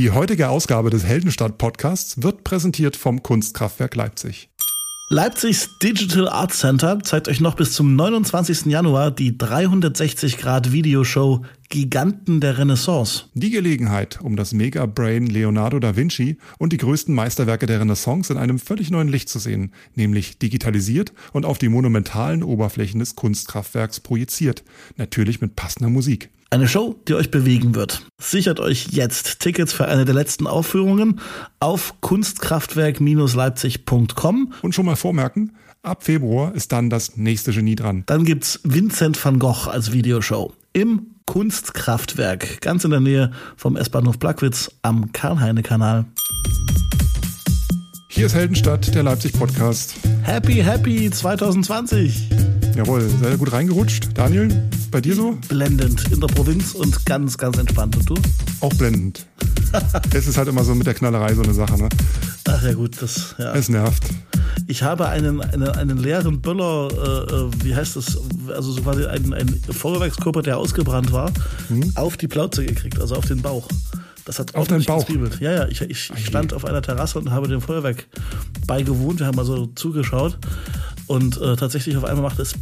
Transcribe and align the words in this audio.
Die 0.00 0.10
heutige 0.12 0.48
Ausgabe 0.48 0.88
des 0.88 1.04
Heldenstadt-Podcasts 1.04 2.22
wird 2.22 2.42
präsentiert 2.42 2.96
vom 2.96 3.22
Kunstkraftwerk 3.22 3.94
Leipzig. 3.96 4.48
Leipzigs 5.10 5.68
Digital 5.82 6.26
Arts 6.26 6.60
Center 6.60 7.00
zeigt 7.00 7.28
euch 7.28 7.40
noch 7.40 7.54
bis 7.54 7.74
zum 7.74 7.96
29. 7.96 8.64
Januar 8.64 9.10
die 9.10 9.32
360-Grad-Videoshow 9.32 11.44
Giganten 11.68 12.40
der 12.40 12.56
Renaissance. 12.56 13.24
Die 13.34 13.50
Gelegenheit, 13.50 14.22
um 14.22 14.36
das 14.36 14.54
Mega-Brain 14.54 15.26
Leonardo 15.26 15.78
da 15.78 15.96
Vinci 15.96 16.38
und 16.56 16.72
die 16.72 16.78
größten 16.78 17.14
Meisterwerke 17.14 17.66
der 17.66 17.80
Renaissance 17.80 18.32
in 18.32 18.38
einem 18.38 18.58
völlig 18.58 18.90
neuen 18.90 19.08
Licht 19.08 19.28
zu 19.28 19.38
sehen, 19.38 19.74
nämlich 19.96 20.38
digitalisiert 20.38 21.12
und 21.34 21.44
auf 21.44 21.58
die 21.58 21.68
monumentalen 21.68 22.42
Oberflächen 22.42 23.00
des 23.00 23.16
Kunstkraftwerks 23.16 24.00
projiziert, 24.00 24.64
natürlich 24.96 25.42
mit 25.42 25.56
passender 25.56 25.90
Musik. 25.90 26.30
Eine 26.52 26.66
Show, 26.66 26.96
die 27.06 27.14
euch 27.14 27.30
bewegen 27.30 27.76
wird. 27.76 28.04
Sichert 28.20 28.58
euch 28.58 28.88
jetzt 28.90 29.38
Tickets 29.38 29.72
für 29.72 29.86
eine 29.86 30.04
der 30.04 30.16
letzten 30.16 30.48
Aufführungen 30.48 31.20
auf 31.60 32.00
kunstkraftwerk-leipzig.com. 32.00 34.52
Und 34.60 34.74
schon 34.74 34.84
mal 34.84 34.96
vormerken, 34.96 35.54
ab 35.82 36.02
Februar 36.02 36.52
ist 36.56 36.72
dann 36.72 36.90
das 36.90 37.16
nächste 37.16 37.52
Genie 37.52 37.76
dran. 37.76 38.02
Dann 38.06 38.24
gibt's 38.24 38.58
Vincent 38.64 39.24
van 39.24 39.38
Gogh 39.38 39.70
als 39.70 39.92
Videoshow 39.92 40.52
im 40.72 41.14
Kunstkraftwerk, 41.24 42.60
ganz 42.60 42.82
in 42.82 42.90
der 42.90 42.98
Nähe 42.98 43.30
vom 43.56 43.76
S-Bahnhof 43.76 44.18
Plagwitz 44.18 44.72
am 44.82 45.12
Karl-Heine-Kanal. 45.12 46.06
Hier 48.08 48.26
ist 48.26 48.34
Heldenstadt, 48.34 48.92
der 48.92 49.04
Leipzig-Podcast. 49.04 49.94
Happy, 50.24 50.54
happy 50.54 51.12
2020. 51.12 52.59
Jawohl, 52.80 53.06
sehr 53.06 53.36
gut 53.36 53.52
reingerutscht. 53.52 54.08
Daniel, 54.14 54.48
bei 54.90 55.02
dir 55.02 55.14
so? 55.14 55.36
Blendend 55.50 56.10
in 56.10 56.18
der 56.18 56.28
Provinz 56.28 56.72
und 56.72 57.04
ganz, 57.04 57.36
ganz 57.36 57.58
entspannt. 57.58 57.94
Und 57.94 58.08
du? 58.08 58.14
Auch 58.60 58.72
blendend. 58.72 59.26
es 60.14 60.26
ist 60.26 60.38
halt 60.38 60.48
immer 60.48 60.64
so 60.64 60.74
mit 60.74 60.86
der 60.86 60.94
Knallerei 60.94 61.34
so 61.34 61.42
eine 61.42 61.52
Sache, 61.52 61.76
ne? 61.76 61.90
Ach 62.48 62.62
ja, 62.62 62.72
gut, 62.72 62.96
das. 63.02 63.34
Ja. 63.36 63.52
Es 63.54 63.68
nervt. 63.68 64.02
Ich 64.66 64.82
habe 64.82 65.10
einen, 65.10 65.42
einen, 65.42 65.68
einen 65.68 65.98
leeren 65.98 66.40
Böller, 66.40 66.88
äh, 66.90 67.34
äh 67.34 67.50
wie 67.62 67.74
heißt 67.74 67.96
das, 67.96 68.16
also 68.48 68.72
so 68.72 68.80
quasi 68.80 69.04
einen, 69.04 69.34
einen 69.34 69.60
Feuerwerkskörper, 69.60 70.40
der 70.40 70.56
ausgebrannt 70.56 71.12
war, 71.12 71.30
mhm. 71.68 71.92
auf 71.96 72.16
die 72.16 72.28
Plauze 72.28 72.64
gekriegt, 72.64 72.98
also 72.98 73.14
auf 73.14 73.26
den 73.26 73.42
Bauch. 73.42 73.68
Das 74.24 74.38
hat 74.38 74.54
auf 74.54 74.68
deinen 74.68 74.84
Bauch. 74.84 75.04
Getriebelt. 75.04 75.38
Ja, 75.40 75.52
ja, 75.52 75.68
ich, 75.68 75.82
ich, 75.82 76.10
ich 76.16 76.26
stand 76.26 76.54
auf 76.54 76.64
einer 76.64 76.80
Terrasse 76.80 77.18
und 77.18 77.30
habe 77.30 77.46
dem 77.46 77.60
Feuerwerk 77.60 78.06
beigewohnt. 78.66 79.20
Wir 79.20 79.26
haben 79.26 79.38
also 79.38 79.66
zugeschaut. 79.74 80.38
Und 81.10 81.40
äh, 81.40 81.56
tatsächlich 81.56 81.96
auf 81.96 82.04
einmal 82.04 82.22
machte 82.22 82.40
es 82.40 82.54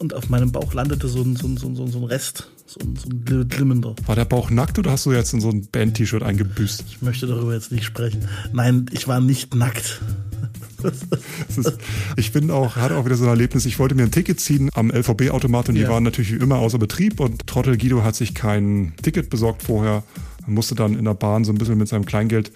und 0.00 0.12
auf 0.12 0.28
meinem 0.28 0.50
Bauch 0.50 0.74
landete 0.74 1.06
so 1.06 1.22
ein, 1.22 1.36
so 1.36 1.46
ein, 1.46 1.56
so 1.56 1.68
ein, 1.68 1.76
so 1.76 1.98
ein 2.00 2.02
Rest, 2.02 2.50
so 2.66 2.80
ein, 2.80 2.96
so 2.96 3.08
ein 3.08 3.48
glimmender. 3.48 3.94
War 4.06 4.16
der 4.16 4.24
Bauch 4.24 4.50
nackt 4.50 4.76
oder 4.76 4.90
hast 4.90 5.06
du 5.06 5.12
jetzt 5.12 5.32
in 5.34 5.40
so 5.40 5.50
ein 5.50 5.68
Band-T-Shirt 5.70 6.24
eingebüßt? 6.24 6.82
Ich 6.88 7.00
möchte 7.00 7.28
darüber 7.28 7.54
jetzt 7.54 7.70
nicht 7.70 7.84
sprechen. 7.84 8.26
Nein, 8.52 8.86
ich 8.90 9.06
war 9.06 9.20
nicht 9.20 9.54
nackt. 9.54 10.00
ist, 11.48 11.78
ich 12.16 12.32
bin 12.32 12.50
auch, 12.50 12.74
hatte 12.74 12.96
auch 12.96 13.04
wieder 13.04 13.14
so 13.14 13.22
ein 13.22 13.30
Erlebnis, 13.30 13.66
ich 13.66 13.78
wollte 13.78 13.94
mir 13.94 14.02
ein 14.02 14.10
Ticket 14.10 14.40
ziehen 14.40 14.68
am 14.74 14.90
LVB-Automat 14.90 15.68
und 15.68 15.76
die 15.76 15.82
ja. 15.82 15.90
waren 15.90 16.02
natürlich 16.02 16.32
wie 16.32 16.42
immer 16.42 16.56
außer 16.56 16.78
Betrieb 16.78 17.20
und 17.20 17.46
Trottel 17.46 17.78
Guido 17.78 18.02
hat 18.02 18.16
sich 18.16 18.34
kein 18.34 18.94
Ticket 19.00 19.30
besorgt 19.30 19.62
vorher, 19.62 20.02
musste 20.44 20.74
dann 20.74 20.98
in 20.98 21.04
der 21.04 21.14
Bahn 21.14 21.44
so 21.44 21.52
ein 21.52 21.58
bisschen 21.58 21.78
mit 21.78 21.86
seinem 21.86 22.04
Kleingeld 22.04 22.50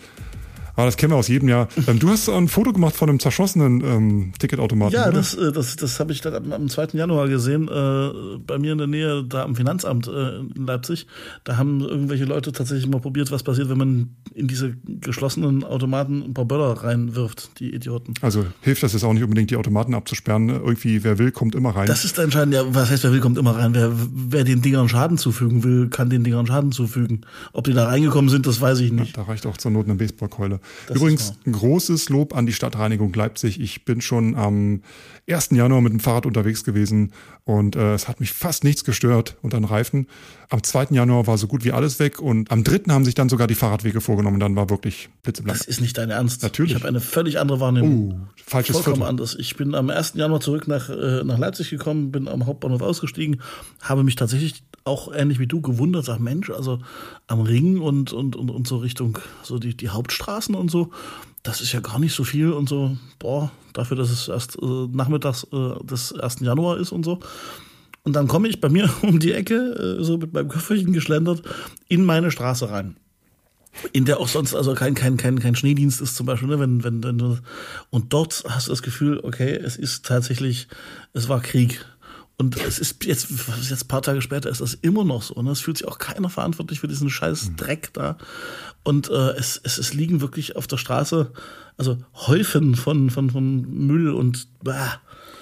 aber 0.79 0.87
das 0.87 0.97
kennen 0.97 1.11
wir 1.11 1.17
aus 1.17 1.27
jedem 1.27 1.49
Jahr. 1.49 1.67
Ähm, 1.89 1.99
du 1.99 2.09
hast 2.09 2.29
ein 2.29 2.47
Foto 2.47 2.73
gemacht 2.73 2.95
von 2.95 3.09
einem 3.09 3.19
zerschossenen 3.19 3.81
ähm, 3.81 4.33
Ticketautomaten. 4.39 4.95
Ja, 4.95 5.09
oder? 5.09 5.15
das, 5.15 5.35
äh, 5.35 5.51
das, 5.51 5.75
das 5.75 5.99
habe 5.99 6.13
ich 6.13 6.21
dann 6.21 6.35
am, 6.35 6.53
am 6.53 6.69
2. 6.69 6.91
Januar 6.93 7.27
gesehen, 7.27 7.67
äh, 7.67 8.39
bei 8.47 8.59
mir 8.61 8.73
in 8.73 8.79
der 8.79 8.87
Nähe, 8.87 9.25
da 9.25 9.43
am 9.43 9.57
Finanzamt 9.57 10.07
äh, 10.07 10.39
in 10.39 10.67
Leipzig. 10.67 11.09
Da 11.43 11.57
haben 11.57 11.81
irgendwelche 11.81 12.27
Leute 12.27 12.53
tatsächlich 12.53 12.89
mal 12.89 13.01
probiert, 13.01 13.33
was 13.33 13.43
passiert, 13.43 13.69
wenn 13.69 13.79
man 13.79 14.11
in 14.35 14.47
diese 14.47 14.77
geschlossenen 15.01 15.65
Automaten 15.65 16.23
ein 16.23 16.33
paar 16.33 16.45
Böller 16.45 16.71
reinwirft, 16.75 17.59
die 17.59 17.75
Idioten. 17.75 18.15
Also 18.21 18.47
hilft 18.61 18.85
das 18.85 18.93
jetzt 18.93 19.03
auch 19.03 19.13
nicht 19.13 19.25
unbedingt, 19.25 19.51
die 19.51 19.57
Automaten 19.57 19.95
abzusperren. 19.95 20.49
Irgendwie, 20.49 21.03
wer 21.03 21.19
will, 21.19 21.33
kommt 21.33 21.57
immer 21.57 21.71
rein. 21.71 21.89
Das 21.89 22.05
ist 22.05 22.17
entscheidend, 22.19 22.55
ja, 22.55 22.63
was 22.73 22.89
heißt, 22.89 23.03
wer 23.03 23.13
will, 23.13 23.21
kommt 23.21 23.37
immer 23.37 23.57
rein. 23.57 23.75
Wer, 23.75 23.91
wer 23.97 24.45
den 24.45 24.63
Dingern 24.63 24.89
Schaden 24.89 25.19
zufügen 25.19 25.65
will, 25.65 25.89
kann 25.89 26.09
den 26.09 26.23
Dingern 26.23 26.47
Schaden 26.47 26.71
zufügen. 26.71 27.23
Ob 27.53 27.65
die 27.65 27.73
da 27.73 27.87
reingekommen 27.87 28.31
sind, 28.31 28.47
das 28.47 28.61
weiß 28.61 28.79
ich 28.79 28.93
nicht. 28.93 29.17
Ja, 29.17 29.25
da 29.25 29.29
reicht 29.29 29.45
auch 29.45 29.57
zur 29.57 29.73
Not 29.73 29.87
eine 29.87 29.97
Baseballkeule. 29.97 30.61
Das 30.87 30.97
Übrigens 30.97 31.35
ein 31.47 31.53
großes 31.53 32.09
Lob 32.09 32.35
an 32.35 32.47
die 32.47 32.53
Stadtreinigung 32.53 33.13
Leipzig. 33.13 33.61
Ich 33.61 33.85
bin 33.85 34.01
schon 34.01 34.35
am 34.35 34.83
1. 35.29 35.51
Januar 35.53 35.81
mit 35.81 35.93
dem 35.93 36.01
Fahrrad 36.01 36.27
unterwegs 36.27 36.65
gewesen 36.65 37.13
und 37.45 37.77
äh, 37.77 37.95
es 37.95 38.09
hat 38.09 38.21
mich 38.21 38.33
fast 38.33 38.65
nichts 38.65 38.85
gestört 38.85 39.37
unter 39.43 39.59
den 39.59 39.65
Reifen. 39.65 40.07
Am 40.49 40.63
2. 40.63 40.89
Januar 40.91 41.27
war 41.27 41.37
so 41.37 41.47
gut 41.47 41.65
wie 41.65 41.73
alles 41.73 41.99
weg 41.99 42.21
und 42.21 42.51
am 42.51 42.65
3. 42.65 42.91
haben 42.91 43.05
sich 43.05 43.15
dann 43.15 43.29
sogar 43.29 43.47
die 43.47 43.55
Fahrradwege 43.55 44.01
vorgenommen. 44.01 44.41
Dann 44.41 44.57
war 44.57 44.71
wirklich 44.71 45.11
blitzeblank. 45.23 45.59
Das 45.59 45.67
ist 45.67 45.81
nicht 45.81 45.99
dein 45.99 46.11
Ernst. 46.11 46.43
Natürlich. 46.43 46.73
Ich 46.73 46.79
habe 46.79 46.89
eine 46.89 47.01
völlig 47.01 47.39
andere 47.39 47.61
Wahrnehmung. 47.61 48.13
Uh, 48.13 48.21
falsches 48.47 48.77
Vollkommen 48.77 48.97
Viertel. 48.97 49.11
anders. 49.11 49.37
Ich 49.39 49.57
bin 49.57 49.75
am 49.75 49.91
1. 49.91 50.15
Januar 50.15 50.41
zurück 50.41 50.69
nach, 50.69 50.89
äh, 50.89 51.23
nach 51.25 51.39
Leipzig 51.39 51.71
gekommen, 51.71 52.11
bin 52.11 52.29
am 52.29 52.47
Hauptbahnhof 52.47 52.81
ausgestiegen, 52.81 53.43
habe 53.81 54.05
mich 54.05 54.17
tatsächlich 54.17 54.63
auch 54.89 55.13
ähnlich 55.13 55.39
wie 55.39 55.47
du 55.47 55.61
gewundert, 55.61 56.05
sag 56.05 56.19
Mensch, 56.19 56.51
also 56.51 56.81
am 57.27 57.41
Ring 57.41 57.81
und, 57.81 58.13
und, 58.13 58.35
und, 58.35 58.51
und 58.51 58.67
so 58.67 58.79
Richtung 58.79 59.19
so 59.43 59.59
die, 59.59 59.77
die 59.77 59.91
Hauptstraßen 59.91 60.55
und 60.55 60.71
so, 60.71 60.91
das 61.43 61.61
ist 61.61 61.73
ja 61.73 61.81
gar 61.81 61.99
nicht 61.99 62.15
so 62.15 62.25
viel 62.25 62.53
und 62.53 62.69
so, 62.69 62.97
boah, 63.19 63.51
dafür, 63.73 63.97
dass 63.97 64.11
es 64.11 64.29
erst 64.29 64.59
äh, 64.61 64.87
nachmittags 64.91 65.47
äh, 65.53 65.85
des 65.85 66.13
1. 66.13 66.41
Januar 66.41 66.79
ist 66.79 66.93
und 66.93 67.05
so. 67.05 67.21
Und 68.05 68.15
dann 68.15 68.29
komme 68.29 68.49
ich 68.49 68.61
bei 68.61 68.69
mir 68.69 68.91
um 69.03 69.19
die 69.19 69.33
Ecke, 69.33 69.99
äh, 70.01 70.03
so 70.03 70.19
mit 70.19 70.33
meinem 70.33 70.49
Köfferchen 70.49 70.93
geschlendert, 70.93 71.43
in 71.89 72.05
meine 72.05 72.31
Straße 72.31 72.71
rein. 72.71 72.97
In 73.93 74.07
der 74.07 74.19
auch 74.19 74.29
sonst 74.29 74.55
also 74.55 74.75
kein, 74.75 74.95
kein, 74.95 75.17
kein, 75.17 75.39
kein 75.39 75.55
Schneedienst 75.55 76.01
ist 76.01 76.17
zum 76.17 76.27
Beispiel, 76.27 76.49
ne? 76.49 76.59
wenn, 76.59 76.83
wenn, 76.83 77.05
wenn 77.05 77.39
und 77.91 78.13
dort 78.13 78.45
hast 78.49 78.67
du 78.67 78.73
das 78.73 78.83
Gefühl, 78.83 79.21
okay, 79.23 79.53
es 79.53 79.77
ist 79.77 80.05
tatsächlich, 80.05 80.69
es 81.13 81.29
war 81.29 81.41
Krieg. 81.41 81.85
Und 82.41 82.57
es 82.57 82.79
ist 82.79 83.05
jetzt, 83.05 83.31
jetzt 83.69 83.83
ein 83.83 83.89
paar 83.89 84.03
Tage 84.03 84.23
später 84.23 84.49
ist 84.49 84.61
das 84.61 84.75
immer 84.75 85.05
noch 85.05 85.23
so. 85.23 85.43
Ne? 85.43 85.51
Es 85.51 85.61
fühlt 85.61 85.79
sich 85.79 85.89
auch 85.89 85.99
keiner 85.99 86.31
verantwortlich 86.31 86.79
für 86.79 86.87
diesen 86.87 87.11
scheiß 87.11 87.51
mhm. 87.51 87.57
Dreck 87.57 87.93
da. 87.95 88.17
Und 88.89 89.11
äh, 89.11 89.33
es, 89.37 89.61
es, 89.65 89.77
es 89.77 89.93
liegen 89.93 90.23
wirklich 90.23 90.57
auf 90.57 90.67
der 90.67 90.79
Straße, 90.79 91.31
also 91.77 91.99
Häufen 92.15 92.75
von, 92.75 93.11
von, 93.11 93.29
von 93.29 93.61
Müll 93.87 94.15
und 94.15 94.49
bah, 94.65 94.99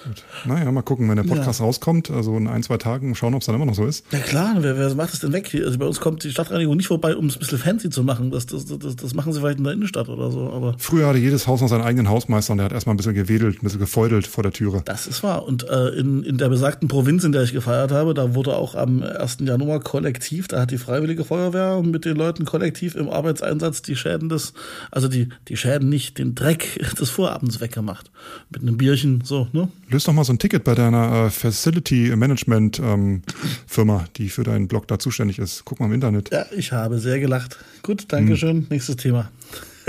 Gut. 0.07 0.23
Naja, 0.45 0.71
mal 0.71 0.83
gucken, 0.83 1.09
wenn 1.09 1.17
der 1.17 1.23
Podcast 1.23 1.59
ja. 1.59 1.65
rauskommt, 1.65 2.11
also 2.11 2.37
in 2.37 2.47
ein, 2.47 2.63
zwei 2.63 2.77
Tagen, 2.77 3.13
schauen, 3.15 3.33
ob 3.33 3.41
es 3.41 3.47
dann 3.47 3.55
immer 3.55 3.65
noch 3.65 3.75
so 3.75 3.85
ist. 3.85 4.05
Ja 4.11 4.19
klar, 4.19 4.55
wer, 4.59 4.77
wer 4.77 4.93
macht 4.95 5.11
das 5.11 5.19
denn 5.19 5.33
weg? 5.33 5.53
Also 5.53 5.77
bei 5.77 5.85
uns 5.85 5.99
kommt 5.99 6.23
die 6.23 6.31
Stadtreinigung 6.31 6.77
nicht 6.77 6.87
vorbei, 6.87 7.15
um 7.15 7.25
es 7.25 7.35
ein 7.35 7.39
bisschen 7.39 7.57
fancy 7.57 7.89
zu 7.89 8.03
machen. 8.03 8.31
Das, 8.31 8.45
das, 8.45 8.65
das, 8.65 8.95
das 8.95 9.13
machen 9.13 9.33
sie 9.33 9.39
vielleicht 9.39 9.57
in 9.57 9.65
der 9.65 9.73
Innenstadt 9.73 10.07
oder 10.07 10.31
so. 10.31 10.49
Aber 10.51 10.75
Früher 10.77 11.07
hatte 11.07 11.17
jedes 11.17 11.47
Haus 11.47 11.61
noch 11.61 11.67
seinen 11.67 11.81
eigenen 11.81 12.09
Hausmeister 12.09 12.53
und 12.53 12.59
der 12.59 12.65
hat 12.65 12.71
erstmal 12.71 12.93
ein 12.93 12.97
bisschen 12.97 13.15
gewedelt, 13.15 13.57
ein 13.57 13.63
bisschen 13.63 13.79
gefeudelt 13.79 14.27
vor 14.27 14.43
der 14.43 14.53
Türe. 14.53 14.81
Das 14.85 15.07
ist 15.07 15.23
wahr. 15.23 15.45
Und 15.45 15.67
äh, 15.67 15.89
in, 15.89 16.23
in 16.23 16.37
der 16.37 16.49
besagten 16.49 16.87
Provinz, 16.87 17.23
in 17.23 17.33
der 17.33 17.43
ich 17.43 17.51
gefeiert 17.51 17.91
habe, 17.91 18.13
da 18.13 18.33
wurde 18.33 18.55
auch 18.55 18.75
am 18.75 19.03
1. 19.03 19.37
Januar 19.41 19.81
kollektiv, 19.81 20.47
da 20.47 20.61
hat 20.61 20.71
die 20.71 20.77
Freiwillige 20.77 21.25
Feuerwehr 21.25 21.81
mit 21.81 22.05
den 22.05 22.15
Leuten 22.15 22.45
kollektiv 22.45 22.95
im 22.95 23.09
Arbeitseinsatz 23.41 23.81
die 23.81 23.95
Schäden 23.95 24.29
des, 24.29 24.53
also 24.91 25.07
die, 25.07 25.29
die 25.47 25.57
Schäden 25.57 25.89
nicht, 25.89 26.17
den 26.17 26.35
Dreck 26.35 26.79
des 26.99 27.09
Vorabends 27.09 27.59
weggemacht. 27.59 28.11
Mit 28.49 28.61
einem 28.61 28.77
Bierchen, 28.77 29.21
so, 29.23 29.47
ne? 29.51 29.69
Löst 29.89 30.07
doch 30.07 30.13
mal 30.13 30.23
so 30.23 30.33
ein 30.33 30.39
Ticket 30.39 30.63
bei 30.63 30.75
deiner 30.75 31.25
äh, 31.25 31.29
Facility 31.29 32.15
Management 32.15 32.79
ähm, 32.79 33.21
Firma, 33.65 34.05
die 34.17 34.29
für 34.29 34.43
deinen 34.43 34.67
Blog 34.67 34.87
da 34.87 34.99
zuständig 34.99 35.39
ist. 35.39 35.63
Guck 35.65 35.79
mal 35.79 35.85
im 35.87 35.93
Internet. 35.93 36.31
Ja, 36.31 36.45
ich 36.55 36.71
habe 36.71 36.99
sehr 36.99 37.19
gelacht. 37.19 37.57
Gut, 37.83 38.05
Dankeschön. 38.09 38.57
Hm. 38.57 38.67
Nächstes 38.69 38.97
Thema. 38.97 39.29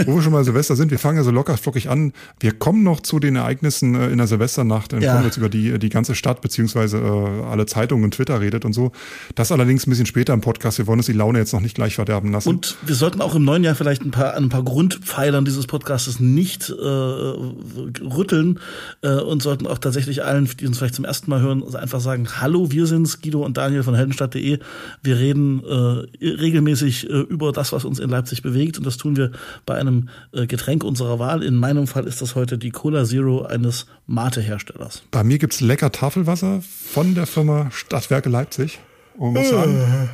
Wo 0.06 0.16
wir 0.16 0.22
schon 0.22 0.32
mal 0.32 0.44
Silvester 0.44 0.76
sind, 0.76 0.90
wir 0.90 0.98
fangen 0.98 1.18
ja 1.18 1.24
so 1.24 1.30
locker 1.30 1.56
flockig 1.56 1.88
an. 1.88 2.12
Wir 2.38 2.52
kommen 2.52 2.82
noch 2.82 3.00
zu 3.00 3.18
den 3.18 3.36
Ereignissen 3.36 3.94
äh, 3.94 4.08
in 4.08 4.18
der 4.18 4.26
Silvesternacht, 4.26 4.92
dann 4.92 5.02
ja. 5.02 5.20
jetzt 5.22 5.36
über 5.36 5.48
die, 5.48 5.78
die 5.78 5.88
ganze 5.88 6.14
Stadt 6.14 6.40
beziehungsweise 6.40 6.98
äh, 6.98 7.44
alle 7.44 7.66
Zeitungen 7.66 8.04
und 8.04 8.14
Twitter 8.14 8.40
redet 8.40 8.64
und 8.64 8.72
so. 8.72 8.92
Das 9.34 9.50
allerdings 9.50 9.86
ein 9.86 9.90
bisschen 9.90 10.06
später 10.06 10.32
im 10.34 10.40
Podcast. 10.40 10.78
Wir 10.78 10.86
wollen 10.86 11.00
uns 11.00 11.06
die 11.06 11.12
Laune 11.12 11.38
jetzt 11.38 11.52
noch 11.52 11.60
nicht 11.60 11.74
gleich 11.74 11.96
verderben 11.96 12.32
lassen. 12.32 12.48
Und 12.48 12.76
wir 12.86 12.94
sollten 12.94 13.20
auch 13.20 13.34
im 13.34 13.44
neuen 13.44 13.64
Jahr 13.64 13.74
vielleicht 13.74 14.02
ein 14.02 14.10
paar, 14.10 14.34
ein 14.34 14.48
paar 14.48 14.62
Grundpfeilern 14.62 15.44
dieses 15.44 15.66
Podcastes 15.66 16.20
nicht 16.20 16.68
äh, 16.70 16.72
rütteln 16.72 18.60
äh, 19.02 19.14
und 19.14 19.42
sollten 19.42 19.66
auch 19.66 19.78
tatsächlich 19.78 20.24
allen, 20.24 20.48
die 20.60 20.66
uns 20.66 20.78
vielleicht 20.78 20.94
zum 20.94 21.04
ersten 21.04 21.30
Mal 21.30 21.40
hören, 21.40 21.62
einfach 21.74 22.00
sagen, 22.00 22.28
hallo, 22.40 22.70
wir 22.70 22.86
sind's, 22.86 23.20
Guido 23.20 23.44
und 23.44 23.56
Daniel 23.56 23.82
von 23.82 23.94
heldenstadt.de. 23.94 24.58
Wir 25.02 25.18
reden 25.18 25.62
äh, 25.64 26.26
regelmäßig 26.26 27.10
äh, 27.10 27.12
über 27.12 27.52
das, 27.52 27.72
was 27.72 27.84
uns 27.84 27.98
in 27.98 28.10
Leipzig 28.10 28.42
bewegt 28.42 28.78
und 28.78 28.86
das 28.86 28.96
tun 28.96 29.16
wir 29.16 29.32
bei 29.66 29.74
einem 29.74 29.87
einem 29.88 30.08
äh, 30.32 30.46
Getränk 30.46 30.84
unserer 30.84 31.18
Wahl. 31.18 31.42
In 31.42 31.56
meinem 31.56 31.86
Fall 31.86 32.06
ist 32.06 32.22
das 32.22 32.34
heute 32.34 32.58
die 32.58 32.70
Cola 32.70 33.04
Zero 33.04 33.42
eines 33.42 33.86
Mate-Herstellers. 34.06 35.02
Bei 35.10 35.24
mir 35.24 35.38
gibt 35.38 35.54
es 35.54 35.60
lecker 35.60 35.90
Tafelwasser 35.90 36.62
von 36.62 37.14
der 37.14 37.26
Firma 37.26 37.70
Stadtwerke 37.72 38.28
Leipzig. 38.28 38.78
Und 39.16 39.32
muss 39.32 39.48
sagen, 39.48 40.10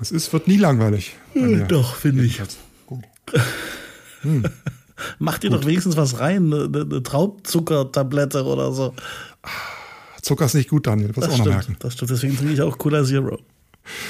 es 0.00 0.10
ist, 0.10 0.32
wird 0.32 0.48
nie 0.48 0.58
langweilig. 0.58 1.16
Doch, 1.68 1.96
finde 1.96 2.24
ich. 2.24 2.42
Gut. 2.86 3.04
Hm. 4.20 4.42
Mach 5.18 5.36
dir 5.36 5.50
Gut. 5.50 5.60
doch 5.60 5.66
wenigstens 5.66 5.98
was 5.98 6.18
rein, 6.18 6.50
eine, 6.50 6.64
eine 6.64 7.02
Traubzuckertablette 7.02 8.44
oder 8.44 8.72
so. 8.72 8.94
Zucker 10.22 10.46
ist 10.46 10.54
nicht 10.54 10.70
gut, 10.70 10.86
Daniel, 10.86 11.08
du 11.08 11.16
wirst 11.16 11.28
auch 11.28 11.32
stimmt, 11.34 11.46
noch 11.46 11.54
merken. 11.54 11.76
Das 11.80 11.92
stimmt, 11.92 12.10
deswegen 12.10 12.36
trinke 12.36 12.54
ich 12.54 12.62
auch 12.62 12.78
Cola 12.78 13.04
Zero. 13.04 13.38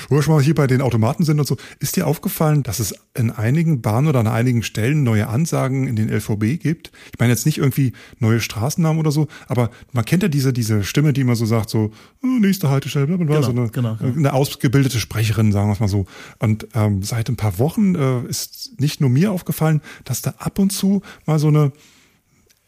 Wo 0.09 0.17
wir 0.17 0.23
schon 0.23 0.35
mal 0.35 0.43
hier 0.43 0.55
bei 0.55 0.67
den 0.67 0.81
Automaten 0.81 1.25
sind 1.25 1.39
und 1.39 1.47
so, 1.47 1.57
ist 1.79 1.97
dir 1.97 2.07
aufgefallen, 2.07 2.63
dass 2.63 2.81
es 2.81 2.95
in 3.15 3.31
einigen 3.31 3.83
Bahnen 3.83 4.09
oder 4.09 4.21
an 4.21 4.27
einigen 4.27 4.63
Stellen 4.63 5.03
neue 5.03 5.29
Ansagen 5.29 5.87
in 5.87 5.97
den 5.97 6.09
LVB 6.09 6.61
gibt? 6.61 6.93
Ich 7.13 7.19
meine 7.19 7.33
jetzt 7.33 7.47
nicht 7.47 7.59
irgendwie 7.59 7.93
neue 8.19 8.41
Straßennamen 8.41 8.99
oder 8.99 9.11
so, 9.11 9.29
aber 9.49 9.71
man 9.93 10.05
kennt 10.05 10.23
ja 10.23 10.29
diese, 10.29 10.53
diese 10.53 10.85
Stimme, 10.85 11.13
die 11.13 11.23
immer 11.23 11.37
so 11.37 11.47
sagt, 11.47 11.71
so, 11.71 11.93
oh, 12.23 12.27
nächste 12.27 12.71
Haltestelle, 12.71 13.07
bla, 13.07 13.17
bla, 13.17 13.27
bla, 13.27 13.35
Genau, 13.35 13.47
so 13.47 13.51
eine, 13.51 13.71
genau, 13.71 13.97
genau. 13.97 14.17
eine 14.17 14.33
ausgebildete 14.33 14.99
Sprecherin, 14.99 15.53
sagen 15.53 15.69
wir 15.69 15.73
es 15.73 15.81
mal 15.81 15.89
so. 15.89 16.07
Und 16.39 16.69
ähm, 16.75 17.03
seit 17.03 17.29
ein 17.29 17.37
paar 17.37 17.59
Wochen 17.59 17.95
äh, 17.95 18.23
ist 18.29 18.81
nicht 18.81 19.01
nur 19.01 19.11
mir 19.11 19.33
aufgefallen, 19.33 19.81
dass 20.05 20.23
da 20.23 20.35
ab 20.39 20.59
und 20.59 20.71
zu 20.71 21.03
mal 21.27 21.39
so 21.39 21.49
eine 21.49 21.73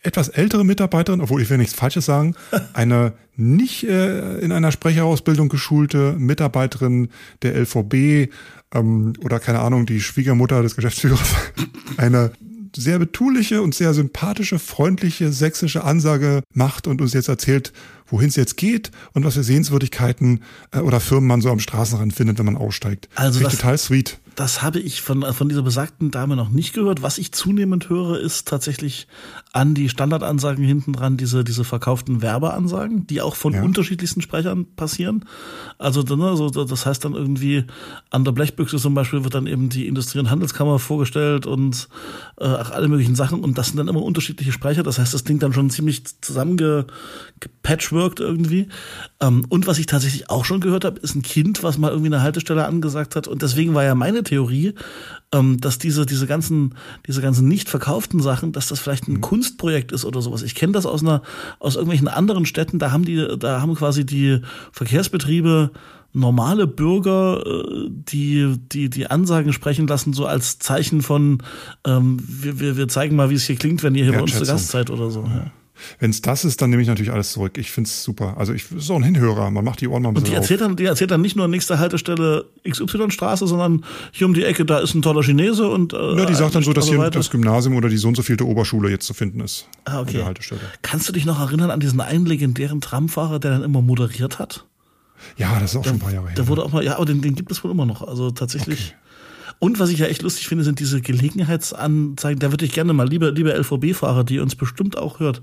etwas 0.07 0.29
ältere 0.29 0.65
Mitarbeiterin, 0.65 1.21
obwohl 1.21 1.43
ich 1.43 1.51
will 1.51 1.59
nichts 1.59 1.75
Falsches 1.75 2.07
sagen, 2.07 2.35
eine 2.73 3.13
nicht 3.37 3.85
äh, 3.85 4.39
in 4.39 4.53
einer 4.53 4.73
Sprecherausbildung 4.73 5.49
geschulte 5.49 6.15
Mitarbeiterin 6.19 7.09
der 7.43 7.55
LVB 7.57 8.33
ähm, 8.75 9.13
oder 9.23 9.39
keine 9.41 9.61
Ahnung, 9.61 9.85
die 9.85 10.01
Schwiegermutter 10.01 10.63
des 10.63 10.77
Geschäftsführers, 10.77 11.29
eine 11.97 12.33
sehr 12.75 12.99
betuliche 12.99 13.63
und 13.63 13.75
sehr 13.75 13.95
sympathische, 13.95 14.59
freundliche 14.59 15.33
sächsische 15.33 15.85
Ansage 15.85 16.43
macht 16.53 16.87
und 16.87 17.01
uns 17.01 17.15
jetzt 17.15 17.29
erzählt, 17.29 17.73
wohin 18.09 18.29
es 18.29 18.37
jetzt 18.37 18.57
geht 18.57 18.91
und 19.13 19.25
was 19.25 19.35
für 19.35 19.43
Sehenswürdigkeiten 19.43 20.43
äh, 20.73 20.79
oder 20.81 21.01
Firmen 21.01 21.27
man 21.29 21.41
so 21.41 21.51
am 21.51 21.59
Straßenrand 21.61 22.13
findet, 22.15 22.39
wenn 22.39 22.47
man 22.47 22.57
aussteigt. 22.57 23.09
Also 23.15 23.39
ich 23.41 23.45
das- 23.47 23.57
total 23.57 23.79
sweet. 23.79 24.19
Das 24.37 24.61
habe 24.61 24.81
ich 24.81 25.01
von, 25.01 25.23
von 25.33 25.49
dieser 25.49 25.63
besagten 25.63 26.11
Dame 26.11 26.37
noch 26.37 26.51
nicht 26.51 26.75
gehört. 26.75 27.01
Was 27.01 27.17
ich 27.17 27.33
zunehmend 27.33 27.89
höre, 27.89 28.21
ist 28.21 28.47
tatsächlich 28.47 29.07
an 29.55 29.73
die 29.73 29.89
Standardansagen 29.89 30.63
hinten 30.63 30.93
dran 30.93 31.17
diese, 31.17 31.43
diese 31.43 31.65
verkauften 31.65 32.21
Werbeansagen, 32.21 33.07
die 33.07 33.23
auch 33.23 33.35
von 33.35 33.55
Ja. 33.55 33.63
unterschiedlichsten 33.63 34.21
Sprechern 34.21 34.67
passieren. 34.77 35.25
Also, 35.79 36.03
also 36.03 36.65
das 36.67 36.85
heißt 36.85 37.03
dann 37.07 37.15
irgendwie 37.15 37.65
an 38.11 38.25
der 38.27 38.33
Blechbüchse 38.33 38.77
zum 38.77 38.93
Beispiel 38.93 39.25
wird 39.25 39.33
dann 39.35 39.47
eben 39.47 39.71
die 39.71 39.87
Industrie- 39.89 40.19
und 40.19 40.29
Handelskammer 40.29 40.79
vorgestellt 40.81 41.47
und 41.47 41.89
äh, 42.39 42.45
ach, 42.45 42.73
alle 42.73 42.89
möglichen 42.89 43.15
Sachen. 43.15 43.41
Und 43.43 43.57
das 43.57 43.69
sind 43.69 43.79
dann 43.79 43.89
immer 43.89 44.03
unterschiedliche 44.03 44.53
Sprecher. 44.53 44.83
Das 44.83 44.99
heißt, 44.99 45.15
das 45.15 45.25
klingt 45.25 45.43
dann 45.43 45.55
schon 45.55 45.71
ziemlich 45.71 46.03
zusammengepatchworked 47.97 48.21
irgendwie. 48.21 48.69
Ähm, 49.21 49.47
und 49.49 49.67
was 49.67 49.79
ich 49.79 49.87
tatsächlich 49.87 50.31
auch 50.31 50.45
schon 50.45 50.61
gehört 50.61 50.85
habe, 50.85 51.01
ist 51.01 51.15
ein 51.15 51.23
Kind, 51.23 51.63
was 51.63 51.79
mal 51.79 51.91
irgendwie 51.91 52.09
eine 52.09 52.23
Haltestelle 52.23 52.67
angesagt 52.67 53.17
hat. 53.17 53.29
Und 53.29 53.43
deswegen 53.43 53.75
war 53.75 53.85
ja 53.85 53.95
meine 53.95 54.23
Theorie, 54.23 54.75
ähm, 55.33 55.59
dass 55.61 55.79
diese, 55.79 56.07
diese 56.07 56.27
ganzen, 56.27 56.75
diese 57.07 57.23
ganzen 57.23 57.49
nicht 57.49 57.69
verkauften 57.69 58.21
Sachen, 58.21 58.53
dass 58.53 58.69
das 58.69 58.81
vielleicht 58.81 59.09
ein 59.09 59.21
Kunstprojekt 59.21 59.93
ist 59.93 60.05
oder 60.05 60.21
sowas. 60.21 60.43
Ich 60.43 60.55
kenne 60.55 60.73
das 60.73 60.87
aus 60.87 61.03
einer, 61.03 61.23
aus 61.59 61.77
irgendwelchen 61.77 62.09
anderen 62.09 62.47
Städten, 62.47 62.79
da 62.79 62.93
haben 62.93 63.05
die, 63.05 63.27
da 63.39 63.61
haben 63.61 63.75
quasi 63.75 64.05
die 64.05 64.41
Verkehrsbetriebe 64.73 65.71
normale 66.13 66.67
Bürger, 66.67 67.45
äh, 67.45 67.89
die, 67.91 68.57
die, 68.73 68.89
die 68.89 69.07
Ansagen 69.07 69.53
sprechen 69.53 69.87
lassen, 69.87 70.15
so 70.15 70.25
als 70.25 70.59
Zeichen 70.59 71.03
von, 71.03 71.43
ähm, 71.87 72.19
wir, 72.27 72.59
wir, 72.59 72.77
wir 72.79 72.89
zeigen 72.89 73.17
mal, 73.17 73.29
wie 73.29 73.35
es 73.35 73.45
hier 73.45 73.57
klingt, 73.57 73.83
wenn 73.83 73.95
ihr 73.95 74.05
hier 74.05 74.15
bei 74.15 74.23
uns 74.23 74.35
zu. 74.35 74.47
Gast 74.47 74.69
seid 74.69 74.89
oder 74.89 75.11
so. 75.11 75.25
Ja. 75.25 75.51
Wenn 75.99 76.11
es 76.11 76.23
das 76.23 76.45
ist, 76.45 76.63
dann 76.63 76.71
nehme 76.71 76.83
ich 76.83 76.89
natürlich 76.89 77.13
alles 77.13 77.33
zurück. 77.33 77.59
Ich 77.59 77.71
finde 77.71 77.89
es 77.89 78.03
super. 78.03 78.37
Also 78.39 78.53
ich 78.53 78.71
ist 78.73 78.91
auch 78.91 78.97
ein 78.97 79.03
Hinhörer. 79.03 79.51
Man 79.51 79.65
macht 79.65 79.81
die 79.81 79.89
Ohren 79.89 80.03
mal 80.03 80.09
ein 80.11 80.17
Und 80.17 80.27
die 80.27 80.31
bisschen 80.31 80.39
auf. 80.39 80.45
erzählt, 80.45 80.61
dann, 80.63 80.77
die 80.77 80.85
erzählt 80.85 81.11
dann 81.11 81.21
nicht 81.21 81.37
nur 81.37 81.49
nächste 81.49 81.79
Haltestelle 81.79 82.47
XY-Straße, 82.69 83.47
sondern 83.47 83.85
hier 84.13 84.27
um 84.27 84.35
die 84.35 84.45
Ecke, 84.45 84.65
da 84.65 84.79
ist 84.79 84.95
ein 84.95 85.03
toller 85.03 85.23
Chinese 85.23 85.69
und 85.69 85.93
äh, 85.93 86.17
Ja, 86.17 86.25
die 86.27 86.35
sagt 86.35 86.55
dann 86.55 86.63
so, 86.63 86.73
dass 86.73 86.89
hier 86.89 86.99
weiter. 86.99 87.19
das 87.19 87.31
Gymnasium 87.31 87.77
oder 87.77 87.89
die 87.89 87.97
so 87.97 88.09
und 88.09 88.17
so 88.17 88.23
vielte 88.23 88.47
Oberschule 88.47 88.89
jetzt 88.91 89.07
zu 89.07 89.15
finden 89.15 89.41
ist. 89.41 89.69
Ah, 89.85 90.01
okay. 90.01 90.13
der 90.15 90.27
Haltestelle. 90.27 90.61
Kannst 90.83 91.09
du 91.09 91.13
dich 91.13 91.27
noch 91.27 91.41
erinnern 91.41 91.71
an 91.71 91.81
diesen 91.81 92.01
einen 92.01 92.27
legendären 92.27 92.81
Tramfahrer, 92.81 93.39
der 93.39 93.53
dann 93.53 93.63
immer 93.63 93.83
moderiert 93.83 94.39
hat? 94.39 94.65
Ja, 95.37 95.59
das 95.61 95.71
ist 95.73 95.77
auch 95.77 95.85
schon 95.85 95.95
ein 95.95 95.99
paar 95.99 96.13
Jahre 96.13 96.27
her. 96.29 96.37
Der 96.37 96.47
wurde 96.49 96.63
auch 96.63 96.73
mal, 96.73 96.85
ja, 96.85 96.97
aber 96.97 97.07
den, 97.07 97.23
den 97.23 97.35
gibt 97.35 97.51
es 97.51 97.65
wohl 97.65 97.71
immer 97.71 97.87
noch. 97.87 98.07
Also 98.07 98.31
tatsächlich. 98.31 98.95
Und 99.59 99.79
was 99.79 99.89
ich 99.89 99.99
ja 99.99 100.07
echt 100.07 100.23
lustig 100.23 100.49
finde, 100.49 100.65
sind 100.65 100.81
diese 100.81 101.01
Gelegenheitsanzeigen. 101.01 102.39
Da 102.39 102.51
würde 102.51 102.67
ich 102.67 102.73
gerne 102.73 102.93
mal, 102.93 103.09
liebe, 103.09 103.31
liebe 103.31 103.53
LVB-Fahrer, 103.53 104.23
die 104.23 104.39
uns 104.39 104.55
bestimmt 104.55 104.99
auch 104.99 105.19
hört, 105.19 105.41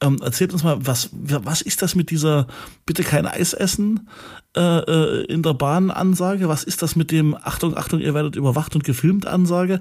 ähm, 0.00 0.18
erzählt 0.22 0.52
uns 0.52 0.62
mal, 0.62 0.78
was, 0.80 1.10
was 1.12 1.60
ist 1.60 1.82
das 1.82 1.94
mit 1.94 2.10
dieser 2.10 2.46
bitte 2.86 3.02
kein 3.02 3.26
Eis 3.26 3.52
essen 3.52 4.08
äh, 4.56 4.60
äh, 4.60 5.24
in 5.26 5.42
der 5.42 5.52
Bahn 5.52 5.90
Ansage? 5.90 6.48
Was 6.48 6.64
ist 6.64 6.80
das 6.80 6.96
mit 6.96 7.10
dem 7.10 7.34
Achtung, 7.34 7.76
Achtung, 7.76 8.00
ihr 8.00 8.14
werdet 8.14 8.34
überwacht 8.34 8.74
und 8.74 8.84
gefilmt 8.84 9.26
Ansage? 9.26 9.80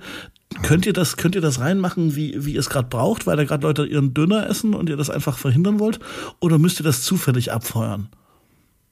Könnt 0.62 0.86
ihr 0.86 0.94
das, 0.94 1.16
könnt 1.16 1.36
ihr 1.36 1.42
das 1.42 1.60
reinmachen, 1.60 2.16
wie, 2.16 2.46
wie 2.46 2.54
ihr 2.54 2.60
es 2.60 2.70
gerade 2.70 2.90
braucht, 2.90 3.28
weil 3.28 3.38
da 3.38 3.46
gerade 3.46 3.66
Leute 3.66 3.86
ihren 3.86 4.14
Döner 4.14 4.50
essen 4.50 4.74
und 4.74 4.90
ihr 4.90 4.98
das 4.98 5.10
einfach 5.10 5.38
verhindern 5.38 5.80
wollt? 5.80 6.00
Oder 6.42 6.58
müsst 6.58 6.82
ihr 6.82 6.84
das 6.84 7.04
zufällig 7.04 7.54
abfeuern? 7.54 8.10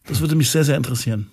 Das 0.07 0.22
würde 0.22 0.36
mich 0.36 0.50
sehr, 0.50 0.63
sehr 0.63 0.78
interessieren. 0.78 1.28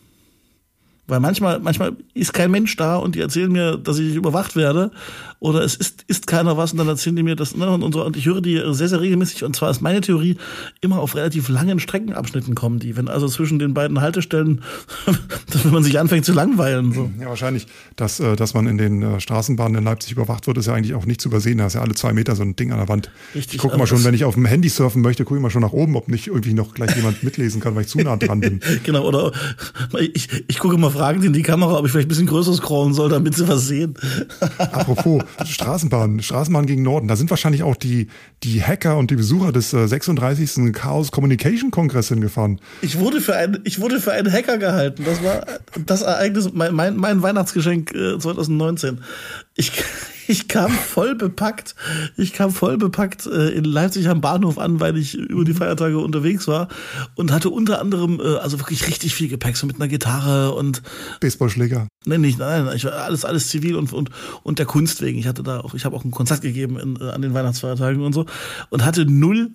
Weil 1.06 1.20
manchmal, 1.20 1.60
manchmal 1.60 1.92
ist 2.14 2.32
kein 2.32 2.50
Mensch 2.50 2.74
da 2.76 2.96
und 2.96 3.14
die 3.14 3.20
erzählen 3.20 3.52
mir, 3.52 3.76
dass 3.76 3.98
ich 3.98 4.14
überwacht 4.14 4.56
werde. 4.56 4.90
Oder 5.38 5.60
es 5.60 5.74
ist, 5.74 6.04
ist 6.08 6.26
keiner 6.26 6.56
was 6.56 6.72
und 6.72 6.78
dann 6.78 6.88
erzählen 6.88 7.14
die 7.16 7.22
mir 7.22 7.36
das. 7.36 7.54
Ne, 7.54 7.68
und, 7.68 7.82
und, 7.82 7.92
so. 7.92 8.02
und 8.02 8.16
ich 8.16 8.24
höre 8.24 8.40
die 8.40 8.62
sehr, 8.70 8.88
sehr 8.88 9.02
regelmäßig. 9.02 9.44
Und 9.44 9.54
zwar 9.54 9.70
ist 9.70 9.82
meine 9.82 10.00
Theorie, 10.00 10.38
immer 10.80 11.00
auf 11.00 11.14
relativ 11.14 11.50
langen 11.50 11.78
Streckenabschnitten 11.78 12.54
kommen 12.54 12.78
die. 12.78 12.96
Wenn 12.96 13.08
also 13.08 13.28
zwischen 13.28 13.58
den 13.58 13.74
beiden 13.74 14.00
Haltestellen, 14.00 14.62
dass 15.50 15.64
wenn 15.66 15.72
man 15.72 15.82
sich 15.82 15.98
anfängt 15.98 16.24
zu 16.24 16.32
langweilen. 16.32 16.92
So. 16.94 17.10
Ja, 17.20 17.28
wahrscheinlich, 17.28 17.66
dass, 17.96 18.20
äh, 18.20 18.36
dass 18.36 18.54
man 18.54 18.66
in 18.66 18.78
den 18.78 19.02
äh, 19.02 19.20
Straßenbahnen 19.20 19.76
in 19.76 19.84
Leipzig 19.84 20.12
überwacht 20.12 20.46
wird, 20.46 20.56
ist 20.56 20.66
ja 20.66 20.72
eigentlich 20.72 20.94
auch 20.94 21.04
nicht 21.04 21.20
zu 21.20 21.28
übersehen. 21.28 21.58
Da 21.58 21.66
ist 21.66 21.74
ja 21.74 21.82
alle 21.82 21.94
zwei 21.94 22.14
Meter 22.14 22.34
so 22.36 22.42
ein 22.42 22.56
Ding 22.56 22.72
an 22.72 22.78
der 22.78 22.88
Wand. 22.88 23.10
Richtig, 23.34 23.56
ich 23.56 23.60
gucke 23.60 23.76
mal 23.76 23.86
schon, 23.86 24.02
wenn 24.04 24.14
ich 24.14 24.24
auf 24.24 24.34
dem 24.34 24.46
Handy 24.46 24.70
surfen 24.70 25.02
möchte, 25.02 25.24
gucke 25.24 25.36
ich 25.36 25.42
mal 25.42 25.50
schon 25.50 25.60
nach 25.60 25.72
oben, 25.72 25.96
ob 25.96 26.08
nicht 26.08 26.28
irgendwie 26.28 26.54
noch 26.54 26.72
gleich 26.72 26.96
jemand 26.96 27.22
mitlesen 27.22 27.60
kann, 27.60 27.74
weil 27.74 27.82
ich 27.82 27.88
zu 27.88 27.98
nah 27.98 28.16
dran 28.16 28.40
bin. 28.40 28.60
Genau, 28.84 29.06
oder 29.06 29.32
ich, 29.98 30.28
ich 30.46 30.58
gucke 30.58 30.76
mal 30.76 30.93
Fragen 30.94 31.22
in 31.22 31.32
die 31.32 31.42
Kamera, 31.42 31.78
ob 31.78 31.84
ich 31.84 31.92
vielleicht 31.92 32.06
ein 32.06 32.08
bisschen 32.08 32.26
größer 32.26 32.54
scrollen 32.54 32.94
soll, 32.94 33.08
damit 33.08 33.34
sie 33.34 33.48
was 33.48 33.66
sehen. 33.66 33.94
Apropos 34.58 35.22
Straßenbahn, 35.44 36.22
Straßenbahn 36.22 36.66
gegen 36.66 36.82
Norden, 36.82 37.08
da 37.08 37.16
sind 37.16 37.30
wahrscheinlich 37.30 37.62
auch 37.62 37.76
die, 37.76 38.08
die 38.42 38.62
Hacker 38.62 38.96
und 38.96 39.10
die 39.10 39.16
Besucher 39.16 39.52
des 39.52 39.72
äh, 39.72 39.86
36. 39.86 40.72
Chaos 40.72 41.10
Communication 41.10 41.70
Kongress 41.70 42.08
hingefahren. 42.08 42.60
Ich 42.80 42.98
wurde 42.98 43.20
für 43.20 43.34
einen, 43.34 43.60
ich 43.64 43.80
wurde 43.80 44.00
für 44.00 44.12
einen 44.12 44.32
Hacker 44.32 44.58
gehalten. 44.58 45.04
Das 45.04 45.22
war 45.22 45.44
das 45.84 46.02
Ereignis, 46.02 46.50
mein, 46.52 46.74
mein, 46.74 46.96
mein 46.96 47.22
Weihnachtsgeschenk 47.22 47.92
äh, 47.92 48.18
2019. 48.18 49.00
Ich, 49.56 49.72
ich 50.26 50.48
kam 50.48 50.70
voll 50.70 51.14
bepackt, 51.14 51.74
ich 52.16 52.32
kam 52.32 52.50
voll 52.50 52.76
bepackt 52.76 53.26
äh, 53.26 53.50
in 53.50 53.64
Leipzig 53.64 54.08
am 54.08 54.20
Bahnhof 54.20 54.58
an, 54.58 54.80
weil 54.80 54.96
ich 54.96 55.14
über 55.14 55.44
die 55.44 55.54
Feiertage 55.54 55.98
unterwegs 55.98 56.48
war 56.48 56.68
und 57.14 57.32
hatte 57.32 57.50
unter 57.50 57.80
anderem 57.80 58.20
äh, 58.20 58.36
also 58.36 58.58
wirklich 58.58 58.86
richtig 58.86 59.14
viel 59.14 59.28
Gepäck, 59.28 59.56
so 59.56 59.66
mit 59.66 59.76
einer 59.76 59.88
Gitarre 59.88 60.52
und 60.54 60.82
Baseballschläger. 61.20 61.88
Nein, 62.06 62.20
nicht, 62.20 62.38
nein, 62.38 62.66
nein, 62.66 62.76
ich 62.76 62.84
war 62.84 62.92
alles, 62.92 63.24
alles 63.24 63.48
zivil 63.48 63.76
und, 63.76 63.92
und, 63.92 64.10
und 64.42 64.58
der 64.58 64.66
Kunst 64.66 65.00
wegen. 65.02 65.18
Ich 65.18 65.26
hatte 65.26 65.42
da 65.42 65.60
auch, 65.60 65.74
ich 65.74 65.84
habe 65.84 65.96
auch 65.96 66.04
ein 66.04 66.10
Konzert 66.10 66.42
gegeben 66.42 66.78
in, 66.78 66.96
äh, 67.00 67.10
an 67.10 67.22
den 67.22 67.34
Weihnachtsfeiertagen 67.34 68.02
und 68.02 68.12
so 68.12 68.26
und 68.70 68.84
hatte 68.84 69.06
null 69.06 69.50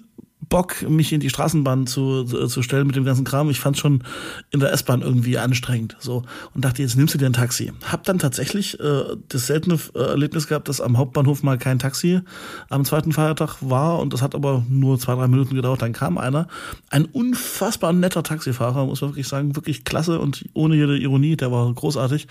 Bock, 0.50 0.82
mich 0.90 1.14
in 1.14 1.20
die 1.20 1.30
Straßenbahn 1.30 1.86
zu, 1.86 2.24
zu 2.24 2.62
stellen 2.64 2.88
mit 2.88 2.96
dem 2.96 3.06
ganzen 3.06 3.24
Kram. 3.24 3.50
Ich 3.50 3.60
fand 3.60 3.78
schon 3.78 4.04
in 4.50 4.60
der 4.60 4.74
S-Bahn 4.74 5.02
irgendwie 5.02 5.38
anstrengend. 5.38 5.96
So. 6.00 6.24
Und 6.54 6.66
dachte, 6.66 6.82
jetzt 6.82 6.98
nimmst 6.98 7.14
du 7.14 7.18
dir 7.20 7.28
ein 7.28 7.34
Taxi. 7.34 7.72
Hab 7.86 8.04
dann 8.04 8.18
tatsächlich 8.18 8.80
äh, 8.80 9.04
das 9.30 9.48
seltene 9.48 9.80
äh, 9.94 10.00
Erlebnis 10.00 10.48
gehabt, 10.48 10.68
dass 10.68 10.82
am 10.82 10.98
Hauptbahnhof 10.98 11.44
mal 11.44 11.58
kein 11.58 11.78
Taxi 11.78 12.22
am 12.70 12.84
zweiten 12.84 13.12
Feiertag 13.12 13.58
war. 13.62 14.00
Und 14.00 14.14
das 14.14 14.22
hat 14.22 14.34
aber 14.34 14.66
nur 14.68 15.00
zwei, 15.00 15.16
drei 15.16 15.28
Minuten 15.28 15.56
gedauert. 15.56 15.82
Dann 15.82 15.94
kam 15.94 16.18
einer. 16.18 16.48
Ein 16.90 17.06
unfassbar 17.06 17.94
netter 17.94 18.24
Taxifahrer, 18.24 18.86
muss 18.86 19.02
man 19.02 19.12
wirklich 19.12 19.28
sagen. 19.28 19.56
Wirklich 19.56 19.84
klasse 19.84 20.20
und 20.20 20.46
ohne 20.54 20.76
jede 20.76 20.98
Ironie. 20.98 21.38
Der 21.38 21.52
war 21.52 21.72
großartig. 21.72 22.28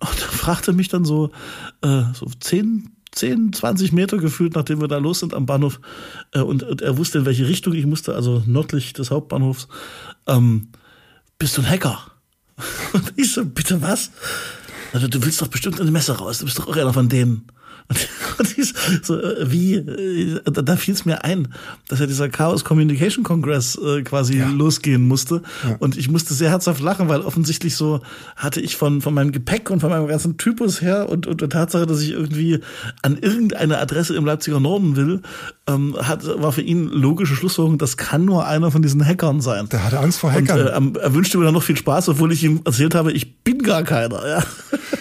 Und 0.00 0.10
fragte 0.20 0.74
mich 0.74 0.88
dann 0.88 1.04
so, 1.04 1.30
äh, 1.82 2.02
so 2.12 2.26
zehn 2.40 2.90
10, 3.14 3.52
20 3.52 3.92
Meter 3.92 4.18
gefühlt, 4.18 4.54
nachdem 4.54 4.80
wir 4.80 4.88
da 4.88 4.98
los 4.98 5.20
sind 5.20 5.34
am 5.34 5.46
Bahnhof. 5.46 5.80
Äh, 6.32 6.40
und, 6.40 6.62
und 6.62 6.82
er 6.82 6.96
wusste, 6.98 7.18
in 7.18 7.26
welche 7.26 7.48
Richtung 7.48 7.72
ich 7.74 7.86
musste, 7.86 8.14
also 8.14 8.42
nördlich 8.46 8.92
des 8.92 9.10
Hauptbahnhofs. 9.10 9.68
Ähm, 10.26 10.68
bist 11.38 11.56
du 11.56 11.62
ein 11.62 11.68
Hacker? 11.68 11.98
Und 12.92 13.12
ich 13.16 13.32
so, 13.32 13.44
bitte 13.44 13.82
was? 13.82 14.12
Also, 14.92 15.08
du 15.08 15.24
willst 15.24 15.42
doch 15.42 15.48
bestimmt 15.48 15.80
eine 15.80 15.90
Messe 15.90 16.16
raus, 16.16 16.38
du 16.38 16.44
bist 16.44 16.58
doch 16.58 16.68
auch 16.68 16.76
einer 16.76 16.92
von 16.92 17.08
denen. 17.08 17.48
Und, 17.88 18.08
und 18.38 18.58
ich 18.58 18.74
so, 19.02 19.20
äh, 19.20 19.50
wie, 19.50 19.74
äh, 19.74 20.40
da, 20.44 20.76
fiel 20.76 20.94
es 20.94 21.04
mir 21.04 21.24
ein, 21.24 21.48
dass 21.88 22.00
ja 22.00 22.06
dieser 22.06 22.28
Chaos 22.28 22.64
Communication 22.64 23.24
Congress 23.24 23.76
äh, 23.76 24.02
quasi 24.02 24.38
losgehen 24.38 25.06
musste. 25.06 25.42
Und 25.78 25.96
ich 25.96 26.08
musste 26.10 26.34
sehr 26.34 26.50
herzhaft 26.50 26.80
lachen, 26.80 27.08
weil 27.08 27.20
offensichtlich 27.20 27.76
so 27.76 28.00
hatte 28.36 28.60
ich 28.60 28.76
von, 28.76 29.00
von 29.00 29.14
meinem 29.14 29.32
Gepäck 29.32 29.70
und 29.70 29.80
von 29.80 29.90
meinem 29.90 30.06
ganzen 30.06 30.36
Typus 30.38 30.80
her 30.80 31.08
und, 31.08 31.26
und 31.26 31.40
der 31.40 31.48
Tatsache, 31.48 31.86
dass 31.86 32.00
ich 32.00 32.10
irgendwie 32.10 32.60
an 33.02 33.18
irgendeine 33.18 33.78
Adresse 33.78 34.14
im 34.16 34.24
Leipziger 34.24 34.60
Norden 34.60 34.96
will, 34.96 35.20
ähm, 35.66 35.96
hat, 35.98 36.24
war 36.26 36.52
für 36.52 36.62
ihn 36.62 36.88
logische 36.88 37.34
Schlussfolgerung, 37.34 37.78
das 37.78 37.96
kann 37.96 38.24
nur 38.24 38.46
einer 38.46 38.70
von 38.70 38.82
diesen 38.82 39.04
Hackern 39.04 39.40
sein. 39.40 39.68
Der 39.70 39.84
hatte 39.84 39.98
Angst 40.00 40.20
vor 40.20 40.30
Und 40.30 40.48
Hackern. 40.48 40.94
äh, 40.96 41.00
er 41.00 41.14
wünschte 41.14 41.38
mir 41.38 41.44
dann 41.44 41.54
noch 41.54 41.62
viel 41.62 41.76
Spaß, 41.76 42.08
obwohl 42.10 42.32
ich 42.32 42.44
ihm 42.44 42.60
erzählt 42.64 42.94
habe, 42.94 43.12
ich 43.12 43.42
bin 43.42 43.62
gar 43.62 43.82
keiner. 43.82 44.26
Ja. 44.26 44.42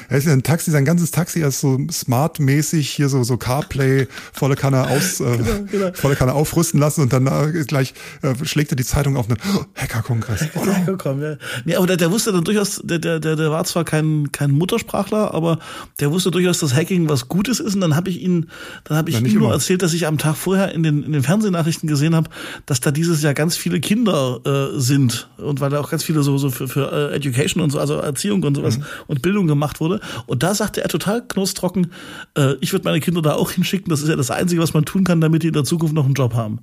Er 0.09 0.17
ist 0.17 0.25
ja 0.25 0.33
ein 0.33 0.43
Taxi, 0.43 0.71
sein 0.71 0.85
ganzes 0.85 1.11
Taxi 1.11 1.41
ist 1.41 1.59
so 1.59 1.79
smart-mäßig, 1.91 2.89
hier 2.89 3.09
so, 3.09 3.23
so 3.23 3.37
Carplay, 3.37 4.07
volle 4.31 4.55
Kanne 4.55 4.87
aus, 4.87 5.19
äh, 5.19 5.37
genau, 5.37 5.65
genau. 5.71 5.91
volle 5.93 6.15
Kanne 6.15 6.33
aufrüsten 6.33 6.79
lassen 6.79 7.01
und 7.01 7.13
dann 7.13 7.27
äh, 7.27 7.63
gleich 7.65 7.93
äh, 8.21 8.33
schlägt 8.43 8.71
er 8.71 8.75
die 8.75 8.85
Zeitung 8.85 9.17
auf 9.17 9.29
einen 9.29 9.37
oh, 9.55 9.65
Hacker-Kongress. 9.75 10.47
Oh, 10.55 10.65
no. 10.65 11.21
ja. 11.21 11.37
Nee, 11.65 11.75
aber 11.75 11.87
der, 11.87 11.97
der 11.97 12.11
wusste 12.11 12.31
dann 12.31 12.43
durchaus, 12.43 12.81
der, 12.83 12.99
der, 12.99 13.19
der, 13.19 13.51
war 13.51 13.63
zwar 13.65 13.83
kein, 13.83 14.31
kein 14.31 14.51
Muttersprachler, 14.51 15.33
aber 15.33 15.59
der 15.99 16.11
wusste 16.11 16.31
durchaus, 16.31 16.59
dass 16.59 16.73
Hacking 16.73 17.09
was 17.09 17.27
Gutes 17.27 17.59
ist 17.59 17.75
und 17.75 17.81
dann 17.81 17.95
habe 17.95 18.09
ich 18.09 18.21
ihn, 18.21 18.49
dann 18.83 18.97
habe 18.97 19.09
ich 19.09 19.19
ihm 19.19 19.39
nur 19.39 19.51
erzählt, 19.51 19.81
dass 19.81 19.93
ich 19.93 20.07
am 20.07 20.17
Tag 20.17 20.35
vorher 20.35 20.73
in 20.73 20.83
den, 20.83 21.03
in 21.03 21.11
den 21.11 21.23
Fernsehnachrichten 21.23 21.87
gesehen 21.87 22.15
habe, 22.15 22.29
dass 22.65 22.79
da 22.81 22.91
dieses 22.91 23.21
Jahr 23.21 23.33
ganz 23.33 23.57
viele 23.57 23.79
Kinder 23.79 24.39
äh, 24.45 24.79
sind 24.79 25.29
und 25.37 25.61
weil 25.61 25.69
da 25.69 25.79
auch 25.79 25.89
ganz 25.89 26.03
viele 26.03 26.23
so, 26.23 26.37
so 26.37 26.49
für, 26.49 26.67
für 26.67 26.91
uh, 26.91 27.13
Education 27.13 27.61
und 27.61 27.71
so, 27.71 27.79
also 27.79 27.95
Erziehung 27.95 28.43
und 28.43 28.55
sowas 28.55 28.77
mhm. 28.77 28.85
und 29.07 29.21
Bildung 29.21 29.47
gemacht 29.47 29.79
wurde. 29.79 29.99
Und 30.25 30.43
da 30.43 30.53
sagte 30.55 30.81
er 30.81 30.89
total 30.89 31.25
knustrocken, 31.27 31.91
äh, 32.37 32.53
ich 32.61 32.71
würde 32.73 32.85
meine 32.85 32.99
Kinder 32.99 33.21
da 33.21 33.33
auch 33.33 33.51
hinschicken. 33.51 33.89
Das 33.89 34.01
ist 34.01 34.09
ja 34.09 34.15
das 34.15 34.31
Einzige, 34.31 34.61
was 34.61 34.73
man 34.73 34.85
tun 34.85 35.03
kann, 35.03 35.21
damit 35.21 35.43
die 35.43 35.47
in 35.47 35.53
der 35.53 35.63
Zukunft 35.63 35.93
noch 35.93 36.05
einen 36.05 36.13
Job 36.13 36.33
haben. 36.33 36.59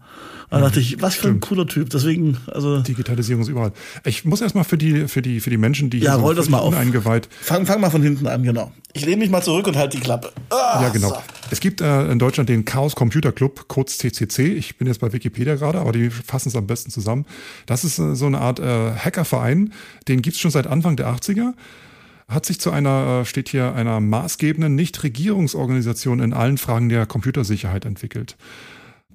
Da 0.51 0.59
mhm. 0.59 0.63
dachte 0.63 0.81
ich, 0.81 1.01
was 1.01 1.15
für 1.15 1.29
ein 1.29 1.41
cooler 1.41 1.67
Typ. 1.67 1.91
Deswegen, 1.91 2.37
also. 2.47 2.81
Digitalisierung 2.81 3.43
ist 3.43 3.49
überall. 3.49 3.73
Ich 4.05 4.25
muss 4.25 4.41
erstmal 4.41 4.65
für 4.65 4.79
die, 4.79 5.09
für 5.09 5.23
die, 5.23 5.41
für 5.41 5.51
die 5.51 5.57
Menschen, 5.57 5.91
die 5.91 5.99
ja, 5.99 6.15
roll 6.15 6.35
so 6.35 6.43
das 6.43 6.51
mal 6.51 6.59
auf. 6.59 6.75
eingeweiht. 6.75 7.29
Fang, 7.41 7.67
fang 7.67 7.81
mal 7.81 7.91
von 7.91 8.03
hinten 8.03 8.27
an, 8.27 8.43
genau. 8.43 8.73
Ich 8.93 9.07
lehne 9.07 9.19
mich 9.19 9.31
mal 9.31 9.43
zurück 9.43 9.69
und 9.69 9.77
halte 9.77 9.97
die 9.97 10.03
Klappe. 10.03 10.33
Ah, 10.51 10.81
ja, 10.83 10.89
genau. 10.89 11.11
So. 11.11 11.17
Es 11.53 11.61
gibt 11.61 11.81
äh, 11.81 12.11
in 12.11 12.19
Deutschland 12.19 12.49
den 12.49 12.65
Chaos 12.65 12.97
Computer 12.97 13.31
Club, 13.31 13.67
kurz 13.69 13.99
CCC. 13.99 14.55
Ich 14.55 14.79
bin 14.79 14.89
jetzt 14.89 15.01
bei 15.01 15.13
Wikipedia 15.13 15.55
gerade, 15.55 15.79
aber 15.79 15.93
die 15.93 16.11
fassen 16.11 16.49
es 16.49 16.57
am 16.57 16.67
besten 16.67 16.91
zusammen. 16.91 17.27
Das 17.67 17.85
ist 17.85 17.99
äh, 17.99 18.17
so 18.17 18.27
eine 18.27 18.41
Art 18.41 18.59
äh, 18.59 18.93
Hackerverein. 18.93 19.73
Den 20.09 20.23
gibt's 20.23 20.41
schon 20.41 20.51
seit 20.51 20.67
Anfang 20.67 20.97
der 20.97 21.09
80er 21.09 21.53
hat 22.31 22.47
sich 22.47 22.61
zu 22.61 22.71
einer, 22.71 23.21
äh, 23.21 23.25
steht 23.25 23.49
hier, 23.49 23.75
einer 23.75 24.01
maßgebenden 24.01 24.75
Nichtregierungsorganisation 24.75 26.21
in 26.21 26.33
allen 26.33 26.59
Fragen 26.59 26.89
der 26.89 27.07
Computersicherheit 27.07 27.85
entwickelt. 27.85 28.37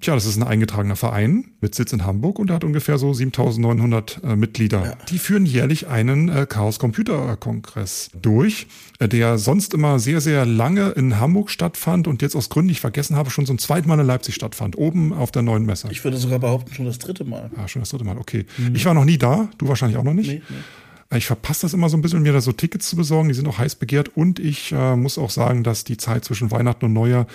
Tja, 0.01 0.13
das 0.13 0.25
ist 0.25 0.35
ein 0.35 0.43
eingetragener 0.43 0.97
Verein 0.97 1.45
mit 1.61 1.73
Sitz 1.73 1.93
in 1.93 2.05
Hamburg 2.05 2.37
und 2.37 2.51
hat 2.51 2.65
ungefähr 2.65 2.97
so 2.97 3.13
7900 3.13 4.21
äh, 4.23 4.35
Mitglieder. 4.35 4.83
Ja. 4.83 4.97
Die 5.09 5.17
führen 5.17 5.45
jährlich 5.45 5.87
einen 5.87 6.27
äh, 6.27 6.45
Chaos 6.47 6.79
Computer 6.79 7.37
Kongress 7.37 8.11
durch, 8.21 8.67
äh, 8.99 9.07
der 9.07 9.37
sonst 9.37 9.73
immer 9.73 9.97
sehr, 9.97 10.19
sehr 10.19 10.45
lange 10.45 10.89
in 10.89 11.19
Hamburg 11.19 11.49
stattfand 11.49 12.09
und 12.09 12.21
jetzt 12.21 12.35
aus 12.35 12.49
Gründen, 12.49 12.67
die 12.67 12.73
ich 12.73 12.81
vergessen 12.81 13.15
habe, 13.15 13.29
schon 13.29 13.45
so 13.45 13.53
ein 13.53 13.57
zweites 13.57 13.87
Mal 13.87 13.99
in 13.99 14.05
Leipzig 14.05 14.35
stattfand, 14.35 14.77
oben 14.77 15.13
auf 15.13 15.31
der 15.31 15.43
neuen 15.43 15.65
Messe. 15.65 15.87
Ich 15.89 16.03
würde 16.03 16.17
sogar 16.17 16.39
behaupten, 16.39 16.73
schon 16.73 16.85
das 16.85 16.99
dritte 16.99 17.23
Mal. 17.23 17.49
Ah, 17.55 17.69
schon 17.69 17.81
das 17.81 17.89
dritte 17.89 18.03
Mal, 18.03 18.17
okay. 18.17 18.45
Mhm. 18.57 18.75
Ich 18.75 18.85
war 18.85 18.93
noch 18.93 19.05
nie 19.05 19.17
da, 19.17 19.49
du 19.57 19.69
wahrscheinlich 19.69 19.97
auch 19.97 20.03
noch 20.03 20.13
nicht. 20.13 20.27
Nee, 20.27 20.41
nee. 20.49 20.55
Ich 21.13 21.27
verpasse 21.27 21.61
das 21.61 21.73
immer 21.73 21.87
so 21.87 21.97
ein 21.97 22.01
bisschen, 22.01 22.23
mir 22.23 22.33
da 22.33 22.41
so 22.41 22.51
Tickets 22.51 22.89
zu 22.89 22.95
besorgen. 22.95 23.29
Die 23.29 23.35
sind 23.35 23.47
auch 23.47 23.59
heiß 23.59 23.75
begehrt. 23.75 24.09
Und 24.15 24.39
ich 24.39 24.71
äh, 24.71 24.95
muss 24.95 25.19
auch 25.19 25.29
sagen, 25.29 25.63
dass 25.63 25.83
die 25.83 25.97
Zeit 25.97 26.25
zwischen 26.25 26.49
Weihnachten 26.49 26.85
und 26.85 26.93
Neujahr 26.93 27.27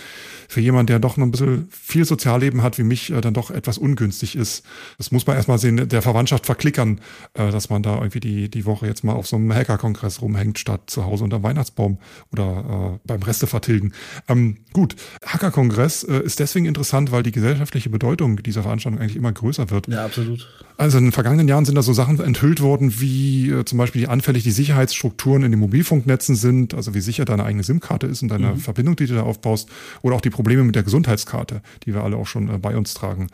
für 0.49 0.61
jemanden, 0.61 0.89
der 0.89 0.99
doch 0.99 1.17
noch 1.17 1.27
ein 1.27 1.31
bisschen 1.31 1.69
viel 1.71 2.05
Sozialleben 2.05 2.63
hat 2.63 2.79
wie 2.79 2.83
mich, 2.83 3.11
äh, 3.11 3.21
dann 3.21 3.33
doch 3.33 3.53
etwas 3.53 3.79
ungünstig 3.79 4.35
ist. 4.35 4.65
Das 4.99 5.13
muss 5.13 5.27
man 5.27 5.37
erstmal 5.37 5.59
sehen, 5.59 5.89
der 5.89 6.03
Verwandtschaft 6.03 6.47
verklickern, 6.47 7.01
äh, 7.35 7.53
dass 7.53 7.71
man 7.71 7.85
da 7.85 7.95
irgendwie 7.99 8.19
die, 8.19 8.51
die 8.51 8.65
Woche 8.65 8.89
jetzt 8.89 9.05
mal 9.05 9.13
auf 9.13 9.29
so 9.29 9.37
einem 9.37 9.55
Hacker-Kongress 9.55 10.21
rumhängt, 10.21 10.59
statt 10.59 10.83
zu 10.87 11.07
Hause 11.07 11.23
unter 11.23 11.45
Weihnachtsbaum 11.45 11.99
oder 12.33 12.97
äh, 12.97 12.99
beim 13.07 13.23
Reste 13.23 13.47
vertilgen. 13.47 13.93
Ähm, 14.27 14.59
gut, 14.73 14.97
Hacker-Kongress 15.25 16.03
äh, 16.03 16.21
ist 16.25 16.41
deswegen 16.41 16.67
interessant, 16.67 17.13
weil 17.13 17.23
die 17.23 17.33
gesellschaftliche 17.33 17.89
Bedeutung 17.89 18.43
dieser 18.43 18.63
Veranstaltung 18.63 19.01
eigentlich 19.01 19.17
immer 19.17 19.33
größer 19.33 19.71
wird. 19.71 19.87
Ja, 19.87 20.05
absolut. 20.05 20.49
Also 20.77 20.99
in 20.99 21.05
den 21.05 21.13
vergangenen 21.13 21.47
Jahren 21.47 21.65
sind 21.65 21.77
da 21.77 21.83
so 21.83 21.93
Sachen 21.93 22.19
enthüllt 22.21 22.61
worden, 22.61 23.01
wie 23.01 23.60
äh, 23.61 23.65
zum 23.65 23.79
Beispiel, 23.79 24.03
wie 24.03 24.07
anfällig 24.09 24.43
die 24.43 24.51
Sicherheitsstrukturen 24.51 25.43
in 25.43 25.53
den 25.53 25.61
Mobilfunknetzen 25.61 26.35
sind, 26.35 26.75
also 26.75 26.95
wie 26.95 27.01
sicher 27.01 27.25
deine 27.25 27.45
eigene 27.45 27.63
SIM-Karte 27.63 28.07
ist 28.07 28.23
und 28.23 28.29
deine 28.29 28.55
mhm. 28.55 28.59
Verbindung, 28.59 28.97
die 28.97 29.07
du 29.07 29.15
da 29.15 29.23
aufbaust, 29.23 29.69
oder 30.03 30.17
auch 30.17 30.21
die 30.21 30.31
Probleme 30.31 30.65
mit 30.65 30.75
der 30.75 30.83
Gesundheitskarte, 30.83 31.63
die 31.85 31.95
wir 31.95 32.03
alle 32.03 32.17
auch 32.17 32.27
schon 32.27 32.49
äh, 32.49 32.59
bei 32.59 32.77
uns 32.77 32.95
tragen. 32.95 33.29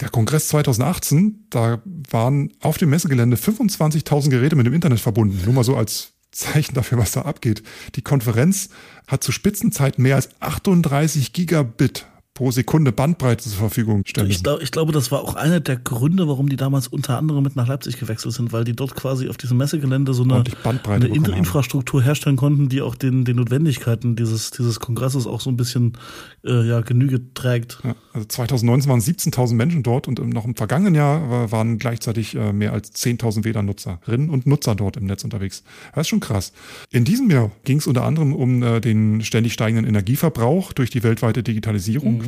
Der 0.00 0.08
Kongress 0.08 0.48
2018, 0.48 1.46
da 1.50 1.80
waren 2.10 2.52
auf 2.60 2.78
dem 2.78 2.90
Messegelände 2.90 3.36
25.000 3.36 4.30
Geräte 4.30 4.56
mit 4.56 4.66
dem 4.66 4.74
Internet 4.74 5.00
verbunden. 5.00 5.40
Nur 5.44 5.54
mal 5.54 5.64
so 5.64 5.76
als 5.76 6.14
Zeichen 6.32 6.74
dafür, 6.74 6.98
was 6.98 7.12
da 7.12 7.22
abgeht. 7.22 7.62
Die 7.94 8.02
Konferenz 8.02 8.70
hat 9.06 9.22
zu 9.22 9.30
Spitzenzeiten 9.30 10.02
mehr 10.02 10.16
als 10.16 10.30
38 10.40 11.32
Gigabit 11.32 12.06
pro 12.34 12.50
Sekunde 12.50 12.90
Bandbreite 12.90 13.44
zur 13.44 13.58
Verfügung 13.58 14.02
stellen. 14.04 14.28
Ich, 14.28 14.42
glaub, 14.42 14.60
ich 14.60 14.72
glaube, 14.72 14.90
das 14.90 15.12
war 15.12 15.22
auch 15.22 15.36
einer 15.36 15.60
der 15.60 15.76
Gründe, 15.76 16.26
warum 16.26 16.48
die 16.48 16.56
damals 16.56 16.88
unter 16.88 17.16
anderem 17.16 17.44
mit 17.44 17.54
nach 17.54 17.68
Leipzig 17.68 17.96
gewechselt 17.96 18.34
sind, 18.34 18.52
weil 18.52 18.64
die 18.64 18.74
dort 18.74 18.96
quasi 18.96 19.28
auf 19.28 19.36
diesem 19.36 19.56
Messegelände 19.56 20.12
so 20.14 20.24
eine, 20.24 20.42
eine 20.64 21.06
In 21.06 21.24
Infrastruktur 21.26 22.02
herstellen 22.02 22.36
konnten, 22.36 22.68
die 22.68 22.82
auch 22.82 22.96
den, 22.96 23.24
den 23.24 23.36
Notwendigkeiten 23.36 24.16
dieses, 24.16 24.50
dieses 24.50 24.80
Kongresses 24.80 25.28
auch 25.28 25.40
so 25.40 25.48
ein 25.48 25.56
bisschen 25.56 25.96
äh, 26.44 26.66
ja, 26.66 26.80
Genüge 26.80 27.32
trägt. 27.34 27.78
Ja, 27.84 27.94
also 28.12 28.26
2019 28.26 28.90
waren 28.90 29.00
17.000 29.00 29.54
Menschen 29.54 29.84
dort 29.84 30.08
und 30.08 30.18
noch 30.34 30.44
im 30.44 30.56
vergangenen 30.56 30.96
Jahr 30.96 31.52
waren 31.52 31.78
gleichzeitig 31.78 32.34
äh, 32.34 32.52
mehr 32.52 32.72
als 32.72 32.92
10.000 32.94 33.44
WLAN-Nutzerinnen 33.44 34.28
und 34.28 34.44
Nutzer 34.48 34.74
dort 34.74 34.96
im 34.96 35.04
Netz 35.04 35.22
unterwegs. 35.22 35.62
Das 35.94 36.02
ist 36.02 36.08
schon 36.08 36.18
krass. 36.20 36.52
In 36.90 37.04
diesem 37.04 37.30
Jahr 37.30 37.52
ging 37.62 37.78
es 37.78 37.86
unter 37.86 38.02
anderem 38.02 38.34
um 38.34 38.64
äh, 38.64 38.80
den 38.80 39.22
ständig 39.22 39.52
steigenden 39.52 39.86
Energieverbrauch 39.86 40.72
durch 40.72 40.90
die 40.90 41.04
weltweite 41.04 41.44
Digitalisierung. 41.44 42.18
Mhm. 42.18 42.23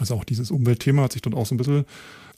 Also 0.00 0.14
auch 0.14 0.24
dieses 0.24 0.50
Umweltthema 0.50 1.02
hat 1.02 1.12
sich 1.12 1.22
dort 1.22 1.34
auch 1.34 1.46
so 1.46 1.54
ein 1.54 1.58
bisschen 1.58 1.84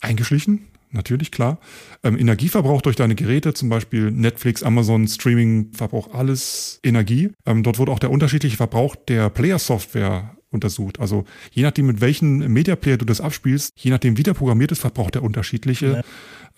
eingeschlichen. 0.00 0.66
Natürlich, 0.94 1.32
klar. 1.32 1.58
Ähm, 2.04 2.16
Energieverbrauch 2.16 2.80
durch 2.80 2.94
deine 2.94 3.16
Geräte, 3.16 3.52
zum 3.52 3.68
Beispiel 3.68 4.12
Netflix, 4.12 4.62
Amazon, 4.62 5.08
Streaming, 5.08 5.72
verbraucht 5.72 6.14
alles 6.14 6.78
Energie. 6.84 7.32
Ähm, 7.46 7.64
dort 7.64 7.78
wurde 7.78 7.90
auch 7.90 7.98
der 7.98 8.12
unterschiedliche 8.12 8.56
Verbrauch 8.56 8.94
der 8.94 9.28
Player-Software 9.28 10.36
untersucht. 10.54 11.00
Also 11.00 11.24
je 11.50 11.62
nachdem, 11.62 11.86
mit 11.86 12.00
welchem 12.00 12.38
Media 12.52 12.76
Player 12.76 12.96
du 12.96 13.04
das 13.04 13.20
abspielst, 13.20 13.72
je 13.76 13.90
nachdem, 13.90 14.16
wie 14.16 14.22
der 14.22 14.34
programmiert 14.34 14.72
ist, 14.72 14.80
verbraucht 14.80 15.16
er 15.16 15.22
unterschiedliche 15.22 15.86
ja 15.86 16.02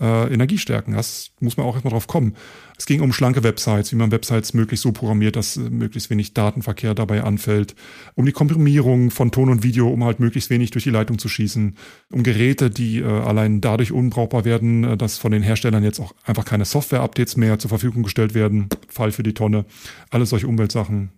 äh, 0.01 0.33
Energiestärken. 0.33 0.95
Das 0.95 1.31
muss 1.41 1.57
man 1.57 1.67
auch 1.67 1.75
erstmal 1.75 1.93
drauf 1.93 2.07
kommen. 2.07 2.35
Es 2.79 2.87
ging 2.87 3.01
um 3.01 3.13
schlanke 3.13 3.43
Websites, 3.43 3.93
wie 3.93 3.97
man 3.97 4.11
Websites 4.11 4.53
möglichst 4.53 4.83
so 4.83 4.93
programmiert, 4.93 5.37
dass 5.37 5.57
äh, 5.57 5.71
möglichst 5.71 6.11
wenig 6.11 6.35
Datenverkehr 6.35 6.95
dabei 6.95 7.23
anfällt. 7.23 7.75
Um 8.15 8.27
die 8.27 8.33
Komprimierung 8.33 9.11
von 9.11 9.31
Ton 9.31 9.49
und 9.49 9.63
Video, 9.63 9.89
um 9.89 10.05
halt 10.05 10.21
möglichst 10.21 10.51
wenig 10.51 10.71
durch 10.71 10.85
die 10.85 10.91
Leitung 10.91 11.19
zu 11.19 11.29
schießen. 11.29 11.77
Um 12.13 12.23
Geräte, 12.23 12.71
die 12.71 12.99
äh, 12.99 13.05
allein 13.05 13.61
dadurch 13.61 13.93
unbrauchbar 13.93 14.45
werden, 14.45 14.85
äh, 14.85 14.97
dass 14.97 15.19
von 15.19 15.33
den 15.33 15.43
Herstellern 15.43 15.85
jetzt 15.85 16.01
auch 16.01 16.15
einfach 16.25 16.45
keine 16.45 16.65
Software-Updates 16.65 17.37
mehr 17.37 17.59
zur 17.59 17.71
Verfügung 17.71 18.03
gestellt 18.03 18.35
werden. 18.35 18.69
Fall 18.89 19.13
für 19.13 19.23
die 19.23 19.35
Tonne. 19.35 19.65
Alles 20.11 20.31
solche 20.31 20.49
Umweltsachen. 20.49 21.11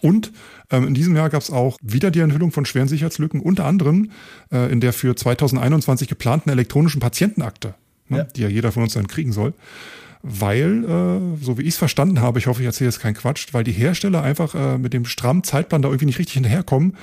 Und 0.00 0.32
ähm, 0.70 0.86
in 0.86 0.94
diesem 0.94 1.16
Jahr 1.16 1.30
gab 1.30 1.42
es 1.42 1.50
auch 1.50 1.76
wieder 1.82 2.10
die 2.10 2.20
Enthüllung 2.20 2.52
von 2.52 2.64
schweren 2.64 2.88
Sicherheitslücken, 2.88 3.40
unter 3.40 3.64
anderem 3.64 4.10
äh, 4.52 4.70
in 4.70 4.80
der 4.80 4.92
für 4.92 5.16
2021 5.16 6.08
geplanten 6.08 6.50
elektronischen 6.50 7.00
Patientenakte 7.00 7.74
ne, 8.10 8.18
ja. 8.18 8.24
die 8.24 8.42
ja 8.42 8.48
jeder 8.48 8.72
von 8.72 8.82
uns 8.82 8.94
dann 8.94 9.08
kriegen 9.08 9.32
soll. 9.32 9.54
Weil, 10.22 10.84
äh, 10.84 11.42
so 11.42 11.56
wie 11.56 11.62
ich 11.62 11.68
es 11.68 11.76
verstanden 11.78 12.20
habe, 12.20 12.38
ich 12.38 12.46
hoffe, 12.46 12.60
ich 12.60 12.66
erzähle 12.66 12.90
jetzt 12.90 13.00
keinen 13.00 13.14
Quatsch, 13.14 13.48
weil 13.52 13.64
die 13.64 13.72
Hersteller 13.72 14.22
einfach 14.22 14.54
äh, 14.54 14.76
mit 14.76 14.92
dem 14.92 15.06
strammen 15.06 15.44
Zeitplan 15.44 15.80
da 15.80 15.88
irgendwie 15.88 16.06
nicht 16.06 16.18
richtig 16.18 16.34
hinterherkommen, 16.34 16.96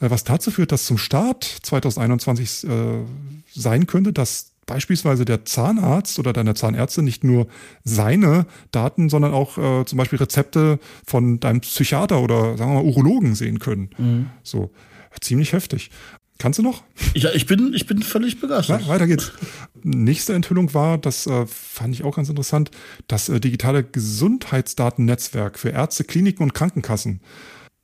äh, 0.00 0.10
was 0.10 0.24
dazu 0.24 0.50
führt, 0.50 0.72
dass 0.72 0.84
zum 0.84 0.98
Start 0.98 1.44
2021 1.44 2.68
äh, 2.68 2.68
sein 3.54 3.86
könnte, 3.86 4.12
dass 4.12 4.52
beispielsweise 4.66 5.24
der 5.24 5.44
Zahnarzt 5.44 6.18
oder 6.18 6.32
deine 6.32 6.54
Zahnärztin 6.54 7.04
nicht 7.04 7.24
nur 7.24 7.46
seine 7.84 8.46
Daten, 8.72 9.08
sondern 9.08 9.32
auch 9.32 9.56
äh, 9.58 9.84
zum 9.84 9.96
Beispiel 9.96 10.18
Rezepte 10.18 10.78
von 11.06 11.40
deinem 11.40 11.60
Psychiater 11.60 12.20
oder 12.20 12.56
sagen 12.56 12.72
wir 12.72 12.82
mal 12.82 12.84
Urologen 12.84 13.34
sehen 13.34 13.58
können. 13.58 13.90
Mhm. 13.96 14.30
So 14.42 14.70
ziemlich 15.20 15.52
heftig. 15.52 15.90
Kannst 16.38 16.58
du 16.58 16.62
noch? 16.62 16.82
Ja, 17.14 17.30
ich 17.32 17.46
bin, 17.46 17.72
ich 17.72 17.86
bin 17.86 18.02
völlig 18.02 18.40
begeistert. 18.40 18.82
Ja, 18.82 18.88
weiter 18.88 19.06
geht's. 19.06 19.32
Nächste 19.82 20.34
Enthüllung 20.34 20.74
war, 20.74 20.98
das 20.98 21.26
äh, 21.26 21.46
fand 21.46 21.94
ich 21.94 22.04
auch 22.04 22.16
ganz 22.16 22.28
interessant, 22.28 22.70
das 23.08 23.30
äh, 23.30 23.40
digitale 23.40 23.82
Gesundheitsdatennetzwerk 23.84 25.58
für 25.58 25.70
Ärzte, 25.70 26.04
Kliniken 26.04 26.42
und 26.42 26.52
Krankenkassen. 26.52 27.20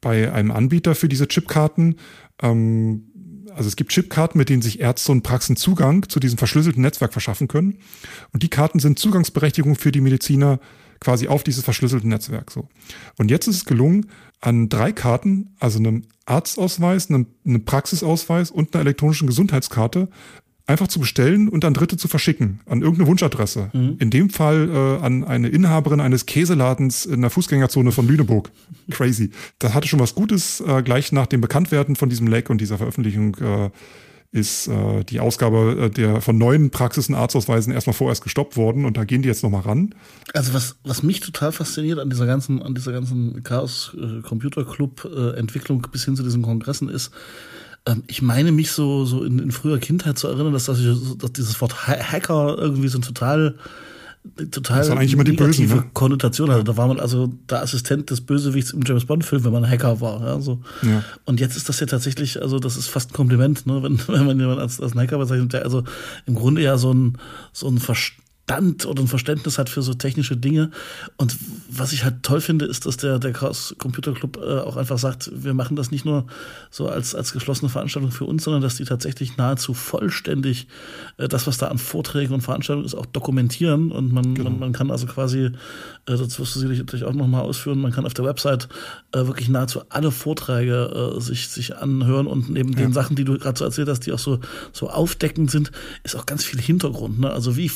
Bei 0.02 0.32
einem 0.32 0.50
Anbieter 0.50 0.94
für 0.94 1.08
diese 1.08 1.28
Chipkarten, 1.28 1.96
ähm, 2.42 3.11
also 3.54 3.68
es 3.68 3.76
gibt 3.76 3.92
Chipkarten, 3.92 4.38
mit 4.38 4.48
denen 4.48 4.62
sich 4.62 4.80
Ärzte 4.80 5.12
und 5.12 5.22
Praxen 5.22 5.56
Zugang 5.56 6.08
zu 6.08 6.20
diesem 6.20 6.38
verschlüsselten 6.38 6.82
Netzwerk 6.82 7.12
verschaffen 7.12 7.48
können. 7.48 7.78
Und 8.32 8.42
die 8.42 8.48
Karten 8.48 8.78
sind 8.78 8.98
Zugangsberechtigung 8.98 9.76
für 9.76 9.92
die 9.92 10.00
Mediziner 10.00 10.60
quasi 11.00 11.26
auf 11.26 11.42
dieses 11.42 11.64
verschlüsselte 11.64 12.08
Netzwerk. 12.08 12.50
So. 12.50 12.68
Und 13.18 13.30
jetzt 13.30 13.48
ist 13.48 13.56
es 13.56 13.64
gelungen, 13.64 14.06
an 14.40 14.68
drei 14.68 14.92
Karten, 14.92 15.54
also 15.58 15.78
einem 15.78 16.04
Arztausweis, 16.26 17.08
einem, 17.08 17.26
einem 17.44 17.64
Praxisausweis 17.64 18.50
und 18.50 18.74
einer 18.74 18.82
elektronischen 18.82 19.26
Gesundheitskarte, 19.26 20.08
einfach 20.66 20.88
zu 20.88 21.00
bestellen 21.00 21.48
und 21.48 21.64
an 21.64 21.74
Dritte 21.74 21.96
zu 21.96 22.08
verschicken, 22.08 22.60
an 22.66 22.82
irgendeine 22.82 23.08
Wunschadresse. 23.08 23.70
Mhm. 23.72 23.96
In 23.98 24.10
dem 24.10 24.30
Fall 24.30 24.68
äh, 24.70 25.04
an 25.04 25.24
eine 25.24 25.48
Inhaberin 25.48 26.00
eines 26.00 26.26
Käseladens 26.26 27.04
in 27.04 27.20
der 27.20 27.30
Fußgängerzone 27.30 27.92
von 27.92 28.06
Lüneburg. 28.06 28.50
Crazy. 28.90 29.30
Das 29.58 29.74
hatte 29.74 29.88
schon 29.88 30.00
was 30.00 30.14
Gutes. 30.14 30.60
Äh, 30.60 30.82
gleich 30.82 31.12
nach 31.12 31.26
dem 31.26 31.40
Bekanntwerden 31.40 31.96
von 31.96 32.08
diesem 32.08 32.26
Leck 32.26 32.50
und 32.50 32.60
dieser 32.60 32.78
Veröffentlichung 32.78 33.36
äh, 33.36 33.70
ist 34.32 34.66
äh, 34.66 35.04
die 35.04 35.20
Ausgabe 35.20 35.76
äh, 35.78 35.90
der 35.90 36.22
von 36.22 36.38
neuen 36.38 36.70
Praxisen 36.70 37.14
Arztausweisen 37.14 37.72
erstmal 37.72 37.92
vorerst 37.92 38.22
gestoppt 38.22 38.56
worden 38.56 38.86
und 38.86 38.96
da 38.96 39.04
gehen 39.04 39.20
die 39.20 39.28
jetzt 39.28 39.42
nochmal 39.42 39.60
ran. 39.60 39.94
Also 40.32 40.54
was, 40.54 40.76
was 40.84 41.02
mich 41.02 41.20
total 41.20 41.52
fasziniert 41.52 41.98
an 41.98 42.08
dieser 42.08 42.26
ganzen, 42.26 42.62
an 42.62 42.74
dieser 42.74 42.92
ganzen 42.92 43.42
Chaos 43.42 43.94
äh, 43.94 44.22
Computer 44.22 44.64
Club 44.64 45.04
äh, 45.04 45.36
Entwicklung 45.36 45.86
bis 45.92 46.06
hin 46.06 46.16
zu 46.16 46.22
diesen 46.22 46.40
Kongressen 46.40 46.88
ist, 46.88 47.12
ähm, 47.86 48.04
ich 48.06 48.22
meine 48.22 48.52
mich 48.52 48.72
so, 48.72 49.04
so 49.04 49.24
in, 49.24 49.38
in 49.38 49.50
früher 49.50 49.78
Kindheit 49.78 50.18
zu 50.18 50.28
erinnern, 50.28 50.52
dass, 50.52 50.66
dass, 50.66 50.78
ich, 50.78 50.86
dass 51.18 51.32
dieses 51.32 51.60
Wort 51.60 51.86
Hacker 51.86 52.56
irgendwie 52.58 52.88
so 52.88 52.98
ein 52.98 53.02
total 53.02 53.56
total 54.52 54.78
das 54.78 54.88
waren 54.88 54.98
eigentlich 54.98 55.14
immer 55.14 55.24
die 55.24 55.32
Bösen, 55.32 55.66
ne? 55.66 55.84
Konnotation 55.94 56.50
hatte. 56.50 56.62
Da 56.62 56.76
war 56.76 56.86
man 56.86 57.00
also 57.00 57.26
der 57.50 57.62
Assistent 57.62 58.08
des 58.10 58.20
Bösewichts 58.20 58.70
im 58.70 58.82
James 58.86 59.04
Bond 59.04 59.24
Film, 59.24 59.42
wenn 59.44 59.52
man 59.52 59.68
Hacker 59.68 60.00
war. 60.00 60.20
Ja, 60.20 60.40
so. 60.40 60.60
Ja. 60.82 61.02
Und 61.24 61.40
jetzt 61.40 61.56
ist 61.56 61.68
das 61.68 61.80
ja 61.80 61.86
tatsächlich, 61.86 62.40
also 62.40 62.60
das 62.60 62.76
ist 62.76 62.88
fast 62.88 63.10
ein 63.10 63.14
Kompliment, 63.14 63.66
ne, 63.66 63.82
wenn, 63.82 63.98
wenn 64.06 64.26
man 64.26 64.38
jemanden 64.38 64.60
als, 64.60 64.80
als 64.80 64.94
Hacker 64.94 65.18
bezeichnet, 65.18 65.52
der 65.52 65.64
also 65.64 65.82
im 66.26 66.36
Grunde 66.36 66.62
ja 66.62 66.78
so 66.78 66.92
ein 66.94 67.18
so 67.52 67.68
ein 67.68 67.78
Verstand 67.78 68.22
Verstand 68.46 68.86
oder 68.86 69.02
ein 69.02 69.08
Verständnis 69.08 69.58
hat 69.58 69.68
für 69.68 69.82
so 69.82 69.94
technische 69.94 70.36
Dinge. 70.36 70.70
Und 71.16 71.36
was 71.70 71.92
ich 71.92 72.04
halt 72.04 72.22
toll 72.22 72.40
finde, 72.40 72.66
ist, 72.66 72.86
dass 72.86 72.96
der, 72.96 73.18
der 73.18 73.32
Chaos 73.32 73.74
Computer 73.78 74.12
Club 74.12 74.36
äh, 74.36 74.58
auch 74.58 74.76
einfach 74.76 74.98
sagt, 74.98 75.30
wir 75.34 75.54
machen 75.54 75.76
das 75.76 75.90
nicht 75.90 76.04
nur 76.04 76.26
so 76.70 76.88
als, 76.88 77.14
als 77.14 77.32
geschlossene 77.32 77.68
Veranstaltung 77.68 78.10
für 78.10 78.24
uns, 78.24 78.44
sondern 78.44 78.62
dass 78.62 78.76
die 78.76 78.84
tatsächlich 78.84 79.36
nahezu 79.36 79.74
vollständig 79.74 80.66
äh, 81.16 81.28
das, 81.28 81.46
was 81.46 81.58
da 81.58 81.68
an 81.68 81.78
Vorträgen 81.78 82.34
und 82.34 82.42
Veranstaltungen 82.42 82.86
ist, 82.86 82.94
auch 82.94 83.06
dokumentieren. 83.06 83.90
Und 83.90 84.12
man, 84.12 84.34
genau. 84.34 84.50
man, 84.50 84.58
man 84.58 84.72
kann 84.72 84.90
also 84.90 85.06
quasi, 85.06 85.44
äh, 85.44 85.50
das 86.04 86.38
wirst 86.38 86.54
du 86.54 86.60
sicherlich 86.60 86.80
natürlich 86.80 87.04
auch 87.04 87.14
nochmal 87.14 87.42
ausführen, 87.42 87.80
man 87.80 87.92
kann 87.92 88.04
auf 88.04 88.14
der 88.14 88.24
Website 88.24 88.68
äh, 89.12 89.26
wirklich 89.26 89.48
nahezu 89.48 89.82
alle 89.88 90.10
Vorträge 90.10 91.14
äh, 91.16 91.20
sich, 91.20 91.48
sich 91.48 91.76
anhören 91.76 92.26
und 92.26 92.50
neben 92.50 92.72
ja. 92.72 92.80
den 92.80 92.92
Sachen, 92.92 93.16
die 93.16 93.24
du 93.24 93.38
gerade 93.38 93.58
so 93.58 93.64
erzählt 93.64 93.88
hast, 93.88 94.00
die 94.00 94.12
auch 94.12 94.18
so, 94.18 94.40
so 94.72 94.90
aufdeckend 94.90 95.50
sind, 95.50 95.70
ist 96.02 96.16
auch 96.16 96.26
ganz 96.26 96.44
viel 96.44 96.60
Hintergrund. 96.60 97.20
Ne? 97.20 97.30
Also 97.30 97.56
wie 97.56 97.68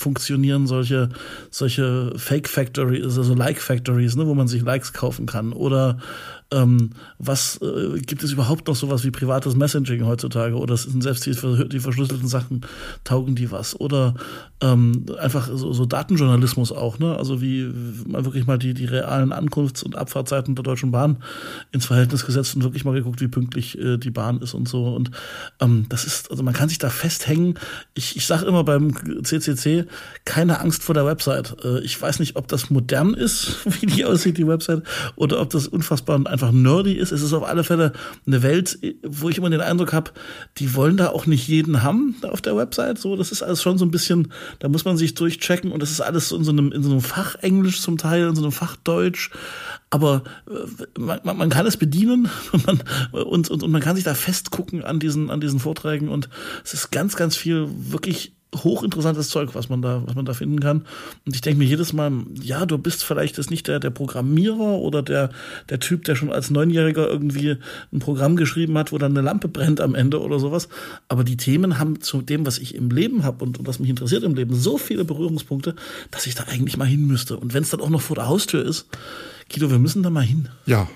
funktionieren 0.56 0.66
solche, 0.66 1.08
solche 1.50 2.12
Fake 2.16 2.48
Factories, 2.48 3.18
also 3.18 3.34
Like 3.34 3.60
Factories, 3.60 4.16
ne, 4.16 4.26
wo 4.26 4.34
man 4.34 4.48
sich 4.48 4.62
Likes 4.62 4.92
kaufen 4.92 5.26
kann. 5.26 5.52
Oder 5.52 5.98
ähm, 6.52 6.90
was 7.18 7.60
äh, 7.60 7.98
gibt 8.00 8.22
es 8.22 8.32
überhaupt 8.32 8.68
noch 8.68 8.76
sowas 8.76 9.04
wie 9.04 9.10
privates 9.10 9.56
Messaging 9.56 10.06
heutzutage? 10.06 10.56
Oder 10.56 10.76
sind 10.76 11.02
selbst 11.02 11.26
die, 11.26 11.32
die 11.68 11.80
verschlüsselten 11.80 12.28
Sachen, 12.28 12.60
taugen 13.02 13.34
die 13.34 13.50
was? 13.50 13.78
Oder 13.78 14.14
ähm, 14.60 15.06
einfach 15.18 15.48
so, 15.52 15.72
so 15.72 15.86
Datenjournalismus 15.86 16.70
auch, 16.70 16.98
ne? 16.98 17.16
Also 17.16 17.42
wie 17.42 17.70
mal 18.06 18.24
wirklich 18.24 18.46
mal 18.46 18.58
die, 18.58 18.74
die 18.74 18.84
realen 18.84 19.32
Ankunfts- 19.32 19.82
und 19.82 19.96
Abfahrtzeiten 19.96 20.54
der 20.54 20.62
Deutschen 20.62 20.92
Bahn 20.92 21.18
ins 21.72 21.86
Verhältnis 21.86 22.24
gesetzt 22.24 22.54
und 22.54 22.62
wirklich 22.62 22.84
mal 22.84 22.94
geguckt, 22.94 23.20
wie 23.20 23.28
pünktlich 23.28 23.78
äh, 23.78 23.98
die 23.98 24.10
Bahn 24.10 24.40
ist 24.40 24.54
und 24.54 24.68
so. 24.68 24.94
Und 24.94 25.10
ähm, 25.60 25.86
das 25.88 26.04
ist, 26.04 26.30
also 26.30 26.42
man 26.42 26.54
kann 26.54 26.68
sich 26.68 26.78
da 26.78 26.90
festhängen. 26.90 27.58
Ich, 27.94 28.16
ich 28.16 28.24
sage 28.24 28.46
immer 28.46 28.62
beim 28.62 28.94
CCC, 29.24 29.86
keine 30.24 30.60
Angst 30.60 30.84
vor 30.84 30.94
der 30.94 31.06
Website. 31.06 31.56
Äh, 31.64 31.80
ich 31.80 32.00
weiß 32.00 32.20
nicht, 32.20 32.36
ob 32.36 32.46
das 32.48 32.70
modern 32.70 33.14
ist, 33.14 33.58
wie 33.80 33.86
die 33.86 34.04
aussieht, 34.04 34.38
die 34.38 34.46
Website, 34.46 34.84
oder 35.16 35.40
ob 35.40 35.50
das 35.50 35.66
unfassbar 35.66 36.20
einfach 36.37 36.52
nerdy 36.52 36.93
ist. 36.93 37.12
Es 37.12 37.23
ist 37.23 37.33
auf 37.33 37.45
alle 37.45 37.64
Fälle 37.64 37.93
eine 38.26 38.43
Welt, 38.43 38.78
wo 39.02 39.31
ich 39.31 39.38
immer 39.38 39.49
den 39.49 39.62
Eindruck 39.62 39.93
habe, 39.93 40.11
die 40.59 40.75
wollen 40.75 40.99
da 40.99 41.09
auch 41.09 41.26
nicht 41.26 41.49
jeden 41.49 41.83
haben 41.83 42.14
auf 42.23 42.43
der 42.43 42.57
Website. 42.57 42.99
So, 42.99 43.16
das 43.16 43.33
ist 43.33 43.43
alles 43.43 43.62
schon 43.62 43.78
so 43.78 43.87
ein 43.87 43.90
bisschen, 43.90 44.33
da 44.59 44.69
muss 44.69 44.85
man 44.85 44.97
sich 44.97 45.14
durchchecken 45.14 45.73
und 45.73 45.81
das 45.81 45.90
ist 45.90 46.02
alles 46.02 46.31
in 46.33 46.45
so 46.45 46.52
einem, 46.52 46.73
in 46.73 46.83
so 46.83 46.90
einem 46.90 47.00
Fachenglisch 47.00 47.81
zum 47.81 47.97
Teil, 47.97 48.28
in 48.28 48.37
so 48.37 48.43
einem 48.43 48.52
Fachdeutsch. 48.52 49.31
Aber 49.88 50.25
äh, 50.49 51.00
man, 51.00 51.21
man 51.25 51.49
kann 51.49 51.66
es 51.66 51.78
bedienen 51.78 52.28
und 52.52 52.66
man, 52.66 52.83
und, 53.12 53.50
und, 53.50 53.62
und 53.62 53.71
man 53.71 53.81
kann 53.81 53.97
sich 53.97 54.05
da 54.05 54.14
festgucken 54.14 54.85
an 54.85 54.99
diesen, 55.00 55.31
an 55.31 55.40
diesen 55.40 55.59
Vorträgen 55.59 56.09
und 56.09 56.28
es 56.64 56.75
ist 56.75 56.90
ganz, 56.90 57.16
ganz 57.16 57.37
viel 57.37 57.66
wirklich 57.71 58.35
hochinteressantes 58.64 59.28
Zeug, 59.28 59.54
was 59.54 59.68
man 59.68 59.82
da, 59.82 60.02
was 60.04 60.14
man 60.14 60.25
da 60.25 60.34
finden 60.34 60.60
kann. 60.60 60.84
Und 61.25 61.34
ich 61.34 61.40
denke 61.40 61.58
mir 61.58 61.64
jedes 61.64 61.92
Mal, 61.92 62.12
ja, 62.40 62.66
du 62.66 62.78
bist 62.78 63.04
vielleicht 63.04 63.36
jetzt 63.38 63.50
nicht 63.50 63.68
der, 63.68 63.80
der 63.80 63.90
Programmierer 63.90 64.78
oder 64.78 65.02
der, 65.02 65.30
der 65.68 65.80
Typ, 65.80 66.04
der 66.04 66.16
schon 66.16 66.32
als 66.32 66.50
Neunjähriger 66.50 67.08
irgendwie 67.08 67.56
ein 67.92 67.98
Programm 67.98 68.36
geschrieben 68.36 68.76
hat, 68.78 68.92
wo 68.92 68.98
dann 68.98 69.12
eine 69.12 69.22
Lampe 69.22 69.48
brennt 69.48 69.80
am 69.80 69.94
Ende 69.94 70.20
oder 70.20 70.38
sowas. 70.38 70.68
Aber 71.08 71.25
die 71.25 71.36
Themen 71.36 71.78
haben 71.78 72.00
zu 72.00 72.22
dem, 72.22 72.46
was 72.46 72.58
ich 72.58 72.75
im 72.75 72.90
Leben 72.90 73.25
habe 73.25 73.44
und, 73.44 73.58
und 73.58 73.66
was 73.66 73.78
mich 73.78 73.90
interessiert 73.90 74.25
im 74.25 74.34
Leben, 74.34 74.54
so 74.54 74.78
viele 74.78 75.04
Berührungspunkte, 75.04 75.75
dass 76.10 76.26
ich 76.26 76.34
da 76.34 76.44
eigentlich 76.44 76.76
mal 76.76 76.86
hin 76.86 77.06
müsste. 77.06 77.36
Und 77.36 77.54
wenn 77.54 77.62
es 77.62 77.70
dann 77.70 77.80
auch 77.80 77.90
noch 77.90 78.00
vor 78.00 78.16
der 78.16 78.28
Haustür 78.28 78.64
ist, 78.64 78.86
Guido, 79.52 79.70
wir 79.70 79.78
müssen 79.78 80.02
da 80.02 80.10
mal 80.10 80.25
hin. 80.25 80.48
Ja, 80.66 80.88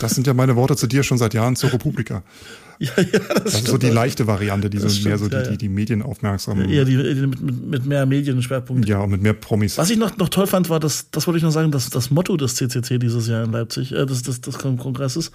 das 0.00 0.14
sind 0.14 0.26
ja 0.26 0.34
meine 0.34 0.56
Worte 0.56 0.76
zu 0.76 0.86
dir 0.86 1.02
schon 1.02 1.18
seit 1.18 1.34
Jahren 1.34 1.56
zur 1.56 1.72
Republika. 1.72 2.22
Ja, 2.88 2.92
ja, 2.96 3.18
das, 3.18 3.44
das 3.44 3.54
ist 3.54 3.66
so 3.66 3.76
die 3.76 3.88
leichte 3.88 4.28
Variante, 4.28 4.70
die 4.70 4.78
so 4.78 4.88
stimmt, 4.88 5.06
mehr 5.06 5.18
so 5.18 5.28
die, 5.28 5.34
ja, 5.34 5.42
ja. 5.42 5.50
die, 5.50 5.58
die 5.58 5.68
Medien 5.68 6.00
aufmerksam. 6.00 6.60
Ja, 6.70 6.84
die, 6.84 6.96
die 6.96 7.26
mit, 7.26 7.40
mit, 7.40 7.66
mit 7.66 7.86
mehr 7.86 8.06
Medienschwerpunkten. 8.06 8.88
Ja, 8.88 9.00
und 9.00 9.10
mit 9.10 9.20
mehr 9.20 9.32
Promis. 9.32 9.76
Was 9.78 9.90
ich 9.90 9.98
noch, 9.98 10.16
noch 10.16 10.28
toll 10.28 10.46
fand, 10.46 10.70
war, 10.70 10.78
das, 10.78 11.10
das 11.10 11.26
wollte 11.26 11.38
ich 11.38 11.42
noch 11.42 11.50
sagen, 11.50 11.72
das, 11.72 11.90
das 11.90 12.12
Motto 12.12 12.36
des 12.36 12.54
CCC 12.54 12.98
dieses 12.98 13.26
Jahr 13.26 13.44
in 13.44 13.50
Leipzig, 13.50 13.90
äh, 13.92 14.06
des, 14.06 14.22
des, 14.22 14.40
des 14.42 14.58
Kongresses, 14.58 15.32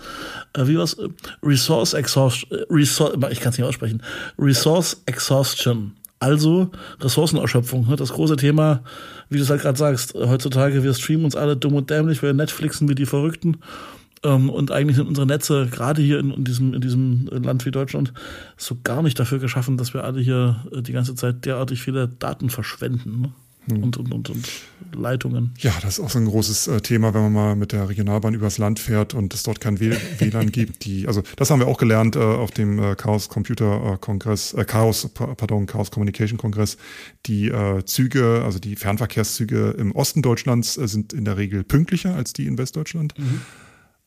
äh, 0.53 0.67
wie 0.67 0.77
war's? 0.77 0.95
Resource 1.43 1.93
Exhaustion, 1.93 2.49
äh, 2.51 2.63
Resource, 2.69 3.13
ich 3.31 3.41
kann 3.41 3.51
es 3.51 3.57
nicht 3.57 3.67
aussprechen, 3.67 4.01
Resource 4.39 5.01
Exhaustion. 5.05 5.93
Also 6.19 6.71
Ressourcenerschöpfung, 7.01 7.89
ne? 7.89 7.97
das 7.97 8.13
große 8.13 8.37
Thema, 8.37 8.81
wie 9.29 9.35
du 9.35 9.43
es 9.43 9.49
halt 9.49 9.61
gerade 9.61 9.77
sagst, 9.77 10.13
heutzutage, 10.13 10.81
wir 10.81 10.93
streamen 10.93 11.25
uns 11.25 11.35
alle 11.35 11.57
dumm 11.57 11.75
und 11.75 11.89
dämlich, 11.89 12.21
wir 12.21 12.31
Netflixen 12.31 12.87
wie 12.87 12.95
die 12.95 13.05
Verrückten 13.05 13.57
und 14.29 14.71
eigentlich 14.71 14.95
sind 14.95 15.07
unsere 15.07 15.27
Netze, 15.27 15.67
gerade 15.69 16.01
hier 16.01 16.19
in, 16.19 16.31
in, 16.31 16.43
diesem, 16.43 16.73
in 16.73 16.81
diesem 16.81 17.27
Land 17.27 17.65
wie 17.65 17.71
Deutschland, 17.71 18.13
so 18.57 18.77
gar 18.83 19.01
nicht 19.03 19.19
dafür 19.19 19.39
geschaffen, 19.39 19.77
dass 19.77 19.93
wir 19.93 20.03
alle 20.03 20.21
hier 20.21 20.65
äh, 20.71 20.81
die 20.81 20.93
ganze 20.93 21.15
Zeit 21.15 21.45
derartig 21.45 21.81
viele 21.81 22.07
Daten 22.07 22.49
verschwenden. 22.49 23.21
Ne? 23.21 23.31
Hm. 23.69 23.83
Und, 23.83 23.97
und, 23.97 24.13
und, 24.13 24.29
und, 24.29 24.49
Leitungen. 24.93 25.53
Ja, 25.57 25.73
das 25.81 25.97
ist 25.97 26.03
auch 26.03 26.09
so 26.09 26.19
ein 26.19 26.25
großes 26.25 26.67
äh, 26.67 26.81
Thema, 26.81 27.13
wenn 27.13 27.21
man 27.23 27.33
mal 27.33 27.55
mit 27.55 27.71
der 27.71 27.87
Regionalbahn 27.87 28.33
übers 28.33 28.57
Land 28.57 28.79
fährt 28.79 29.13
und 29.13 29.33
es 29.33 29.43
dort 29.43 29.61
kein 29.61 29.79
WLAN 30.19 30.51
gibt. 30.51 30.85
Die, 30.85 31.07
also 31.07 31.23
das 31.37 31.49
haben 31.49 31.59
wir 31.59 31.67
auch 31.67 31.77
gelernt 31.77 32.15
äh, 32.15 32.19
auf 32.19 32.51
dem 32.51 32.77
äh, 32.79 32.95
Chaos 32.95 33.29
Computer 33.29 33.93
äh, 33.93 33.97
Kongress, 33.97 34.53
äh, 34.53 34.65
Chaos, 34.65 35.09
pardon, 35.13 35.65
Chaos 35.65 35.91
Communication 35.91 36.37
Kongress. 36.37 36.77
Die 37.25 37.51
Züge, 37.85 38.41
also 38.43 38.59
die 38.59 38.75
Fernverkehrszüge 38.75 39.75
im 39.77 39.93
Osten 39.93 40.21
Deutschlands 40.21 40.73
sind 40.73 41.13
in 41.13 41.23
der 41.23 41.37
Regel 41.37 41.63
pünktlicher 41.63 42.15
als 42.15 42.33
die 42.33 42.47
in 42.47 42.57
Westdeutschland. 42.57 43.17
Mhm. 43.17 43.41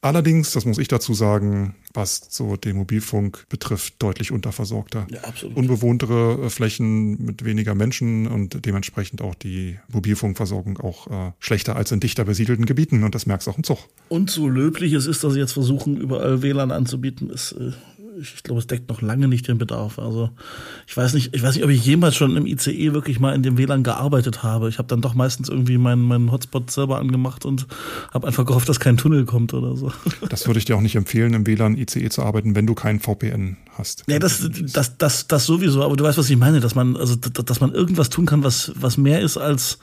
Allerdings, 0.06 0.52
das 0.52 0.64
muss 0.64 0.78
ich 0.78 0.86
dazu 0.86 1.14
sagen, 1.14 1.74
was 1.92 2.28
so 2.28 2.54
den 2.54 2.76
Mobilfunk 2.76 3.44
betrifft, 3.48 3.94
deutlich 3.98 4.30
unterversorgter. 4.30 5.04
Ja, 5.10 5.22
absolut. 5.22 5.56
Unbewohntere 5.56 6.44
äh, 6.44 6.48
Flächen 6.48 7.24
mit 7.24 7.44
weniger 7.44 7.74
Menschen 7.74 8.28
und 8.28 8.64
dementsprechend 8.64 9.20
auch 9.20 9.34
die 9.34 9.78
Mobilfunkversorgung 9.88 10.78
auch 10.78 11.08
äh, 11.08 11.32
schlechter 11.40 11.74
als 11.74 11.90
in 11.90 11.98
dichter 11.98 12.24
besiedelten 12.24 12.66
Gebieten 12.66 13.02
und 13.02 13.16
das 13.16 13.26
merkst 13.26 13.48
du 13.48 13.50
auch 13.50 13.56
im 13.56 13.64
Zug. 13.64 13.78
Und 14.08 14.30
so 14.30 14.48
löblich 14.48 14.92
es 14.92 15.06
ist, 15.06 15.24
dass 15.24 15.32
sie 15.32 15.40
jetzt 15.40 15.52
versuchen, 15.52 15.96
überall 15.96 16.40
WLAN 16.40 16.70
anzubieten, 16.70 17.28
ist 17.28 17.52
äh, 17.52 17.72
ich 18.20 18.42
glaube, 18.42 18.60
es 18.60 18.66
deckt 18.66 18.88
noch 18.88 19.02
lange 19.02 19.28
nicht 19.28 19.48
den 19.48 19.58
Bedarf. 19.58 19.98
Also 19.98 20.30
ich 20.86 20.96
weiß 20.96 21.14
nicht, 21.14 21.34
ich 21.34 21.42
weiß 21.42 21.54
nicht, 21.54 21.64
ob 21.64 21.70
ich 21.70 21.84
jemals 21.84 22.16
schon 22.16 22.36
im 22.36 22.46
ICE 22.46 22.92
wirklich 22.92 23.20
mal 23.20 23.34
in 23.34 23.42
dem 23.42 23.58
WLAN 23.58 23.82
gearbeitet 23.82 24.42
habe. 24.42 24.68
Ich 24.68 24.78
habe 24.78 24.88
dann 24.88 25.00
doch 25.00 25.14
meistens 25.14 25.48
irgendwie 25.48 25.78
meinen, 25.78 26.02
meinen 26.02 26.32
Hotspot 26.32 26.70
selber 26.70 26.98
angemacht 26.98 27.44
und 27.44 27.66
habe 28.12 28.26
einfach 28.26 28.46
gehofft, 28.46 28.68
dass 28.68 28.80
kein 28.80 28.96
Tunnel 28.96 29.24
kommt 29.24 29.54
oder 29.54 29.76
so. 29.76 29.92
Das 30.28 30.46
würde 30.46 30.58
ich 30.58 30.64
dir 30.64 30.76
auch 30.76 30.80
nicht 30.80 30.96
empfehlen, 30.96 31.34
im 31.34 31.46
WLAN 31.46 31.76
ICE 31.76 32.08
zu 32.08 32.22
arbeiten, 32.22 32.54
wenn 32.54 32.66
du 32.66 32.74
keinen 32.74 33.00
VPN 33.00 33.56
hast. 33.76 34.04
Ja, 34.08 34.18
das, 34.18 34.48
das, 34.72 34.98
das, 34.98 35.28
das 35.28 35.46
sowieso, 35.46 35.82
aber 35.84 35.96
du 35.96 36.04
weißt, 36.04 36.18
was 36.18 36.28
ich 36.28 36.36
meine, 36.36 36.60
dass 36.60 36.74
man, 36.74 36.96
also, 36.96 37.16
dass 37.16 37.60
man 37.60 37.72
irgendwas 37.72 38.10
tun 38.10 38.26
kann, 38.26 38.42
was, 38.42 38.72
was 38.76 38.96
mehr 38.96 39.20
ist 39.20 39.36
als, 39.36 39.78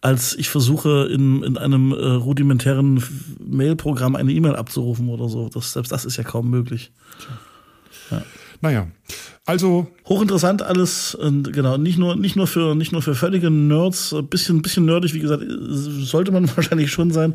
als 0.00 0.34
ich 0.36 0.48
versuche, 0.48 1.08
in, 1.12 1.42
in 1.42 1.58
einem 1.58 1.92
äh, 1.92 1.96
rudimentären 1.96 3.02
Mailprogramm 3.44 4.14
eine 4.14 4.32
E-Mail 4.32 4.56
abzurufen 4.56 5.08
oder 5.08 5.28
so. 5.28 5.48
Das, 5.48 5.72
selbst 5.72 5.90
das 5.90 6.04
ist 6.04 6.16
ja 6.16 6.24
kaum 6.24 6.48
möglich. 6.50 6.92
Tja. 7.18 7.38
Ja. 8.10 8.22
Naja, 8.60 8.86
also 9.48 9.86
hochinteressant 10.06 10.60
alles 10.60 11.14
und 11.14 11.54
genau 11.54 11.78
nicht 11.78 11.96
nur 11.96 12.16
nicht 12.16 12.36
nur 12.36 12.46
für 12.46 12.74
nicht 12.74 12.92
nur 12.92 13.00
für 13.00 13.14
völlige 13.14 13.50
Nerds, 13.50 14.12
ein 14.12 14.26
bisschen 14.26 14.60
bisschen 14.60 14.84
nerdig, 14.84 15.14
wie 15.14 15.20
gesagt, 15.20 15.42
sollte 15.48 16.32
man 16.32 16.50
wahrscheinlich 16.56 16.92
schon 16.92 17.12
sein, 17.12 17.34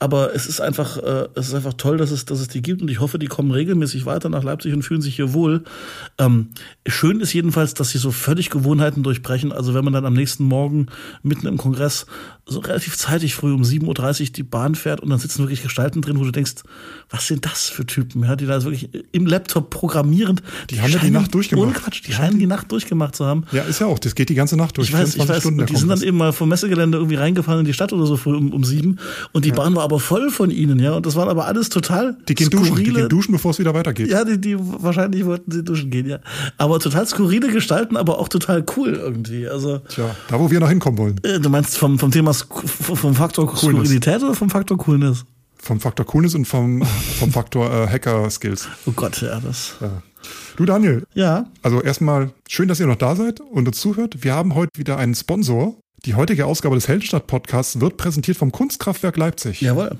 aber 0.00 0.34
es 0.34 0.46
ist 0.46 0.60
einfach 0.60 0.96
äh, 0.96 1.28
es 1.36 1.46
ist 1.46 1.54
einfach 1.54 1.74
toll, 1.74 1.98
dass 1.98 2.10
es 2.10 2.24
dass 2.24 2.40
es 2.40 2.48
die 2.48 2.62
gibt 2.62 2.82
und 2.82 2.90
ich 2.90 2.98
hoffe, 2.98 3.20
die 3.20 3.28
kommen 3.28 3.52
regelmäßig 3.52 4.06
weiter 4.06 4.28
nach 4.28 4.42
Leipzig 4.42 4.74
und 4.74 4.82
fühlen 4.82 5.02
sich 5.02 5.14
hier 5.14 5.34
wohl. 5.34 5.62
Ähm, 6.18 6.48
schön 6.84 7.20
ist 7.20 7.32
jedenfalls, 7.32 7.74
dass 7.74 7.90
sie 7.90 7.98
so 7.98 8.10
völlig 8.10 8.50
Gewohnheiten 8.50 9.04
durchbrechen. 9.04 9.52
Also 9.52 9.72
wenn 9.72 9.84
man 9.84 9.92
dann 9.92 10.04
am 10.04 10.14
nächsten 10.14 10.42
Morgen 10.42 10.86
mitten 11.22 11.46
im 11.46 11.58
Kongress 11.58 12.06
so 12.44 12.58
relativ 12.58 12.96
zeitig 12.96 13.36
früh 13.36 13.52
um 13.52 13.62
7:30 13.62 14.20
Uhr 14.20 14.32
die 14.32 14.42
Bahn 14.42 14.74
fährt 14.74 15.00
und 15.00 15.10
dann 15.10 15.20
sitzen 15.20 15.42
wirklich 15.44 15.62
Gestalten 15.62 16.02
drin, 16.02 16.18
wo 16.18 16.24
du 16.24 16.32
denkst, 16.32 16.64
was 17.08 17.28
sind 17.28 17.46
das 17.46 17.68
für 17.68 17.86
Typen, 17.86 18.24
ja, 18.24 18.34
die 18.34 18.46
da 18.46 18.64
wirklich 18.64 18.90
im 19.12 19.26
Laptop 19.26 19.70
programmierend, 19.70 20.42
die, 20.68 20.74
die 20.74 20.80
haben 20.80 20.90
ja 20.90 20.98
die 20.98 21.10
Nacht 21.10 21.32
durch 21.32 21.51
durchgemacht. 21.56 21.76
Ohne 21.76 21.84
Quatsch, 21.84 22.02
die 22.06 22.12
scheinen 22.12 22.38
die 22.38 22.46
Nacht 22.46 22.70
durchgemacht 22.72 23.16
zu 23.16 23.24
haben. 23.24 23.44
Ja, 23.52 23.62
ist 23.62 23.80
ja 23.80 23.86
auch. 23.86 23.98
Das 23.98 24.14
geht 24.14 24.28
die 24.28 24.34
ganze 24.34 24.56
Nacht 24.56 24.76
durch. 24.76 24.88
Ich 24.88 24.94
weiß, 24.94 25.16
ich 25.16 25.28
weiß. 25.28 25.40
Stunden 25.40 25.60
und 25.60 25.70
die 25.70 25.76
sind 25.76 25.88
dann 25.88 26.02
eben 26.02 26.16
mal 26.16 26.32
vom 26.32 26.48
Messegelände 26.48 26.98
irgendwie 26.98 27.16
reingefahren 27.16 27.60
in 27.60 27.66
die 27.66 27.72
Stadt 27.72 27.92
oder 27.92 28.06
so 28.06 28.16
früh 28.16 28.36
um, 28.36 28.52
um 28.52 28.64
sieben. 28.64 28.98
Und 29.32 29.44
die 29.44 29.50
ja. 29.50 29.54
Bahn 29.54 29.74
war 29.74 29.84
aber 29.84 30.00
voll 30.00 30.30
von 30.30 30.50
ihnen, 30.50 30.78
ja. 30.78 30.92
Und 30.92 31.06
das 31.06 31.16
waren 31.16 31.28
aber 31.28 31.46
alles 31.46 31.68
total 31.68 32.16
Die 32.28 32.34
gehen 32.34 32.46
skurrile, 32.46 32.70
duschen, 32.70 32.84
die 32.84 32.92
gehen 32.92 33.08
duschen, 33.08 33.32
bevor 33.32 33.50
es 33.50 33.58
wieder 33.58 33.74
weitergeht. 33.74 34.08
Ja, 34.08 34.24
die, 34.24 34.40
die 34.40 34.56
wahrscheinlich 34.58 35.24
wollten 35.24 35.50
sie 35.50 35.62
duschen 35.62 35.90
gehen, 35.90 36.08
ja. 36.08 36.18
Aber 36.58 36.78
total 36.78 37.06
skurrile 37.06 37.50
Gestalten, 37.50 37.96
aber 37.96 38.18
auch 38.18 38.28
total 38.28 38.64
cool 38.76 38.94
irgendwie. 38.94 39.48
Also. 39.48 39.78
Tja, 39.88 40.14
da 40.28 40.38
wo 40.38 40.50
wir 40.50 40.60
noch 40.60 40.68
hinkommen 40.68 40.98
wollen. 40.98 41.20
Äh, 41.22 41.40
du 41.40 41.48
meinst 41.48 41.78
vom, 41.78 41.98
vom 41.98 42.10
Thema 42.10 42.32
vom 42.32 43.14
Faktor 43.14 43.46
Coolness. 43.46 43.60
Skurrilität 43.60 44.22
oder 44.22 44.34
vom 44.34 44.50
Faktor 44.50 44.78
Coolness? 44.78 45.24
Vom 45.58 45.78
Faktor 45.80 46.06
Coolness 46.06 46.34
und 46.34 46.46
vom, 46.46 46.82
vom 47.18 47.30
Faktor 47.30 47.70
äh, 47.72 47.86
Hacker-Skills. 47.86 48.68
Oh 48.86 48.92
Gott, 48.96 49.22
ja, 49.22 49.38
das. 49.38 49.76
Ja. 49.80 50.02
Du 50.56 50.64
Daniel. 50.64 51.04
Ja. 51.14 51.46
Also 51.62 51.82
erstmal 51.82 52.30
schön, 52.48 52.68
dass 52.68 52.80
ihr 52.80 52.86
noch 52.86 52.96
da 52.96 53.16
seid 53.16 53.40
und 53.40 53.66
uns 53.66 53.80
zuhört. 53.80 54.22
Wir 54.22 54.34
haben 54.34 54.54
heute 54.54 54.70
wieder 54.76 54.98
einen 54.98 55.14
Sponsor. 55.14 55.76
Die 56.04 56.14
heutige 56.14 56.46
Ausgabe 56.46 56.74
des 56.74 56.88
Heldenstadt-Podcasts 56.88 57.80
wird 57.80 57.96
präsentiert 57.96 58.36
vom 58.36 58.52
Kunstkraftwerk 58.52 59.16
Leipzig. 59.16 59.60
Jawohl. 59.60 59.96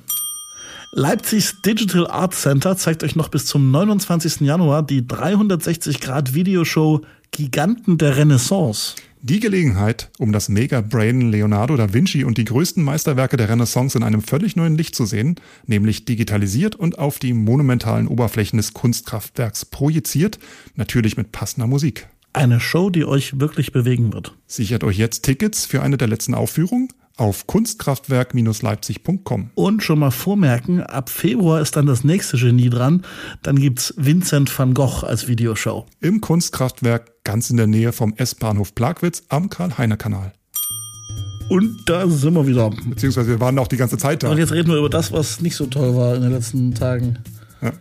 Leipzigs 0.95 1.63
Digital 1.63 2.07
Art 2.07 2.35
Center 2.35 2.77
zeigt 2.77 3.03
euch 3.03 3.17
noch 3.17 3.29
bis 3.29 3.47
zum 3.47 3.71
29. 3.71 4.41
Januar 4.41 4.83
die 4.83 5.07
360 5.07 6.01
Grad 6.01 6.35
Videoshow 6.35 7.01
Giganten 7.31 7.97
der 7.97 8.19
Renaissance. 8.19 8.95
Die 9.25 9.39
Gelegenheit, 9.39 10.11
um 10.19 10.33
das 10.33 10.49
Mega-Brain 10.49 11.31
Leonardo 11.31 11.77
da 11.77 11.95
Vinci 11.95 12.25
und 12.25 12.39
die 12.39 12.45
größten 12.45 12.83
Meisterwerke 12.83 13.37
der 13.37 13.49
Renaissance 13.49 13.97
in 13.97 14.03
einem 14.03 14.21
völlig 14.21 14.57
neuen 14.57 14.77
Licht 14.77 14.97
zu 14.97 15.07
sehen, 15.07 15.37
nämlich 15.65 16.05
digitalisiert 16.05 16.75
und 16.75 16.99
auf 16.99 17.21
die 17.21 17.33
monumentalen 17.33 18.09
Oberflächen 18.09 18.57
des 18.57 18.75
Kunstkraftwerks 18.75 19.65
projiziert, 19.65 20.41
natürlich 20.75 21.17
mit 21.17 21.31
passender 21.31 21.69
Musik. 21.69 22.09
Eine 22.33 22.59
Show, 22.59 22.91
die 22.91 23.05
euch 23.05 23.39
wirklich 23.39 23.71
bewegen 23.71 24.13
wird. 24.13 24.37
Sichert 24.49 24.83
euch 24.83 24.99
jetzt 24.99 25.23
Tickets 25.23 25.67
für 25.67 25.83
eine 25.83 25.99
der 25.99 26.09
letzten 26.09 26.35
Aufführungen 26.35 26.89
auf 27.17 27.47
kunstkraftwerk-leipzig.com. 27.47 29.51
Und 29.55 29.83
schon 29.83 29.99
mal 29.99 30.11
vormerken, 30.11 30.83
ab 30.83 31.11
Februar 31.11 31.61
ist 31.61 31.77
dann 31.77 31.87
das 31.87 32.05
nächste 32.05 32.37
Genie 32.37 32.71
dran. 32.71 33.03
Dann 33.43 33.57
gibt's 33.57 33.95
Vincent 33.97 34.57
van 34.57 34.75
Gogh 34.75 35.07
als 35.07 35.29
Videoshow. 35.29 35.87
Im 36.01 36.21
Kunstkraftwerk 36.21 37.25
ganz 37.25 37.51
in 37.51 37.57
der 37.57 37.67
Nähe 37.67 37.93
vom 37.93 38.15
S-Bahnhof 38.17 38.75
Plagwitz 38.75 39.25
am 39.29 39.49
Karl-Heine-Kanal. 39.49 40.33
Und 41.49 41.85
da 41.87 42.09
sind 42.09 42.35
wir 42.35 42.47
wieder. 42.47 42.71
Beziehungsweise 42.87 43.29
wir 43.29 43.41
waren 43.41 43.59
auch 43.59 43.69
die 43.69 43.77
ganze 43.77 43.99
Zeit 43.99 44.23
da. 44.23 44.31
Und 44.31 44.39
jetzt 44.39 44.53
reden 44.53 44.71
wir 44.71 44.79
über 44.79 44.89
das, 44.89 45.13
was 45.13 45.41
nicht 45.41 45.57
so 45.57 45.67
toll 45.67 45.95
war 45.95 46.15
in 46.15 46.23
den 46.23 46.33
letzten 46.33 46.75
Tagen. 46.75 47.19
Ja. 47.61 47.73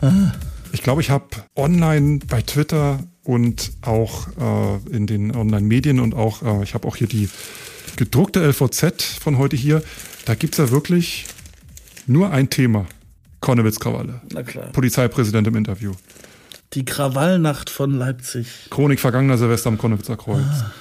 Ah. 0.00 0.32
Ich 0.72 0.82
glaube, 0.82 1.02
ich 1.02 1.10
habe 1.10 1.26
online 1.54 2.20
bei 2.26 2.42
Twitter 2.42 2.98
und 3.22 3.72
auch 3.82 4.28
äh, 4.38 4.78
in 4.90 5.06
den 5.06 5.34
Online-Medien 5.34 6.00
und 6.00 6.14
auch, 6.14 6.42
äh, 6.42 6.62
ich 6.62 6.74
habe 6.74 6.88
auch 6.88 6.96
hier 6.96 7.06
die 7.06 7.28
gedruckte 7.96 8.40
LVZ 8.40 9.02
von 9.02 9.38
heute 9.38 9.56
hier, 9.56 9.82
da 10.24 10.34
gibt 10.34 10.54
es 10.54 10.58
ja 10.58 10.70
wirklich 10.70 11.26
nur 12.06 12.30
ein 12.30 12.50
Thema. 12.50 12.86
Konnewitz-Krawalle. 13.40 14.22
Na 14.32 14.42
klar. 14.42 14.66
Polizeipräsident 14.72 15.46
im 15.46 15.56
Interview. 15.56 15.92
Die 16.72 16.84
Krawallnacht 16.84 17.68
von 17.68 17.92
Leipzig. 17.92 18.46
Chronik 18.70 19.00
vergangener 19.00 19.36
Silvester 19.36 19.68
am 19.68 19.78
Konnewitzer 19.78 20.16
Kreuz. 20.16 20.40
Ah. 20.42 20.72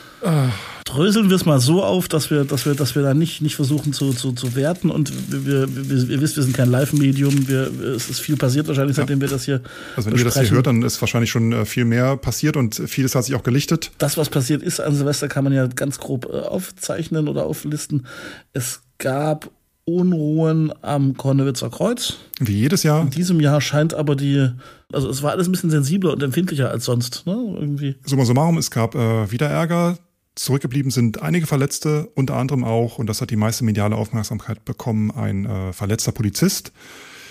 Dröseln 0.86 1.30
wir 1.30 1.36
es 1.36 1.46
mal 1.46 1.60
so 1.60 1.84
auf, 1.84 2.08
dass 2.08 2.30
wir, 2.30 2.44
dass 2.44 2.66
wir, 2.66 2.76
dass 2.76 2.94
wir 2.94 3.02
da 3.02 3.14
nicht, 3.14 3.42
nicht 3.42 3.56
versuchen 3.56 3.94
zu, 3.94 4.14
zu, 4.14 4.32
zu 4.34 4.56
werten 4.56 4.92
und 4.92 5.12
wir, 5.32 5.46
wir, 5.46 5.90
wir, 5.90 6.10
ihr 6.10 6.22
wisst, 6.22 6.36
wir 6.36 6.44
sind 6.44 6.56
kein 6.56 6.70
Live-Medium, 6.70 7.48
es 7.96 8.10
ist 8.10 8.20
viel 8.20 8.38
passiert 8.38 8.68
wahrscheinlich, 8.68 8.96
seitdem 8.96 9.20
ja. 9.20 9.22
wir 9.22 9.30
das 9.30 9.46
hier 9.46 9.62
Also 9.96 10.06
wenn 10.06 10.14
besprechen. 10.14 10.20
ihr 10.20 10.26
das 10.26 10.40
hier 10.50 10.52
hört, 10.52 10.68
dann 10.68 10.84
ist 10.84 11.02
wahrscheinlich 11.02 11.32
schon 11.32 11.52
äh, 11.52 11.66
viel 11.66 11.86
mehr 11.86 12.16
passiert 12.18 12.58
und 12.58 12.76
vieles 12.76 13.16
hat 13.16 13.26
sich 13.26 13.34
auch 13.34 13.44
gelichtet. 13.44 13.92
Das, 13.98 14.18
was 14.18 14.30
passiert 14.30 14.62
ist 14.62 14.80
an 14.82 14.96
Silvester, 14.96 15.28
kann 15.28 15.44
man 15.44 15.54
ja 15.54 15.68
ganz 15.68 16.00
grob 16.00 16.28
äh, 16.32 16.38
aufzeichnen 16.38 17.28
oder 17.28 17.46
auflisten. 17.46 18.06
Es 18.52 18.82
gab 19.00 19.50
Unruhen 19.86 20.72
am 20.82 21.18
Kornewitzer 21.18 21.70
Kreuz. 21.70 22.18
Wie 22.40 22.54
jedes 22.54 22.84
Jahr. 22.84 23.02
In 23.02 23.10
diesem 23.10 23.40
Jahr 23.40 23.62
scheint 23.62 23.94
aber 23.94 24.16
die, 24.16 24.50
also 24.92 25.10
es 25.10 25.24
war 25.24 25.32
alles 25.32 25.48
ein 25.48 25.52
bisschen 25.52 25.72
sensibler 25.72 26.14
und 26.14 26.24
empfindlicher 26.24 26.70
als 26.70 26.86
sonst, 26.86 27.26
ne? 27.26 27.34
Irgendwie. 27.34 27.96
Summa 28.06 28.26
summarum, 28.26 28.58
es 28.58 28.72
gab 28.72 28.96
äh, 28.96 29.32
wieder 29.32 29.48
Ärger. 29.48 29.98
Zurückgeblieben 30.36 30.90
sind 30.92 31.22
einige 31.22 31.46
Verletzte, 31.46 32.10
unter 32.16 32.36
anderem 32.36 32.64
auch, 32.64 32.98
und 32.98 33.08
das 33.08 33.22
hat 33.22 33.30
die 33.30 33.36
meiste 33.36 33.64
mediale 33.64 33.96
Aufmerksamkeit 33.96 34.66
bekommen, 34.66 35.12
ein 35.12 35.46
äh, 35.46 35.74
verletzter 35.74 36.12
Polizist. 36.12 36.72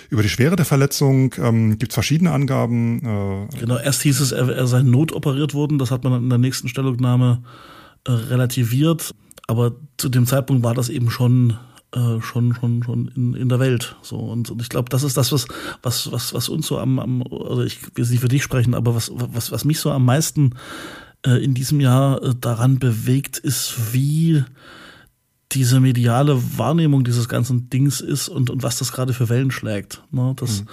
Über 0.09 0.21
die 0.21 0.29
Schwere 0.29 0.55
der 0.55 0.65
Verletzung 0.65 1.33
ähm, 1.37 1.77
gibt 1.77 1.91
es 1.91 1.95
verschiedene 1.95 2.31
Angaben. 2.31 2.99
Äh, 3.51 3.57
genau, 3.59 3.77
erst 3.77 4.03
hieß 4.03 4.21
es, 4.21 4.31
er, 4.31 4.47
er 4.49 4.67
sei 4.67 4.83
notoperiert 4.83 5.53
worden, 5.53 5.79
das 5.79 5.91
hat 5.91 6.03
man 6.03 6.13
in 6.23 6.29
der 6.29 6.37
nächsten 6.37 6.69
Stellungnahme 6.69 7.43
äh, 8.05 8.11
relativiert. 8.11 9.13
Aber 9.47 9.73
zu 9.97 10.07
dem 10.07 10.25
Zeitpunkt 10.25 10.63
war 10.63 10.73
das 10.73 10.87
eben 10.87 11.09
schon 11.09 11.57
äh, 11.93 12.21
schon 12.21 12.55
schon 12.55 12.83
schon 12.83 13.11
in, 13.15 13.33
in 13.33 13.49
der 13.49 13.59
Welt 13.59 13.95
so 14.01 14.17
und, 14.17 14.49
und 14.49 14.61
ich 14.61 14.69
glaube 14.69 14.89
das 14.89 15.03
ist 15.03 15.15
das 15.15 15.31
was 15.31 15.47
was 15.83 16.11
was 16.11 16.33
was 16.33 16.49
uns 16.49 16.65
so 16.65 16.79
am, 16.79 16.97
am 16.97 17.23
also 17.23 17.61
ich 17.63 17.79
will 17.95 18.07
nicht 18.07 18.21
für 18.21 18.27
dich 18.27 18.41
sprechen 18.41 18.73
aber 18.73 18.95
was 18.95 19.11
was 19.13 19.51
was 19.51 19.65
mich 19.65 19.79
so 19.79 19.91
am 19.91 20.05
meisten 20.05 20.55
in 21.29 21.53
diesem 21.53 21.79
Jahr 21.79 22.21
äh, 22.21 22.33
daran 22.39 22.79
bewegt 22.79 23.37
ist 23.37 23.93
wie 23.93 24.43
diese 25.51 25.79
mediale 25.79 26.41
Wahrnehmung 26.57 27.03
dieses 27.03 27.29
ganzen 27.29 27.69
Dings 27.69 28.01
ist 28.01 28.27
und 28.27 28.49
und 28.49 28.63
was 28.63 28.79
das 28.79 28.91
gerade 28.91 29.13
für 29.13 29.29
Wellen 29.29 29.51
schlägt 29.51 30.01
ne 30.11 30.33
das 30.35 30.61
mhm. 30.61 30.67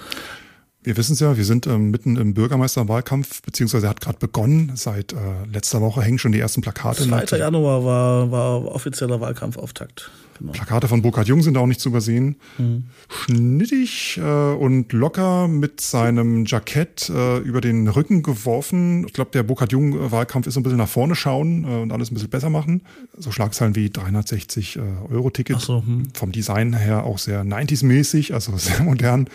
Wir 0.83 0.97
wissen 0.97 1.13
es 1.13 1.19
ja, 1.19 1.37
wir 1.37 1.45
sind 1.45 1.67
ähm, 1.67 1.91
mitten 1.91 2.17
im 2.17 2.33
Bürgermeisterwahlkampf, 2.33 3.43
beziehungsweise 3.43 3.87
hat 3.87 4.01
gerade 4.01 4.17
begonnen. 4.17 4.71
Seit 4.73 5.13
äh, 5.13 5.17
letzter 5.51 5.79
Woche 5.79 6.01
hängen 6.01 6.17
schon 6.17 6.31
die 6.31 6.39
ersten 6.39 6.61
Plakate. 6.61 7.07
2. 7.07 7.37
Januar 7.37 7.85
war, 7.85 8.31
war 8.31 8.65
offizieller 8.65 9.21
Wahlkampfauftakt. 9.21 10.09
Genau. 10.41 10.53
Plakate 10.53 10.87
von 10.87 11.01
Burkhard 11.01 11.27
Jung 11.27 11.43
sind 11.43 11.55
auch 11.57 11.67
nicht 11.67 11.79
zu 11.79 11.89
übersehen. 11.89 12.35
Mhm. 12.57 12.85
Schnittig 13.09 14.19
äh, 14.21 14.53
und 14.53 14.91
locker 14.91 15.47
mit 15.47 15.81
seinem 15.81 16.45
Jackett 16.45 17.09
äh, 17.09 17.37
über 17.39 17.61
den 17.61 17.87
Rücken 17.87 18.23
geworfen. 18.23 19.05
Ich 19.05 19.13
glaube, 19.13 19.31
der 19.31 19.43
Burkhard 19.43 19.71
Jung-Wahlkampf 19.71 20.47
ist 20.47 20.55
so 20.55 20.59
ein 20.59 20.63
bisschen 20.63 20.79
nach 20.79 20.89
vorne 20.89 21.15
schauen 21.15 21.63
äh, 21.63 21.81
und 21.81 21.91
alles 21.91 22.09
ein 22.09 22.15
bisschen 22.15 22.29
besser 22.29 22.49
machen. 22.49 22.81
So 23.17 23.31
Schlagzeilen 23.31 23.75
wie 23.75 23.91
360 23.91 24.77
äh, 24.77 24.81
Euro-Ticket. 25.11 25.59
So, 25.59 25.83
hm. 25.85 26.07
Vom 26.13 26.31
Design 26.31 26.73
her 26.73 27.03
auch 27.03 27.19
sehr 27.19 27.43
90s-mäßig, 27.43 28.33
also 28.33 28.57
sehr 28.57 28.81
modern. 28.81 29.27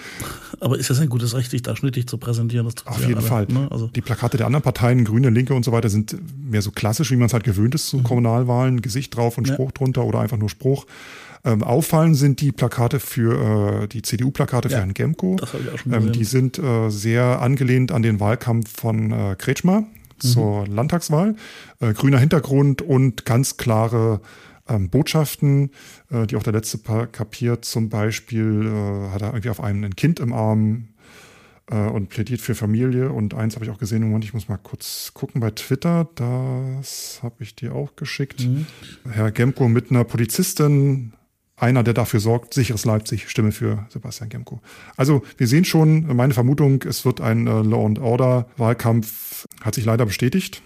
Aber 0.59 0.79
ist 0.79 0.91
das 0.91 0.99
ein 0.99 1.09
gutes 1.09 1.35
Recht, 1.35 1.53
dich 1.53 1.63
da 1.63 1.77
schnittig 1.77 2.09
zu 2.09 2.19
präsentieren? 2.19 2.67
Auf 2.67 3.01
jeden 3.01 3.19
alle, 3.19 3.23
Fall. 3.23 3.47
Ne? 3.49 3.69
Also 3.71 3.89
die 3.89 4.01
Plakate 4.01 4.39
der 4.39 4.47
anderen 4.47 4.63
Parteien, 4.63 5.05
Grüne, 5.05 5.31
Linke 5.31 5.55
und 5.55 5.65
so 5.65 5.71
weiter, 5.71 5.89
sind 5.89 6.17
mehr 6.51 6.63
so 6.63 6.73
klassisch, 6.73 7.11
wie 7.13 7.17
man 7.17 7.27
es 7.27 7.33
halt 7.33 7.45
gewöhnt 7.45 7.75
ist 7.75 7.89
zu 7.89 7.99
mhm. 7.99 8.03
Kommunalwahlen. 8.03 8.83
Gesicht 8.83 9.15
drauf 9.17 9.39
und 9.39 9.47
Spruch 9.47 9.69
ja. 9.69 9.73
drunter 9.73 10.05
oder 10.05 10.21
einfach 10.21 10.39
nur 10.39 10.49
Spruch. 10.49 10.87
Ähm, 11.45 11.63
auffallen 11.63 12.15
sind 12.15 12.41
die 12.41 12.51
Plakate 12.51 12.99
für 12.99 13.83
äh, 13.83 13.89
die 13.89 14.03
CDU-Plakate 14.03 14.69
ja, 14.69 14.75
für 14.75 14.81
Herrn 14.81 14.95
Gemko. 14.95 15.37
Das 15.37 15.55
ich 15.55 15.71
auch 15.71 15.79
schon 15.79 15.93
ähm, 15.93 16.13
die 16.13 16.25
sind 16.25 16.59
äh, 16.59 16.91
sehr 16.91 17.41
angelehnt 17.41 17.93
an 17.93 18.03
den 18.03 18.19
Wahlkampf 18.19 18.81
von 18.81 19.13
äh, 19.13 19.37
Kretschmer 19.39 19.83
mhm. 19.83 19.87
zur 20.19 20.67
Landtagswahl. 20.67 21.37
Äh, 21.81 21.93
grüner 21.93 22.19
Hintergrund 22.19 22.83
und 22.83 23.25
ganz 23.25 23.57
klare 23.57 24.21
ähm, 24.69 24.91
Botschaften, 24.91 25.71
äh, 26.11 26.27
die 26.27 26.37
auch 26.37 26.43
der 26.43 26.53
letzte 26.53 26.79
kapiert. 26.79 27.65
Zum 27.65 27.89
Beispiel 27.89 28.67
äh, 28.67 29.11
hat 29.13 29.23
er 29.23 29.29
irgendwie 29.29 29.51
auf 29.51 29.61
einem 29.61 29.85
ein 29.85 29.95
Kind 29.95 30.19
im 30.21 30.33
Arm 30.33 30.89
äh, 31.71 31.77
und 31.77 32.09
plädiert 32.09 32.41
für 32.41 32.55
Familie. 32.55 33.11
Und 33.11 33.35
eins 33.35 33.55
habe 33.55 33.65
ich 33.65 33.71
auch 33.71 33.79
gesehen, 33.79 34.03
Moment, 34.03 34.25
ich 34.25 34.35
muss 34.35 34.49
mal 34.49 34.59
kurz 34.59 35.13
gucken 35.15 35.41
bei 35.41 35.51
Twitter. 35.51 36.09
Das 36.15 37.21
habe 37.23 37.43
ich 37.43 37.55
dir 37.55 37.75
auch 37.75 37.97
geschickt. 37.97 38.47
Mhm. 38.47 38.67
Herr 39.11 39.31
Gemko 39.31 39.69
mit 39.69 39.91
einer 39.91 40.05
Polizistin 40.05 41.13
einer, 41.57 41.83
der 41.83 41.95
dafür 41.95 42.21
sorgt, 42.21 42.53
sicheres 42.53 42.85
Leipzig, 42.85 43.31
Stimme 43.31 43.51
für 43.51 43.87
Sebastian 43.89 44.29
Gemko. 44.29 44.61
Also 44.97 45.23
wir 45.39 45.47
sehen 45.47 45.65
schon, 45.65 46.15
meine 46.15 46.35
Vermutung, 46.35 46.83
es 46.83 47.05
wird 47.05 47.21
ein 47.21 47.47
äh, 47.47 47.63
Law 47.63 47.87
and 47.87 47.99
Order 47.99 48.47
Wahlkampf, 48.59 49.47
hat 49.63 49.75
sich 49.75 49.85
leider 49.85 50.05
bestätigt. 50.05 50.63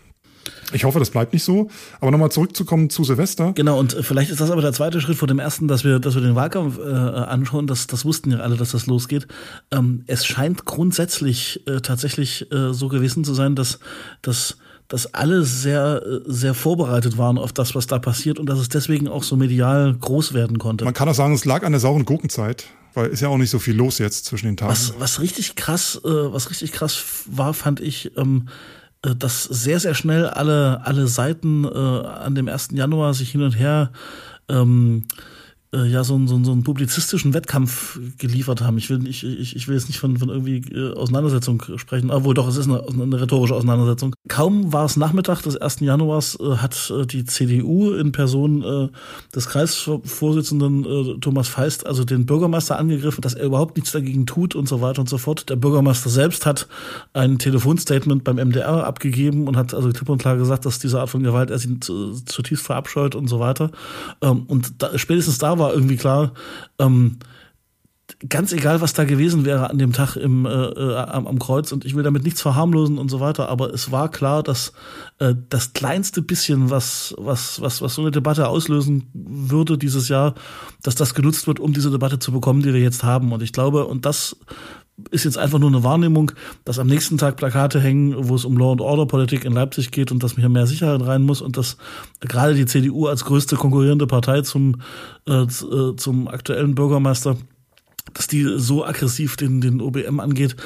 Ich 0.72 0.84
hoffe, 0.84 0.98
das 0.98 1.10
bleibt 1.10 1.32
nicht 1.32 1.44
so. 1.44 1.68
Aber 2.00 2.10
nochmal 2.10 2.30
zurückzukommen 2.30 2.90
zu 2.90 3.04
Silvester. 3.04 3.52
Genau, 3.52 3.78
und 3.78 3.94
äh, 3.94 4.02
vielleicht 4.02 4.30
ist 4.30 4.40
das 4.40 4.50
aber 4.50 4.62
der 4.62 4.72
zweite 4.72 5.00
Schritt 5.00 5.16
vor 5.16 5.28
dem 5.28 5.38
ersten, 5.38 5.68
dass 5.68 5.84
wir, 5.84 5.98
dass 5.98 6.14
wir 6.14 6.22
den 6.22 6.34
Wahlkampf 6.34 6.78
äh, 6.78 6.82
anschauen. 6.82 7.66
Das, 7.66 7.86
das 7.86 8.04
wussten 8.04 8.30
ja 8.30 8.38
alle, 8.38 8.56
dass 8.56 8.72
das 8.72 8.86
losgeht. 8.86 9.26
Ähm, 9.70 10.04
es 10.06 10.26
scheint 10.26 10.64
grundsätzlich 10.64 11.66
äh, 11.66 11.80
tatsächlich 11.80 12.50
äh, 12.52 12.72
so 12.72 12.88
gewesen 12.88 13.24
zu 13.24 13.34
sein, 13.34 13.54
dass, 13.54 13.78
dass 14.22 14.56
dass 14.90 15.14
alle 15.14 15.44
sehr, 15.44 16.02
sehr 16.26 16.52
vorbereitet 16.52 17.16
waren 17.16 17.38
auf 17.38 17.52
das, 17.52 17.76
was 17.76 17.86
da 17.86 18.00
passiert 18.00 18.40
und 18.40 18.46
dass 18.46 18.58
es 18.58 18.68
deswegen 18.68 19.06
auch 19.06 19.22
so 19.22 19.36
medial 19.36 19.94
groß 19.94 20.34
werden 20.34 20.58
konnte. 20.58 20.84
Man 20.84 20.94
kann 20.94 21.08
auch 21.08 21.14
sagen, 21.14 21.32
es 21.32 21.44
lag 21.44 21.62
an 21.62 21.70
der 21.70 21.80
sauren 21.80 22.04
Gurkenzeit, 22.04 22.64
weil 22.94 23.06
ist 23.06 23.20
ja 23.20 23.28
auch 23.28 23.38
nicht 23.38 23.50
so 23.50 23.60
viel 23.60 23.76
los 23.76 23.98
jetzt 23.98 24.24
zwischen 24.24 24.46
den 24.46 24.56
Tagen. 24.56 24.72
Was, 24.72 24.94
was 24.98 25.20
richtig 25.20 25.54
krass, 25.54 26.00
äh, 26.04 26.08
was 26.08 26.50
richtig 26.50 26.72
krass 26.72 27.04
war, 27.26 27.54
fand 27.54 27.78
ich, 27.78 28.10
ähm, 28.16 28.48
äh, 28.48 28.79
dass 29.02 29.44
sehr, 29.44 29.80
sehr 29.80 29.94
schnell 29.94 30.26
alle, 30.26 30.82
alle 30.84 31.06
Seiten 31.06 31.64
äh, 31.64 31.68
an 31.68 32.34
dem 32.34 32.48
1. 32.48 32.70
Januar 32.72 33.14
sich 33.14 33.30
hin 33.30 33.42
und 33.42 33.58
her 33.58 33.92
ähm, 34.48 35.04
äh, 35.72 35.86
ja 35.86 36.02
so, 36.04 36.18
so, 36.26 36.42
so 36.42 36.52
einen 36.52 36.62
publizistischen 36.62 37.32
Wettkampf 37.34 37.98
geliefert 38.18 38.60
haben. 38.60 38.78
Ich 38.78 38.90
will, 38.90 39.06
ich, 39.06 39.24
ich, 39.24 39.54
ich 39.54 39.68
will 39.68 39.76
jetzt 39.76 39.88
nicht 39.88 39.98
von, 39.98 40.18
von 40.18 40.28
irgendwie 40.28 40.58
äh, 40.74 40.94
Auseinandersetzung 40.94 41.62
sprechen, 41.76 42.10
obwohl 42.10 42.34
doch, 42.34 42.48
es 42.48 42.56
ist 42.56 42.68
eine, 42.68 42.82
eine 42.88 43.20
rhetorische 43.20 43.54
Auseinandersetzung. 43.54 44.14
Kaum 44.28 44.72
war 44.72 44.84
es 44.84 44.96
Nachmittag 44.96 45.42
des 45.42 45.56
1. 45.56 45.80
Januars, 45.80 46.38
äh, 46.40 46.56
hat 46.56 46.90
äh, 46.90 47.06
die 47.06 47.24
CDU 47.24 47.92
in 47.92 48.12
Person 48.12 48.62
äh, 48.62 48.88
des 49.34 49.48
Kreisvorsitzenden 49.48 50.84
äh, 50.84 51.18
Thomas 51.20 51.48
Feist, 51.48 51.86
also 51.86 52.04
den 52.04 52.26
Bürgermeister 52.26 52.78
angegriffen, 52.78 53.20
dass 53.20 53.34
er 53.34 53.46
überhaupt 53.46 53.76
nichts 53.76 53.92
dagegen 53.92 54.26
tut 54.26 54.54
und 54.54 54.68
so 54.68 54.80
weiter 54.80 55.00
und 55.00 55.08
so 55.08 55.18
fort. 55.18 55.48
Der 55.50 55.56
Bürgermeister 55.56 56.10
selbst 56.10 56.46
hat 56.46 56.66
ein 57.12 57.38
Telefonstatement 57.38 58.24
beim 58.24 58.36
MDR 58.36 58.86
abgegeben 58.86 59.46
und 59.46 59.56
hat 59.56 59.72
also 59.72 59.90
klipp 59.90 60.08
und 60.08 60.18
klar 60.18 60.36
gesagt, 60.36 60.66
dass 60.66 60.80
diese 60.80 61.00
Art 61.00 61.10
von 61.10 61.22
Gewalt 61.22 61.50
er 61.50 61.58
sich 61.58 61.70
zutiefst 61.80 62.66
verabscheut 62.66 63.14
und 63.14 63.28
so 63.28 63.38
weiter. 63.38 63.70
Ähm, 64.20 64.44
und 64.48 64.82
da, 64.82 64.98
spätestens 64.98 65.38
da 65.38 65.59
war 65.60 65.72
irgendwie 65.72 65.96
klar, 65.96 66.32
ähm, 66.80 67.18
ganz 68.28 68.52
egal, 68.52 68.80
was 68.80 68.92
da 68.92 69.04
gewesen 69.04 69.44
wäre 69.44 69.70
an 69.70 69.78
dem 69.78 69.92
Tag 69.92 70.16
im, 70.16 70.44
äh, 70.44 70.50
äh, 70.50 70.96
am, 70.96 71.26
am, 71.26 71.38
Kreuz 71.38 71.72
und 71.72 71.84
ich 71.84 71.94
will 71.94 72.02
damit 72.02 72.24
nichts 72.24 72.42
verharmlosen 72.42 72.98
und 72.98 73.08
so 73.08 73.20
weiter, 73.20 73.48
aber 73.48 73.72
es 73.72 73.92
war 73.92 74.10
klar, 74.10 74.42
dass 74.42 74.72
äh, 75.18 75.34
das 75.48 75.72
kleinste 75.72 76.20
bisschen, 76.20 76.70
was, 76.70 77.14
was, 77.18 77.60
was, 77.60 77.80
was 77.80 77.94
so 77.94 78.02
eine 78.02 78.10
Debatte 78.10 78.48
auslösen 78.48 79.08
würde 79.14 79.78
dieses 79.78 80.08
Jahr, 80.08 80.34
dass 80.82 80.94
das 80.96 81.14
genutzt 81.14 81.46
wird, 81.46 81.60
um 81.60 81.72
diese 81.72 81.90
Debatte 81.90 82.18
zu 82.18 82.32
bekommen, 82.32 82.62
die 82.62 82.74
wir 82.74 82.80
jetzt 82.80 83.04
haben. 83.04 83.32
Und 83.32 83.42
ich 83.42 83.52
glaube, 83.52 83.86
und 83.86 84.04
das 84.04 84.36
ist 85.10 85.24
jetzt 85.24 85.38
einfach 85.38 85.58
nur 85.58 85.68
eine 85.68 85.82
Wahrnehmung, 85.82 86.32
dass 86.64 86.78
am 86.78 86.86
nächsten 86.86 87.18
Tag 87.18 87.36
Plakate 87.36 87.80
hängen, 87.80 88.14
wo 88.28 88.34
es 88.34 88.44
um 88.44 88.56
Law 88.56 88.72
and 88.72 88.80
Order 88.80 89.06
Politik 89.06 89.44
in 89.44 89.52
Leipzig 89.52 89.90
geht 89.90 90.12
und 90.12 90.22
dass 90.22 90.34
hier 90.34 90.48
mehr 90.48 90.66
Sicherheit 90.66 91.04
rein 91.06 91.22
muss 91.22 91.40
und 91.40 91.56
dass 91.56 91.76
gerade 92.20 92.54
die 92.54 92.66
CDU 92.66 93.06
als 93.06 93.24
größte 93.24 93.56
konkurrierende 93.56 94.06
Partei 94.06 94.42
zum, 94.42 94.76
äh, 95.26 95.42
äh, 95.42 95.96
zum 95.96 96.28
aktuellen 96.28 96.74
Bürgermeister, 96.74 97.36
dass 98.14 98.26
die 98.26 98.46
so 98.56 98.84
aggressiv 98.84 99.36
den, 99.36 99.60
den 99.60 99.80
OBM 99.80 100.20
angeht, 100.20 100.56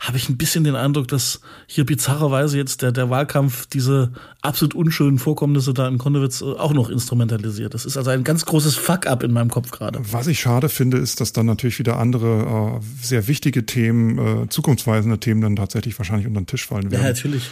habe 0.00 0.16
ich 0.16 0.28
ein 0.28 0.36
bisschen 0.36 0.64
den 0.64 0.76
Eindruck, 0.76 1.08
dass 1.08 1.40
hier 1.66 1.86
bizarrerweise 1.86 2.56
jetzt 2.56 2.82
der, 2.82 2.92
der 2.92 3.10
Wahlkampf 3.10 3.66
diese 3.66 4.12
absolut 4.42 4.74
unschönen 4.74 5.18
Vorkommnisse 5.18 5.72
da 5.72 5.88
in 5.88 5.98
Konnewitz 5.98 6.40
äh, 6.40 6.44
auch 6.44 6.72
noch 6.72 6.90
instrumentalisiert. 6.90 7.74
Das 7.74 7.84
ist 7.84 7.96
also 7.96 8.10
ein 8.10 8.24
ganz 8.24 8.44
großes 8.44 8.76
Fuck-up 8.76 9.22
in 9.22 9.32
meinem 9.32 9.50
Kopf 9.50 9.70
gerade. 9.70 10.00
Was 10.10 10.26
ich 10.26 10.40
schade 10.40 10.68
finde, 10.68 10.98
ist, 10.98 11.20
dass 11.20 11.32
dann 11.32 11.46
natürlich 11.46 11.78
wieder 11.78 11.98
andere 11.98 12.80
äh, 12.80 13.04
sehr 13.04 13.28
wichtige 13.28 13.66
Themen, 13.66 14.18
äh, 14.18 14.48
zukunftsweisende 14.48 15.18
Themen 15.18 15.40
dann 15.40 15.56
tatsächlich 15.56 15.98
wahrscheinlich 15.98 16.26
unter 16.26 16.40
den 16.40 16.46
Tisch 16.46 16.66
fallen 16.66 16.90
werden. 16.90 17.02
Ja, 17.02 17.08
natürlich 17.08 17.50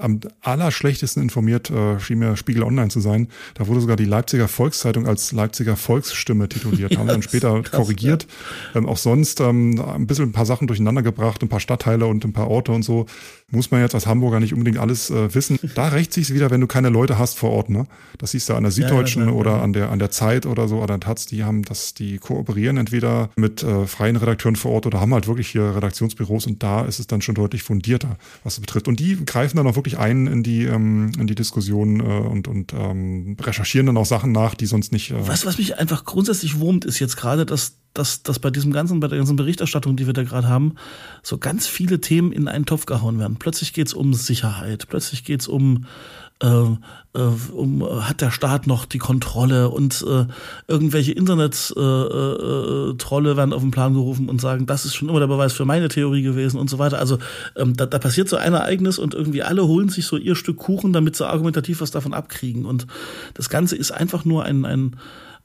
am 0.00 0.20
allerschlechtesten 0.40 1.22
informiert 1.22 1.70
äh, 1.70 2.00
schien 2.00 2.18
mir 2.18 2.36
Spiegel 2.36 2.62
Online 2.62 2.88
zu 2.88 3.00
sein. 3.00 3.28
Da 3.54 3.66
wurde 3.66 3.80
sogar 3.80 3.96
die 3.96 4.04
Leipziger 4.04 4.48
Volkszeitung 4.48 5.06
als 5.06 5.32
Leipziger 5.32 5.76
Volksstimme 5.76 6.48
tituliert. 6.48 6.92
ja, 6.92 6.98
Haben 6.98 7.08
dann 7.08 7.22
später 7.22 7.62
krass, 7.62 7.78
korrigiert. 7.78 8.26
Ja. 8.72 8.80
Ähm, 8.80 8.88
auch 8.88 8.96
sonst 8.96 9.40
ähm, 9.40 9.80
ein 9.80 10.06
bisschen 10.06 10.30
ein 10.30 10.32
paar 10.32 10.46
Sachen 10.46 10.66
durcheinander 10.66 11.02
gebracht, 11.02 11.42
ein 11.42 11.48
paar 11.48 11.60
Stadtteile 11.60 12.06
und 12.06 12.24
ein 12.24 12.32
paar 12.32 12.48
Orte 12.48 12.72
und 12.72 12.82
so. 12.82 13.06
Muss 13.50 13.70
man 13.70 13.82
jetzt 13.82 13.94
als 13.94 14.06
Hamburger 14.06 14.40
nicht 14.40 14.54
unbedingt 14.54 14.78
alles 14.78 15.10
äh, 15.10 15.34
wissen. 15.34 15.58
Da 15.74 15.88
rächt 15.88 16.14
sich's 16.14 16.32
wieder, 16.32 16.50
wenn 16.50 16.62
du 16.62 16.66
keine 16.66 16.88
Leute 16.88 17.18
hast 17.18 17.38
vor 17.38 17.50
Ort. 17.50 17.68
Ne? 17.68 17.86
Das 18.16 18.30
siehst 18.30 18.48
du 18.48 18.54
an 18.54 18.62
der 18.62 18.72
Süddeutschen 18.72 19.26
ja, 19.26 19.32
oder 19.32 19.62
an 19.62 19.74
der 19.74 19.90
an 19.90 19.98
der 19.98 20.10
Zeit 20.10 20.46
oder 20.46 20.68
so 20.68 20.82
oder 20.82 20.98
Taz. 20.98 21.26
Die 21.26 21.44
haben 21.44 21.62
das, 21.62 21.92
die 21.92 22.16
kooperieren 22.16 22.78
entweder 22.78 23.28
mit 23.36 23.62
äh, 23.62 23.86
freien 23.86 24.16
Redakteuren 24.16 24.56
vor 24.56 24.72
Ort 24.72 24.86
oder 24.86 25.00
haben 25.00 25.12
halt 25.12 25.26
wirklich 25.26 25.48
hier 25.48 25.76
Redaktionsbüros 25.76 26.46
und 26.46 26.62
da 26.62 26.86
ist 26.86 26.98
es 26.98 27.06
dann 27.06 27.20
schon 27.20 27.34
deutlich 27.34 27.62
fundierter, 27.62 28.16
was 28.42 28.54
es 28.54 28.60
betrifft. 28.60 28.88
Und 28.88 29.00
die 29.00 29.22
greifen 29.24 29.58
dann 29.58 29.66
auch 29.66 29.76
wirklich 29.76 29.81
ein 29.98 30.26
in 30.26 30.42
die, 30.42 30.64
ähm, 30.64 31.12
in 31.18 31.26
die 31.26 31.34
Diskussion 31.34 32.00
äh, 32.00 32.02
und, 32.02 32.48
und 32.48 32.72
ähm, 32.72 33.36
recherchieren 33.40 33.86
dann 33.86 33.96
auch 33.96 34.06
Sachen 34.06 34.32
nach, 34.32 34.54
die 34.54 34.66
sonst 34.66 34.92
nicht. 34.92 35.10
Äh 35.10 35.28
was, 35.28 35.44
was 35.46 35.58
mich 35.58 35.78
einfach 35.78 36.04
grundsätzlich 36.04 36.58
wurmt, 36.58 36.84
ist 36.84 36.98
jetzt 36.98 37.16
gerade, 37.16 37.44
dass, 37.44 37.78
dass, 37.94 38.22
dass 38.22 38.38
bei 38.38 38.50
diesem 38.50 38.72
ganzen, 38.72 39.00
bei 39.00 39.08
der 39.08 39.18
ganzen 39.18 39.36
Berichterstattung, 39.36 39.96
die 39.96 40.06
wir 40.06 40.14
da 40.14 40.22
gerade 40.22 40.48
haben, 40.48 40.74
so 41.22 41.38
ganz 41.38 41.66
viele 41.66 42.00
Themen 42.00 42.32
in 42.32 42.48
einen 42.48 42.66
Topf 42.66 42.86
gehauen 42.86 43.18
werden. 43.18 43.36
Plötzlich 43.38 43.72
geht's 43.72 43.94
um 43.94 44.14
Sicherheit, 44.14 44.86
plötzlich 44.88 45.24
geht's 45.24 45.48
um 45.48 45.76
äh, 45.76 45.86
äh, 45.86 46.21
um, 46.42 47.84
hat 48.00 48.20
der 48.20 48.30
Staat 48.30 48.66
noch 48.66 48.86
die 48.86 48.98
Kontrolle 48.98 49.68
und 49.68 50.04
äh, 50.08 50.24
irgendwelche 50.66 51.12
Internet-Trolle 51.12 53.28
äh, 53.28 53.32
äh, 53.32 53.36
werden 53.36 53.52
auf 53.52 53.60
den 53.60 53.70
Plan 53.70 53.92
gerufen 53.92 54.30
und 54.30 54.40
sagen, 54.40 54.66
das 54.66 54.86
ist 54.86 54.94
schon 54.94 55.08
immer 55.08 55.20
der 55.20 55.26
Beweis 55.26 55.52
für 55.52 55.66
meine 55.66 55.88
Theorie 55.88 56.22
gewesen 56.22 56.58
und 56.58 56.70
so 56.70 56.78
weiter. 56.78 56.98
Also 56.98 57.18
ähm, 57.56 57.76
da, 57.76 57.86
da 57.86 57.98
passiert 57.98 58.28
so 58.28 58.36
ein 58.36 58.54
Ereignis 58.54 58.98
und 58.98 59.14
irgendwie 59.14 59.42
alle 59.42 59.66
holen 59.66 59.90
sich 59.90 60.06
so 60.06 60.16
ihr 60.16 60.34
Stück 60.34 60.56
Kuchen, 60.56 60.92
damit 60.92 61.16
sie 61.16 61.26
argumentativ 61.26 61.82
was 61.82 61.90
davon 61.90 62.14
abkriegen. 62.14 62.64
Und 62.64 62.86
das 63.34 63.50
Ganze 63.50 63.76
ist 63.76 63.90
einfach 63.90 64.24
nur 64.24 64.44
ein, 64.44 64.64
ein 64.64 64.96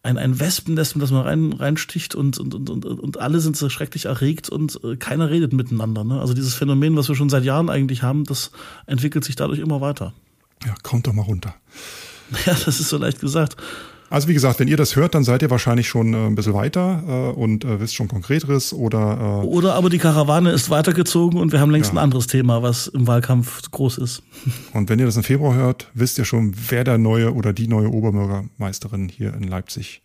ein, 0.03 0.17
ein 0.17 0.39
Wespennest, 0.39 0.95
das 0.99 1.11
man 1.11 1.23
rein, 1.23 1.51
reinsticht 1.51 2.15
und, 2.15 2.39
und, 2.39 2.53
und, 2.53 2.69
und, 2.69 2.85
und 2.85 3.19
alle 3.19 3.39
sind 3.39 3.57
so 3.57 3.67
schrecklich 3.67 4.05
erregt 4.05 4.47
und 4.47 4.79
äh, 4.83 4.95
keiner 4.95 5.29
redet 5.29 5.51
miteinander. 5.51 6.05
Ne? 6.05 6.21
Also 6.21 6.33
dieses 6.33 6.53
Phänomen, 6.53 6.95
was 6.95 7.09
wir 7.09 7.15
schon 7.15 7.29
seit 7.29 7.43
Jahren 7.43 7.69
eigentlich 7.69 8.03
haben, 8.03 8.23
das 8.23 8.51
entwickelt 8.85 9.25
sich 9.25 9.35
dadurch 9.35 9.59
immer 9.59 9.81
weiter. 9.81 10.13
Ja, 10.67 10.75
kommt 10.83 11.07
doch 11.07 11.13
mal 11.13 11.23
runter. 11.23 11.55
Ja, 12.45 12.53
das 12.53 12.81
ist 12.81 12.89
so 12.89 12.97
leicht 12.97 13.21
gesagt. 13.21 13.55
Also 14.09 14.27
wie 14.27 14.33
gesagt, 14.33 14.59
wenn 14.59 14.67
ihr 14.67 14.75
das 14.75 14.97
hört, 14.97 15.15
dann 15.15 15.23
seid 15.23 15.41
ihr 15.41 15.49
wahrscheinlich 15.49 15.87
schon 15.87 16.13
äh, 16.13 16.27
ein 16.27 16.35
bisschen 16.35 16.53
weiter 16.53 17.03
äh, 17.07 17.39
und 17.39 17.63
äh, 17.63 17.79
wisst 17.79 17.95
schon 17.95 18.09
Konkreteres 18.09 18.73
oder 18.73 19.41
äh, 19.43 19.45
Oder 19.45 19.75
aber 19.75 19.89
die 19.89 19.97
Karawane 19.97 20.51
ist 20.51 20.69
weitergezogen 20.69 21.39
und 21.39 21.53
wir 21.53 21.61
haben 21.61 21.71
längst 21.71 21.91
ja. 21.91 21.95
ein 21.95 22.03
anderes 22.03 22.27
Thema, 22.27 22.61
was 22.61 22.87
im 22.87 23.07
Wahlkampf 23.07 23.71
groß 23.71 23.97
ist. 23.99 24.23
Und 24.73 24.89
wenn 24.89 24.99
ihr 24.99 25.05
das 25.05 25.15
im 25.15 25.23
Februar 25.23 25.55
hört, 25.55 25.89
wisst 25.93 26.17
ihr 26.17 26.25
schon, 26.25 26.53
wer 26.69 26.83
der 26.83 26.97
neue 26.97 27.33
oder 27.33 27.53
die 27.53 27.69
neue 27.69 27.89
Oberbürgermeisterin 27.89 29.07
hier 29.07 29.33
in 29.33 29.43
Leipzig 29.43 30.01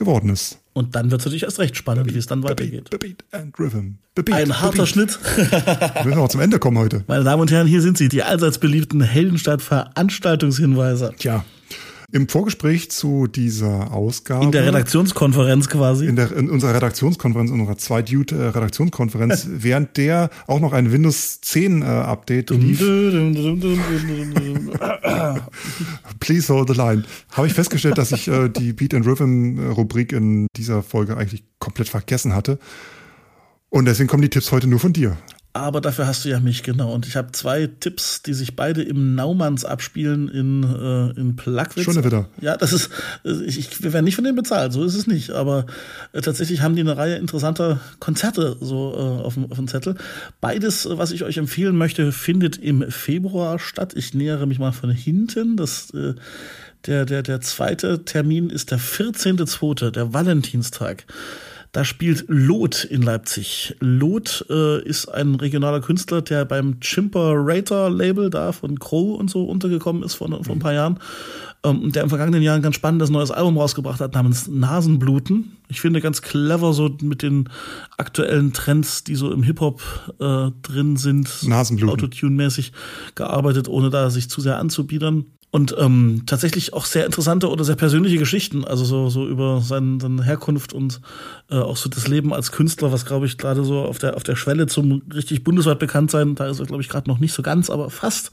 geworden 0.00 0.30
ist. 0.30 0.58
Und 0.72 0.96
dann 0.96 1.12
wird 1.12 1.20
es 1.20 1.26
natürlich 1.26 1.44
erst 1.44 1.60
recht 1.60 1.76
spannend, 1.76 2.12
wie 2.12 2.18
es 2.18 2.26
dann 2.26 2.42
weitergeht. 2.42 2.90
Bebeat 2.90 3.22
and 3.30 3.56
Rhythm. 3.58 3.98
Bebeat, 4.16 4.34
Ein 4.34 4.60
harter 4.60 4.86
Schnitt. 4.86 5.16
Wir 5.36 6.04
müssen 6.04 6.18
auch 6.18 6.28
zum 6.28 6.40
Ende 6.40 6.58
kommen 6.58 6.78
heute. 6.78 7.04
Meine 7.06 7.22
Damen 7.22 7.42
und 7.42 7.52
Herren, 7.52 7.68
hier 7.68 7.82
sind 7.82 7.96
sie, 7.98 8.08
die 8.08 8.24
allseits 8.24 8.58
beliebten 8.58 9.00
Heldenstadt-Veranstaltungshinweise. 9.00 11.14
Tja, 11.18 11.44
im 12.12 12.28
Vorgespräch 12.28 12.90
zu 12.90 13.26
dieser 13.26 13.92
Ausgabe. 13.92 14.44
In 14.44 14.52
der 14.52 14.66
Redaktionskonferenz 14.66 15.68
quasi. 15.68 16.06
In, 16.06 16.16
der, 16.16 16.32
in 16.32 16.50
unserer 16.50 16.74
Redaktionskonferenz, 16.74 17.50
in 17.50 17.60
unserer 17.60 17.78
Zwei-Dude-Redaktionskonferenz, 17.78 19.46
während 19.50 19.96
der 19.96 20.30
auch 20.46 20.60
noch 20.60 20.72
ein 20.72 20.92
Windows 20.92 21.40
10 21.40 21.82
äh, 21.82 21.84
Update 21.84 22.50
lief. 22.50 22.80
Please 26.20 26.52
hold 26.52 26.68
the 26.68 26.74
line. 26.74 27.04
Habe 27.32 27.46
ich 27.46 27.52
festgestellt, 27.52 27.98
dass 27.98 28.12
ich 28.12 28.28
äh, 28.28 28.48
die 28.48 28.72
Beat 28.72 28.94
and 28.94 29.06
Rhythm 29.06 29.58
Rubrik 29.70 30.12
in 30.12 30.46
dieser 30.56 30.82
Folge 30.82 31.16
eigentlich 31.16 31.44
komplett 31.58 31.88
vergessen 31.88 32.34
hatte. 32.34 32.58
Und 33.68 33.84
deswegen 33.84 34.08
kommen 34.08 34.22
die 34.22 34.30
Tipps 34.30 34.50
heute 34.50 34.66
nur 34.66 34.80
von 34.80 34.92
dir. 34.92 35.16
Aber 35.52 35.80
dafür 35.80 36.06
hast 36.06 36.24
du 36.24 36.28
ja 36.28 36.38
mich, 36.38 36.62
genau. 36.62 36.92
Und 36.92 37.08
ich 37.08 37.16
habe 37.16 37.32
zwei 37.32 37.66
Tipps, 37.66 38.22
die 38.22 38.34
sich 38.34 38.54
beide 38.54 38.82
im 38.82 39.16
Naumanns 39.16 39.64
abspielen 39.64 40.28
in, 40.28 40.62
äh, 40.62 41.20
in 41.20 41.34
Plagwitz. 41.34 41.84
Schon 41.84 42.04
wieder. 42.04 42.28
Ja, 42.40 42.56
das 42.56 42.72
ist, 42.72 42.90
ich, 43.24 43.58
ich, 43.58 43.82
wir 43.82 43.92
werden 43.92 44.04
nicht 44.04 44.14
von 44.14 44.22
denen 44.22 44.36
bezahlt, 44.36 44.72
so 44.72 44.84
ist 44.84 44.94
es 44.94 45.08
nicht. 45.08 45.30
Aber 45.30 45.66
äh, 46.12 46.20
tatsächlich 46.20 46.62
haben 46.62 46.76
die 46.76 46.82
eine 46.82 46.96
Reihe 46.96 47.16
interessanter 47.16 47.80
Konzerte 47.98 48.58
so 48.60 48.94
äh, 48.94 49.24
auf, 49.24 49.34
dem, 49.34 49.50
auf 49.50 49.56
dem 49.56 49.66
Zettel. 49.66 49.96
Beides, 50.40 50.86
was 50.88 51.10
ich 51.10 51.24
euch 51.24 51.36
empfehlen 51.36 51.76
möchte, 51.76 52.12
findet 52.12 52.56
im 52.56 52.88
Februar 52.88 53.58
statt. 53.58 53.94
Ich 53.96 54.14
nähere 54.14 54.46
mich 54.46 54.60
mal 54.60 54.72
von 54.72 54.90
hinten. 54.90 55.56
Das, 55.56 55.90
äh, 55.90 56.14
der, 56.86 57.04
der, 57.06 57.22
der 57.22 57.40
zweite 57.40 58.04
Termin 58.04 58.50
ist 58.50 58.70
der 58.70 58.78
14.2., 58.78 59.90
der 59.90 60.14
Valentinstag. 60.14 61.06
Da 61.72 61.84
spielt 61.84 62.24
Lot 62.26 62.82
in 62.82 63.02
Leipzig. 63.02 63.76
Lot 63.78 64.44
äh, 64.50 64.82
ist 64.82 65.06
ein 65.06 65.36
regionaler 65.36 65.80
Künstler, 65.80 66.20
der 66.20 66.44
beim 66.44 66.80
Chimper 66.80 67.34
Rater 67.36 67.88
Label 67.90 68.28
da 68.28 68.50
von 68.50 68.78
Crow 68.80 69.18
und 69.18 69.30
so 69.30 69.44
untergekommen 69.44 70.02
ist 70.02 70.14
vor, 70.14 70.28
vor 70.42 70.54
ein 70.54 70.58
paar 70.58 70.72
Jahren. 70.72 70.98
Ähm, 71.62 71.92
der 71.92 72.02
im 72.02 72.08
vergangenen 72.08 72.42
Jahr 72.42 72.56
ein 72.56 72.62
ganz 72.62 72.74
spannendes 72.74 73.10
neues 73.10 73.30
Album 73.30 73.56
rausgebracht 73.56 74.00
hat 74.00 74.14
namens 74.14 74.48
Nasenbluten. 74.48 75.58
Ich 75.68 75.80
finde 75.80 76.00
ganz 76.00 76.22
clever 76.22 76.72
so 76.72 76.90
mit 77.02 77.22
den 77.22 77.48
aktuellen 77.98 78.52
Trends, 78.52 79.04
die 79.04 79.14
so 79.14 79.30
im 79.30 79.42
Hip-Hop 79.44 79.80
äh, 80.18 80.50
drin 80.62 80.96
sind. 80.96 81.42
Nasenbluten. 81.46 81.90
Autotune-mäßig 81.90 82.72
gearbeitet, 83.14 83.68
ohne 83.68 83.90
da 83.90 84.10
sich 84.10 84.28
zu 84.28 84.40
sehr 84.40 84.58
anzubiedern. 84.58 85.26
Und 85.52 85.74
ähm, 85.76 86.22
tatsächlich 86.26 86.72
auch 86.74 86.84
sehr 86.84 87.04
interessante 87.04 87.48
oder 87.48 87.64
sehr 87.64 87.74
persönliche 87.74 88.18
Geschichten, 88.18 88.64
also 88.64 88.84
so, 88.84 89.08
so 89.08 89.26
über 89.26 89.60
seine, 89.60 90.00
seine 90.00 90.22
Herkunft 90.22 90.72
und 90.72 91.00
äh, 91.50 91.56
auch 91.56 91.76
so 91.76 91.88
das 91.88 92.06
Leben 92.06 92.32
als 92.32 92.52
Künstler, 92.52 92.92
was 92.92 93.04
glaube 93.04 93.26
ich 93.26 93.36
gerade 93.36 93.64
so 93.64 93.80
auf 93.80 93.98
der, 93.98 94.16
auf 94.16 94.22
der 94.22 94.36
Schwelle 94.36 94.68
zum 94.68 95.02
richtig 95.12 95.42
bundesweit 95.42 95.80
bekannt 95.80 96.12
sein, 96.12 96.36
da 96.36 96.46
ist 96.46 96.60
er 96.60 96.66
glaube 96.66 96.82
ich 96.82 96.88
gerade 96.88 97.10
noch 97.10 97.18
nicht 97.18 97.32
so 97.32 97.42
ganz, 97.42 97.68
aber 97.68 97.90
fast. 97.90 98.30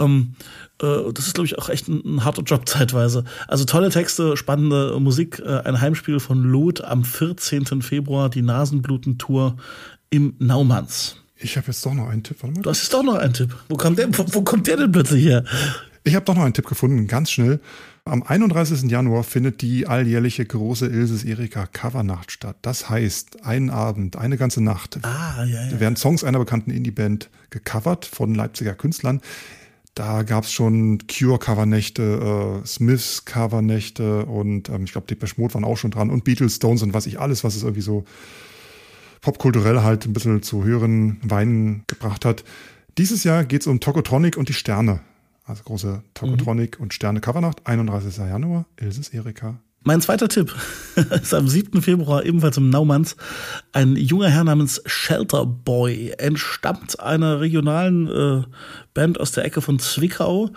Ähm, 0.00 0.34
äh, 0.82 1.12
das 1.14 1.28
ist 1.28 1.34
glaube 1.34 1.46
ich 1.46 1.56
auch 1.56 1.68
echt 1.68 1.86
ein, 1.86 2.02
ein, 2.04 2.24
harter 2.24 2.42
Job 2.42 2.68
zeitweise. 2.68 3.22
Also 3.46 3.64
tolle 3.64 3.90
Texte, 3.90 4.36
spannende 4.36 4.98
Musik, 4.98 5.38
äh, 5.38 5.60
ein 5.60 5.80
Heimspiel 5.80 6.18
von 6.18 6.42
Lot 6.42 6.80
am 6.80 7.04
14. 7.04 7.80
Februar, 7.80 8.28
die 8.28 8.42
Nasenbluten-Tour 8.42 9.56
im 10.10 10.34
Naumanns. 10.40 11.16
Ich 11.36 11.56
habe 11.56 11.68
jetzt 11.68 11.86
doch 11.86 11.94
noch 11.94 12.08
einen 12.08 12.24
Tipp. 12.24 12.38
Warte 12.40 12.56
mal. 12.56 12.62
Du 12.62 12.70
hast 12.70 12.82
jetzt 12.82 12.92
doch 12.92 13.04
noch 13.04 13.14
einen 13.14 13.32
Tipp. 13.32 13.54
Wo 13.68 13.76
kommt 13.76 13.98
der, 13.98 14.08
wo, 14.18 14.24
wo 14.32 14.42
kommt 14.42 14.66
der 14.66 14.76
denn 14.76 14.92
plötzlich 14.92 15.24
her? 15.24 15.44
Ich 16.04 16.14
habe 16.14 16.24
doch 16.24 16.34
noch 16.34 16.44
einen 16.44 16.54
Tipp 16.54 16.66
gefunden, 16.66 17.06
ganz 17.06 17.30
schnell. 17.30 17.60
Am 18.06 18.22
31. 18.22 18.90
Januar 18.90 19.22
findet 19.22 19.60
die 19.60 19.86
alljährliche 19.86 20.44
große 20.44 20.86
Ilses 20.86 21.24
Erika 21.24 21.66
Covernacht 21.66 22.32
statt. 22.32 22.56
Das 22.62 22.88
heißt, 22.88 23.44
einen 23.44 23.68
Abend, 23.70 24.16
eine 24.16 24.38
ganze 24.38 24.62
Nacht 24.62 24.98
Ah, 25.02 25.44
ja, 25.44 25.68
ja. 25.68 25.80
werden 25.80 25.96
Songs 25.96 26.24
einer 26.24 26.38
bekannten 26.38 26.70
Indie-Band 26.70 27.28
gecovert 27.50 28.06
von 28.06 28.34
Leipziger 28.34 28.74
Künstlern. 28.74 29.20
Da 29.94 30.22
gab 30.22 30.44
es 30.44 30.52
schon 30.52 31.06
Cure-Covernächte, 31.08 32.62
äh, 32.62 32.66
Smiths-Covernächte 32.66 34.24
und 34.24 34.68
ähm, 34.70 34.84
ich 34.84 34.92
glaube, 34.92 35.06
Depeche 35.08 35.34
Mode 35.36 35.54
waren 35.54 35.64
auch 35.64 35.76
schon 35.76 35.90
dran 35.90 36.10
und 36.10 36.24
Beatles, 36.24 36.56
Stones 36.56 36.82
und 36.82 36.94
was 36.94 37.06
ich 37.06 37.20
alles, 37.20 37.44
was 37.44 37.56
es 37.56 37.62
irgendwie 37.62 37.82
so 37.82 38.04
popkulturell 39.20 39.82
halt 39.82 40.06
ein 40.06 40.12
bisschen 40.12 40.42
zu 40.42 40.64
höheren 40.64 41.18
Weinen 41.22 41.84
gebracht 41.86 42.24
hat. 42.24 42.44
Dieses 42.98 43.24
Jahr 43.24 43.44
geht 43.44 43.62
es 43.62 43.66
um 43.66 43.80
Tokotronic 43.80 44.36
und 44.36 44.48
die 44.48 44.54
Sterne. 44.54 45.00
Also 45.50 45.64
große 45.64 46.04
Tokotronic 46.14 46.78
und 46.78 46.94
Sterne 46.94 47.20
Covernacht, 47.20 47.66
31. 47.66 48.18
Januar, 48.18 48.66
Ilses 48.76 49.08
Erika. 49.08 49.58
Mein 49.82 50.00
zweiter 50.00 50.28
Tipp 50.28 50.54
ist 51.22 51.34
am 51.34 51.48
7. 51.48 51.82
Februar 51.82 52.24
ebenfalls 52.24 52.56
im 52.56 52.70
Naumanns. 52.70 53.16
Ein 53.72 53.96
junger 53.96 54.28
Herr 54.28 54.44
namens 54.44 54.80
Shelter 54.86 55.44
Boy 55.46 56.14
entstammt 56.18 57.00
einer 57.00 57.40
regionalen 57.40 58.06
äh, 58.06 58.42
Band 58.94 59.18
aus 59.18 59.32
der 59.32 59.44
Ecke 59.44 59.60
von 59.60 59.80
Zwickau. 59.80 60.50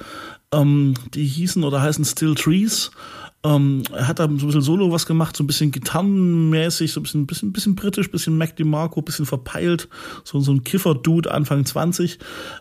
Ähm, 0.52 0.94
die 1.16 1.26
hießen 1.26 1.64
oder 1.64 1.82
heißen 1.82 2.06
Still 2.06 2.36
Trees. 2.36 2.92
Ähm, 3.44 3.84
er 3.92 4.08
hat 4.08 4.20
da 4.20 4.24
so 4.24 4.30
ein 4.30 4.38
bisschen 4.38 4.62
Solo 4.62 4.92
was 4.92 5.06
gemacht, 5.06 5.36
so 5.36 5.44
ein 5.44 5.48
bisschen 5.48 5.72
gitarrenmäßig, 5.72 6.94
so 6.94 7.02
ein 7.02 7.04
bisschen, 7.04 7.28
bisschen, 7.28 7.52
bisschen 7.52 7.76
britisch, 7.76 8.10
bisschen 8.10 8.38
Mac 8.38 8.56
DeMarco, 8.56 9.02
bisschen 9.02 9.26
verpeilt, 9.26 9.90
so, 10.24 10.40
so 10.40 10.52
ein 10.52 10.64
Kiffer-Dude 10.64 11.32
Anfang 11.32 11.66
20. 11.66 12.20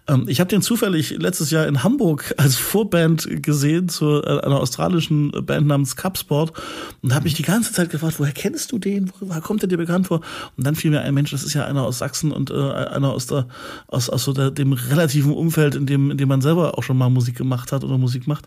Ähm, 0.08 0.24
ich 0.26 0.40
habe 0.40 0.48
den 0.48 0.60
zufällig 0.62 1.10
letztes 1.10 1.50
Jahr 1.50 1.66
in 1.66 1.84
Hamburg 1.84 2.34
als 2.38 2.56
Vorband 2.56 3.28
gesehen 3.42 3.88
zu 3.88 4.22
äh, 4.22 4.40
einer 4.40 4.60
australischen 4.60 5.30
Band 5.46 5.68
namens 5.68 5.94
Cupsport 5.94 6.52
und 7.00 7.14
habe 7.14 7.24
mich 7.24 7.34
die 7.34 7.42
ganze 7.42 7.72
Zeit 7.72 7.90
gefragt, 7.90 8.18
woher 8.18 8.32
kennst 8.32 8.72
du 8.72 8.78
den? 8.78 9.12
Woher 9.20 9.40
kommt 9.40 9.62
der 9.62 9.68
dir 9.68 9.78
bekannt 9.78 10.08
vor? 10.08 10.20
Und 10.56 10.66
dann 10.66 10.74
fiel 10.74 10.90
mir 10.90 11.02
ein 11.02 11.14
Mensch, 11.14 11.30
das 11.30 11.44
ist 11.44 11.54
ja 11.54 11.64
einer 11.64 11.84
aus 11.84 11.98
Sachsen 11.98 12.32
und 12.32 12.50
äh, 12.50 12.54
einer 12.54 13.12
aus 13.12 13.26
der 13.26 13.46
aus, 13.86 14.08
aus 14.10 14.24
so 14.24 14.32
der, 14.32 14.50
dem 14.50 14.72
relativen 14.72 15.32
Umfeld, 15.32 15.76
in 15.76 15.86
dem 15.86 16.10
in 16.10 16.18
dem 16.18 16.28
man 16.28 16.40
selber 16.40 16.76
auch 16.76 16.82
schon 16.82 16.98
mal 16.98 17.08
Musik 17.08 17.36
gemacht 17.36 17.70
hat 17.70 17.84
oder 17.84 17.98
Musik 17.98 18.26
macht. 18.26 18.46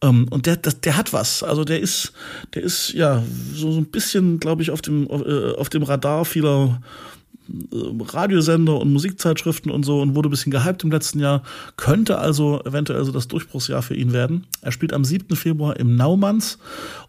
Ähm, 0.00 0.26
und 0.30 0.46
der 0.46 0.56
das, 0.56 0.80
der 0.80 0.96
hat 0.96 1.12
was. 1.12 1.42
Also 1.42 1.64
der 1.64 1.71
ist 1.80 2.12
der 2.54 2.62
ist 2.62 2.92
ja 2.92 3.22
so, 3.54 3.72
so 3.72 3.78
ein 3.78 3.86
bisschen, 3.86 4.38
glaube 4.38 4.62
ich, 4.62 4.70
auf 4.70 4.82
dem 4.82 5.06
äh, 5.08 5.52
auf 5.52 5.68
dem 5.68 5.82
Radar 5.82 6.24
vieler 6.24 6.80
Radiosender 7.72 8.78
und 8.78 8.92
Musikzeitschriften 8.92 9.70
und 9.70 9.82
so 9.82 10.00
und 10.00 10.14
wurde 10.14 10.28
ein 10.28 10.30
bisschen 10.30 10.52
gehypt 10.52 10.84
im 10.84 10.90
letzten 10.90 11.18
Jahr. 11.18 11.42
Könnte 11.76 12.18
also 12.18 12.62
eventuell 12.64 13.00
also 13.00 13.12
das 13.12 13.28
Durchbruchsjahr 13.28 13.82
für 13.82 13.94
ihn 13.96 14.12
werden. 14.12 14.46
Er 14.60 14.72
spielt 14.72 14.92
am 14.92 15.04
7. 15.04 15.36
Februar 15.36 15.78
im 15.78 15.96
Naumanns 15.96 16.58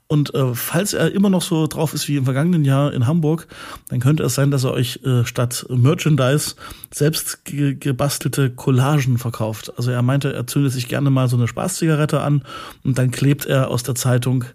und 0.08 0.34
äh, 0.36 0.54
falls 0.54 0.94
er 0.94 1.12
immer 1.14 1.30
noch 1.30 1.42
so 1.42 1.66
drauf 1.66 1.94
ist 1.94 2.08
wie 2.08 2.18
im 2.18 2.26
vergangenen 2.26 2.66
Jahr 2.66 2.94
in 2.94 3.08
Hamburg, 3.08 3.48
dann 3.90 4.00
könnte 4.00 4.24
es 4.24 4.36
sein, 4.36 4.52
dass 4.52 4.64
er 4.64 4.72
euch 4.72 5.00
äh, 5.04 5.26
statt 5.26 5.66
Merchandise 5.70 6.56
selbst 6.94 7.46
ge 7.46 7.74
gebastelte 7.74 8.52
Collagen 8.52 9.18
verkauft. 9.18 9.74
Also 9.78 9.92
er 9.92 10.02
meinte, 10.02 10.34
er 10.34 10.46
zündet 10.46 10.74
sich 10.74 10.88
gerne 10.88 11.10
mal 11.10 11.28
so 11.30 11.38
eine 11.38 11.48
Spaßzigarette 11.48 12.22
an 12.22 12.44
und 12.84 12.98
dann 12.98 13.12
klebt 13.12 13.46
er 13.46 13.70
aus 13.70 13.84
der 13.84 13.96
Zeitung 13.96 14.46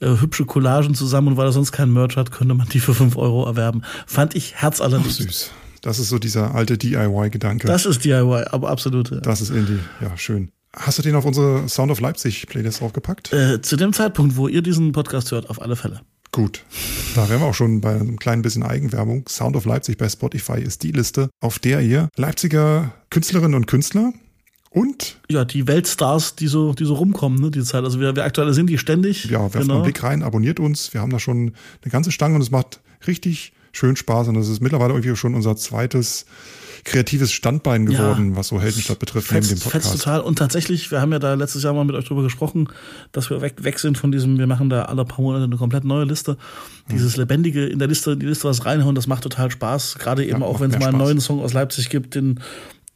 äh, 0.00 0.08
hübsche 0.08 0.44
Collagen 0.46 0.94
zusammen 0.94 1.28
und 1.28 1.36
weil 1.36 1.46
er 1.46 1.52
sonst 1.52 1.72
keinen 1.72 1.92
Merch 1.92 2.16
hat, 2.16 2.30
könnte 2.30 2.54
man 2.54 2.68
die 2.68 2.80
für 2.80 2.94
5 2.94 3.16
Euro 3.16 3.44
erwerben. 3.44 3.82
Fand 4.06 4.34
ich 4.34 4.54
herzallerliebst. 4.54 5.18
Süß. 5.18 5.50
Das 5.82 5.98
ist 5.98 6.10
so 6.10 6.18
dieser 6.20 6.54
alte 6.54 6.78
DIY-Gedanke. 6.78 7.66
Das 7.66 7.86
ist 7.86 8.04
DIY, 8.04 8.44
aber 8.50 8.70
absolut. 8.70 9.10
Ja. 9.10 9.18
Das 9.18 9.40
ist 9.40 9.50
Indie. 9.50 9.80
Ja, 10.00 10.16
schön. 10.16 10.52
Hast 10.74 10.98
du 10.98 11.02
den 11.02 11.14
auf 11.14 11.24
unsere 11.24 11.68
Sound 11.68 11.90
of 11.90 12.00
Leipzig 12.00 12.46
Playlist 12.46 12.80
draufgepackt? 12.80 13.32
Äh, 13.32 13.60
zu 13.60 13.76
dem 13.76 13.92
Zeitpunkt, 13.92 14.36
wo 14.36 14.48
ihr 14.48 14.62
diesen 14.62 14.92
Podcast 14.92 15.30
hört, 15.30 15.50
auf 15.50 15.60
alle 15.60 15.76
Fälle. 15.76 16.00
Gut. 16.32 16.64
Da 17.14 17.28
wären 17.28 17.40
wir 17.40 17.46
auch 17.46 17.54
schon 17.54 17.82
bei 17.82 17.90
einem 17.94 18.18
kleinen 18.18 18.40
bisschen 18.40 18.62
Eigenwerbung. 18.62 19.28
Sound 19.28 19.54
of 19.54 19.66
Leipzig 19.66 19.98
bei 19.98 20.08
Spotify 20.08 20.60
ist 20.60 20.82
die 20.82 20.92
Liste, 20.92 21.28
auf 21.40 21.58
der 21.58 21.82
ihr 21.82 22.08
Leipziger 22.16 22.94
Künstlerinnen 23.10 23.54
und 23.54 23.66
Künstler 23.66 24.14
und 24.70 25.20
ja, 25.30 25.44
die 25.44 25.68
Weltstars, 25.68 26.34
die 26.34 26.48
so, 26.48 26.72
die 26.72 26.86
so 26.86 26.94
rumkommen, 26.94 27.38
ne, 27.38 27.50
die 27.50 27.62
Zeit. 27.62 27.84
Also 27.84 28.00
wir, 28.00 28.16
wir 28.16 28.24
aktualisieren 28.24 28.66
die 28.66 28.78
ständig. 28.78 29.26
Ja, 29.26 29.40
werft 29.40 29.60
genau. 29.60 29.74
einen 29.74 29.82
Blick 29.82 30.02
rein, 30.02 30.22
abonniert 30.22 30.58
uns. 30.58 30.94
Wir 30.94 31.02
haben 31.02 31.10
da 31.10 31.18
schon 31.18 31.52
eine 31.82 31.90
ganze 31.90 32.10
Stange 32.10 32.36
und 32.36 32.40
es 32.40 32.50
macht 32.50 32.80
richtig 33.06 33.52
schön 33.72 33.96
Spaß. 33.96 34.28
Und 34.28 34.34
das 34.34 34.48
ist 34.48 34.60
mittlerweile 34.60 34.92
irgendwie 34.92 35.16
schon 35.16 35.34
unser 35.34 35.56
zweites 35.56 36.26
kreatives 36.84 37.32
Standbein 37.32 37.86
geworden, 37.86 38.30
ja, 38.30 38.36
was 38.36 38.48
so 38.48 38.60
Heldenstadt 38.60 38.98
betrifft, 38.98 39.28
fetzt, 39.28 39.50
neben 39.50 39.60
dem 39.60 39.64
Podcast. 39.64 39.92
Total. 39.92 40.20
Und 40.20 40.38
tatsächlich, 40.38 40.90
wir 40.90 41.00
haben 41.00 41.12
ja 41.12 41.20
da 41.20 41.34
letztes 41.34 41.62
Jahr 41.62 41.74
mal 41.74 41.84
mit 41.84 41.94
euch 41.94 42.06
drüber 42.06 42.22
gesprochen, 42.22 42.68
dass 43.12 43.30
wir 43.30 43.40
weg, 43.40 43.54
weg 43.62 43.78
sind 43.78 43.98
von 43.98 44.10
diesem, 44.10 44.38
wir 44.38 44.48
machen 44.48 44.68
da 44.68 44.82
alle 44.82 45.04
paar 45.04 45.20
Monate 45.20 45.44
eine 45.44 45.56
komplett 45.56 45.84
neue 45.84 46.04
Liste. 46.04 46.36
Dieses 46.90 47.16
lebendige 47.16 47.66
in 47.66 47.78
der 47.78 47.86
Liste, 47.86 48.16
die 48.16 48.26
Liste 48.26 48.48
was 48.48 48.66
reinhauen, 48.66 48.96
das 48.96 49.06
macht 49.06 49.22
total 49.22 49.50
Spaß. 49.50 49.98
Gerade 49.98 50.24
eben 50.24 50.40
ja, 50.40 50.46
auch, 50.46 50.60
wenn 50.60 50.70
es 50.70 50.78
mal 50.78 50.86
einen 50.86 50.96
Spaß. 50.96 51.06
neuen 51.06 51.20
Song 51.20 51.40
aus 51.40 51.52
Leipzig 51.52 51.88
gibt, 51.88 52.16
den, 52.16 52.40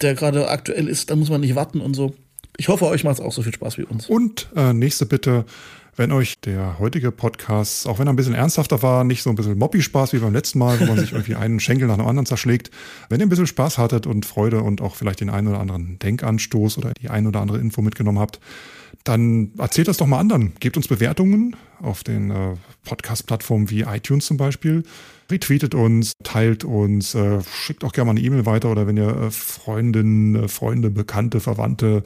der 0.00 0.14
gerade 0.14 0.48
aktuell 0.48 0.88
ist, 0.88 1.10
da 1.10 1.16
muss 1.16 1.30
man 1.30 1.40
nicht 1.40 1.54
warten 1.54 1.80
und 1.80 1.94
so. 1.94 2.14
Ich 2.56 2.68
hoffe, 2.68 2.86
euch 2.86 3.04
macht 3.04 3.20
es 3.20 3.24
auch 3.24 3.32
so 3.32 3.42
viel 3.42 3.54
Spaß 3.54 3.78
wie 3.78 3.84
uns. 3.84 4.08
Und 4.08 4.48
äh, 4.56 4.72
nächste 4.72 5.06
Bitte, 5.06 5.44
wenn 5.96 6.12
euch 6.12 6.38
der 6.40 6.78
heutige 6.78 7.10
Podcast, 7.10 7.88
auch 7.88 7.98
wenn 7.98 8.06
er 8.06 8.12
ein 8.12 8.16
bisschen 8.16 8.34
ernsthafter 8.34 8.82
war, 8.82 9.04
nicht 9.04 9.22
so 9.22 9.30
ein 9.30 9.36
bisschen 9.36 9.58
Moppi-Spaß 9.58 10.12
wie 10.12 10.18
beim 10.18 10.32
letzten 10.32 10.58
Mal, 10.58 10.78
wo 10.78 10.84
man 10.84 10.98
sich 10.98 11.12
irgendwie 11.12 11.34
einen 11.34 11.58
Schenkel 11.58 11.88
nach 11.88 11.96
dem 11.96 12.06
anderen 12.06 12.26
zerschlägt, 12.26 12.70
wenn 13.08 13.20
ihr 13.20 13.26
ein 13.26 13.30
bisschen 13.30 13.46
Spaß 13.46 13.78
hattet 13.78 14.06
und 14.06 14.26
Freude 14.26 14.62
und 14.62 14.80
auch 14.80 14.94
vielleicht 14.94 15.20
den 15.20 15.30
einen 15.30 15.48
oder 15.48 15.60
anderen 15.60 15.98
Denkanstoß 15.98 16.78
oder 16.78 16.92
die 17.00 17.08
ein 17.08 17.26
oder 17.26 17.40
andere 17.40 17.58
Info 17.58 17.82
mitgenommen 17.82 18.18
habt, 18.18 18.40
dann 19.06 19.52
erzählt 19.56 19.86
das 19.86 19.98
doch 19.98 20.06
mal 20.06 20.18
anderen. 20.18 20.54
Gebt 20.58 20.76
uns 20.76 20.88
Bewertungen 20.88 21.54
auf 21.80 22.02
den 22.02 22.30
äh, 22.30 22.54
Podcast-Plattformen 22.84 23.70
wie 23.70 23.82
iTunes 23.82 24.26
zum 24.26 24.36
Beispiel. 24.36 24.82
Retweetet 25.30 25.74
uns, 25.76 26.12
teilt 26.24 26.64
uns, 26.64 27.14
äh, 27.14 27.40
schickt 27.42 27.84
auch 27.84 27.92
gerne 27.92 28.06
mal 28.06 28.18
eine 28.18 28.26
E-Mail 28.26 28.46
weiter 28.46 28.70
oder 28.70 28.86
wenn 28.88 28.96
ihr 28.96 29.08
äh, 29.08 29.30
Freundinnen, 29.30 30.34
äh, 30.34 30.48
Freunde, 30.48 30.90
Bekannte, 30.90 31.38
Verwandte, 31.38 32.02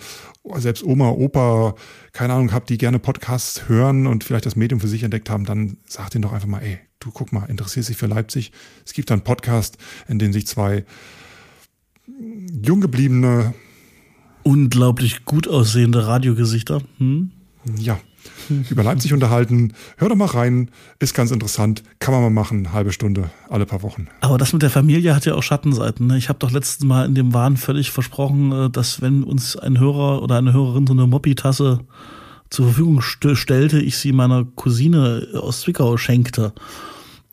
selbst 0.56 0.84
Oma, 0.84 1.10
Opa, 1.10 1.74
keine 2.12 2.34
Ahnung, 2.34 2.52
habt, 2.52 2.68
die 2.68 2.76
gerne 2.78 2.98
Podcasts 2.98 3.68
hören 3.68 4.06
und 4.06 4.22
vielleicht 4.22 4.44
das 4.44 4.56
Medium 4.56 4.80
für 4.80 4.88
sich 4.88 5.02
entdeckt 5.02 5.30
haben, 5.30 5.44
dann 5.44 5.78
sagt 5.86 6.14
ihnen 6.14 6.22
doch 6.22 6.32
einfach 6.32 6.48
mal, 6.48 6.62
ey, 6.62 6.80
du 6.98 7.10
guck 7.12 7.32
mal, 7.32 7.46
interessiert 7.46 7.86
sich 7.86 7.96
für 7.96 8.06
Leipzig. 8.06 8.52
Es 8.84 8.92
gibt 8.92 9.10
einen 9.10 9.24
Podcast, 9.24 9.78
in 10.06 10.18
dem 10.18 10.34
sich 10.34 10.46
zwei 10.46 10.84
jung 12.62 12.80
gebliebene 12.80 13.54
unglaublich 14.42 15.24
gut 15.24 15.48
aussehende 15.48 16.06
Radiogesichter. 16.06 16.82
Hm? 16.98 17.30
Ja, 17.78 17.98
über 18.70 18.82
Leipzig 18.82 19.12
unterhalten. 19.12 19.74
Hör 19.96 20.08
doch 20.08 20.16
mal 20.16 20.26
rein, 20.26 20.70
ist 20.98 21.14
ganz 21.14 21.30
interessant. 21.30 21.82
Kann 21.98 22.12
man 22.14 22.22
mal 22.22 22.30
machen, 22.30 22.72
halbe 22.72 22.92
Stunde, 22.92 23.30
alle 23.48 23.66
paar 23.66 23.82
Wochen. 23.82 24.08
Aber 24.20 24.38
das 24.38 24.52
mit 24.52 24.62
der 24.62 24.70
Familie 24.70 25.14
hat 25.14 25.26
ja 25.26 25.34
auch 25.34 25.42
Schattenseiten. 25.42 26.06
Ne? 26.06 26.18
Ich 26.18 26.28
habe 26.28 26.38
doch 26.38 26.50
letztes 26.50 26.84
Mal 26.84 27.06
in 27.06 27.14
dem 27.14 27.32
Wahn 27.32 27.56
völlig 27.56 27.90
versprochen, 27.90 28.52
äh, 28.52 28.70
dass 28.70 29.00
wenn 29.00 29.22
uns 29.22 29.56
ein 29.56 29.78
Hörer 29.78 30.22
oder 30.22 30.38
eine 30.38 30.52
Hörerin 30.52 30.86
so 30.86 30.92
eine 30.92 31.06
Moppi-Tasse 31.06 31.80
zur 32.50 32.66
Verfügung 32.66 33.00
st 33.00 33.36
stellte, 33.36 33.80
ich 33.80 33.96
sie 33.96 34.12
meiner 34.12 34.44
Cousine 34.44 35.28
aus 35.34 35.60
Zwickau 35.60 35.96
schenkte 35.96 36.52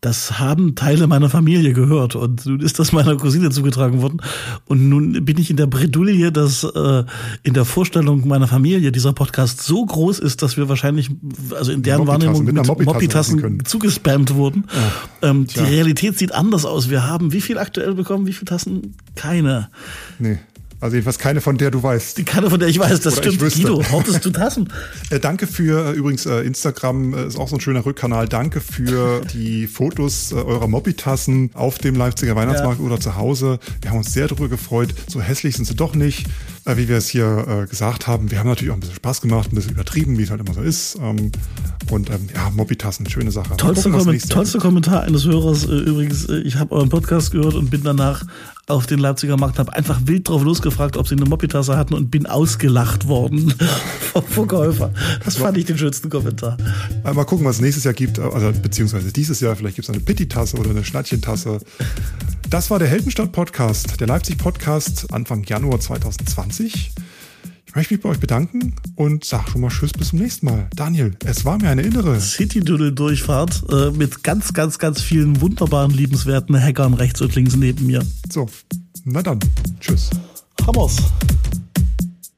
das 0.01 0.39
haben 0.39 0.75
Teile 0.75 1.07
meiner 1.07 1.29
Familie 1.29 1.73
gehört 1.73 2.15
und 2.15 2.45
nun 2.45 2.59
ist 2.59 2.77
das 2.77 2.91
meiner 2.91 3.17
Cousine 3.17 3.49
zugetragen 3.49 4.01
worden 4.01 4.21
und 4.65 4.89
nun 4.89 5.25
bin 5.25 5.39
ich 5.39 5.49
in 5.49 5.57
der 5.57 5.65
Bredouille, 5.65 6.31
dass 6.31 6.63
äh, 6.63 7.03
in 7.43 7.53
der 7.53 7.65
Vorstellung 7.65 8.27
meiner 8.27 8.47
Familie 8.47 8.91
dieser 8.91 9.13
Podcast 9.13 9.63
so 9.63 9.83
groß 9.83 10.19
ist, 10.19 10.43
dass 10.43 10.55
wir 10.55 10.69
wahrscheinlich, 10.69 11.09
also 11.55 11.71
in 11.71 11.81
deren 11.81 12.05
Wahrnehmung 12.05 12.43
mit, 12.43 12.55
mit 12.55 12.85
Moppitassen 12.85 13.65
zugespammt 13.65 14.35
wurden. 14.35 14.65
Ja. 15.21 15.29
Ähm, 15.29 15.47
die 15.47 15.59
Realität 15.59 16.17
sieht 16.17 16.31
anders 16.31 16.65
aus. 16.65 16.89
Wir 16.89 17.07
haben 17.07 17.33
wie 17.33 17.41
viel 17.41 17.57
aktuell 17.57 17.95
bekommen, 17.95 18.27
wie 18.27 18.33
viele 18.33 18.45
Tassen? 18.45 18.95
Keine. 19.15 19.69
Nee. 20.19 20.37
Also 20.79 20.95
jedenfalls 20.95 21.17
keine, 21.17 21.41
von 21.41 21.57
der 21.57 21.71
du 21.71 21.81
weißt. 21.81 22.23
Keine, 22.27 22.51
von 22.51 22.59
der 22.59 22.69
ich 22.69 22.77
weiß, 22.77 22.99
das 22.99 23.17
Oder 23.17 23.31
stimmt. 23.31 23.53
Guido, 23.53 23.83
hortest 23.91 24.23
du 24.23 24.29
Tassen? 24.29 24.71
äh, 25.09 25.19
danke 25.19 25.47
für, 25.47 25.87
äh, 25.87 25.93
übrigens, 25.93 26.27
äh, 26.27 26.41
Instagram 26.41 27.15
äh, 27.15 27.25
ist 27.25 27.37
auch 27.37 27.47
so 27.47 27.55
ein 27.55 27.61
schöner 27.61 27.83
Rückkanal. 27.83 28.27
Danke 28.27 28.61
für 28.61 29.21
die 29.33 29.65
Fotos 29.65 30.31
äh, 30.31 30.35
eurer 30.35 30.67
Mobby-Tassen 30.67 31.49
auf 31.55 31.79
dem 31.79 31.95
Leipziger 31.95 32.35
Weihnachtsmarkt 32.35 32.79
ja. 32.79 32.85
oder 32.85 32.99
zu 32.99 33.15
Hause. 33.15 33.57
Wir 33.81 33.89
haben 33.89 33.97
uns 33.97 34.13
sehr 34.13 34.27
darüber 34.27 34.49
gefreut. 34.49 34.93
So 35.07 35.19
hässlich 35.19 35.55
sind 35.55 35.65
sie 35.65 35.75
doch 35.75 35.95
nicht, 35.95 36.27
äh, 36.65 36.77
wie 36.77 36.87
wir 36.87 36.97
es 36.97 37.09
hier 37.09 37.65
gesagt 37.69 38.05
haben. 38.05 38.29
Wir 38.29 38.39
haben 38.39 38.47
natürlich 38.47 38.69
auch 38.69 38.75
ein 38.75 38.81
bisschen 38.81 38.95
Spaß 38.95 39.21
gemacht, 39.21 39.51
ein 39.51 39.55
bisschen 39.55 39.71
übertrieben, 39.71 40.19
wie 40.19 40.23
es 40.23 40.29
halt 40.29 40.41
immer 40.41 40.53
so 40.53 40.61
ist. 40.61 40.95
Ähm, 41.01 41.31
und 41.89 42.11
ähm, 42.11 42.29
ja, 42.35 42.51
Mobby-Tassen, 42.51 43.09
schöne 43.09 43.31
Sache. 43.31 43.57
Tollster, 43.57 43.89
gucken, 43.89 44.19
tollster 44.29 44.59
Kommentar 44.59 45.03
eines 45.03 45.25
Hörers 45.25 45.63
übrigens. 45.63 46.29
Ich 46.29 46.57
habe 46.57 46.75
euren 46.75 46.89
Podcast 46.89 47.31
gehört 47.31 47.55
und 47.55 47.71
bin 47.71 47.81
danach 47.83 48.25
auf 48.67 48.85
den 48.85 48.99
Leipziger 48.99 49.37
Markt, 49.37 49.59
habe 49.59 49.73
einfach 49.73 50.01
wild 50.05 50.27
drauf 50.27 50.43
losgefragt, 50.43 50.97
ob 50.97 51.07
sie 51.07 51.15
eine 51.15 51.25
Moppitasse 51.25 51.77
hatten 51.77 51.93
und 51.93 52.11
bin 52.11 52.25
ausgelacht 52.25 53.07
worden 53.07 53.53
vom 54.13 54.23
Verkäufer. 54.23 54.93
Das 55.23 55.37
fand 55.37 55.57
ich 55.57 55.65
den 55.65 55.77
schönsten 55.77 56.09
Kommentar. 56.09 56.57
Mal 57.03 57.23
gucken, 57.23 57.45
was 57.45 57.55
es 57.55 57.61
nächstes 57.61 57.85
Jahr 57.85 57.93
gibt, 57.93 58.19
also 58.19 58.51
beziehungsweise 58.61 59.11
dieses 59.13 59.39
Jahr, 59.39 59.55
vielleicht 59.55 59.77
gibt 59.77 59.87
es 59.87 59.93
eine 59.93 60.03
Pitti-Tasse 60.03 60.57
oder 60.57 60.71
eine 60.71 60.83
Schnattchentasse. 60.83 61.59
Das 62.49 62.69
war 62.69 62.77
der 62.79 62.89
Heldenstadt-Podcast, 62.89 63.99
der 64.01 64.07
Leipzig-Podcast 64.07 65.13
Anfang 65.13 65.43
Januar 65.45 65.79
2020. 65.79 66.91
Ich 67.67 67.75
möchte 67.75 67.93
mich 67.93 68.01
bei 68.01 68.09
euch 68.09 68.19
bedanken 68.19 68.75
und 68.95 69.25
sag 69.25 69.49
schon 69.49 69.61
mal 69.61 69.69
Tschüss 69.69 69.91
bis 69.91 70.09
zum 70.09 70.19
nächsten 70.19 70.45
Mal. 70.45 70.69
Daniel, 70.75 71.15
es 71.25 71.43
war 71.45 71.59
mir 71.59 71.69
eine 71.69 71.81
innere 71.81 72.19
City-Doodle-Durchfahrt 72.19 73.65
äh, 73.69 73.91
mit 73.91 74.23
ganz, 74.23 74.53
ganz, 74.53 74.79
ganz 74.79 75.01
vielen 75.01 75.41
wunderbaren, 75.41 75.91
liebenswerten 75.91 76.59
Hackern 76.59 76.93
rechts 76.93 77.21
und 77.21 77.35
links 77.35 77.55
neben 77.55 77.85
mir. 77.85 78.03
So, 78.31 78.47
na 79.03 79.21
dann, 79.21 79.39
tschüss. 79.79 80.09
Hammers. 80.65 80.95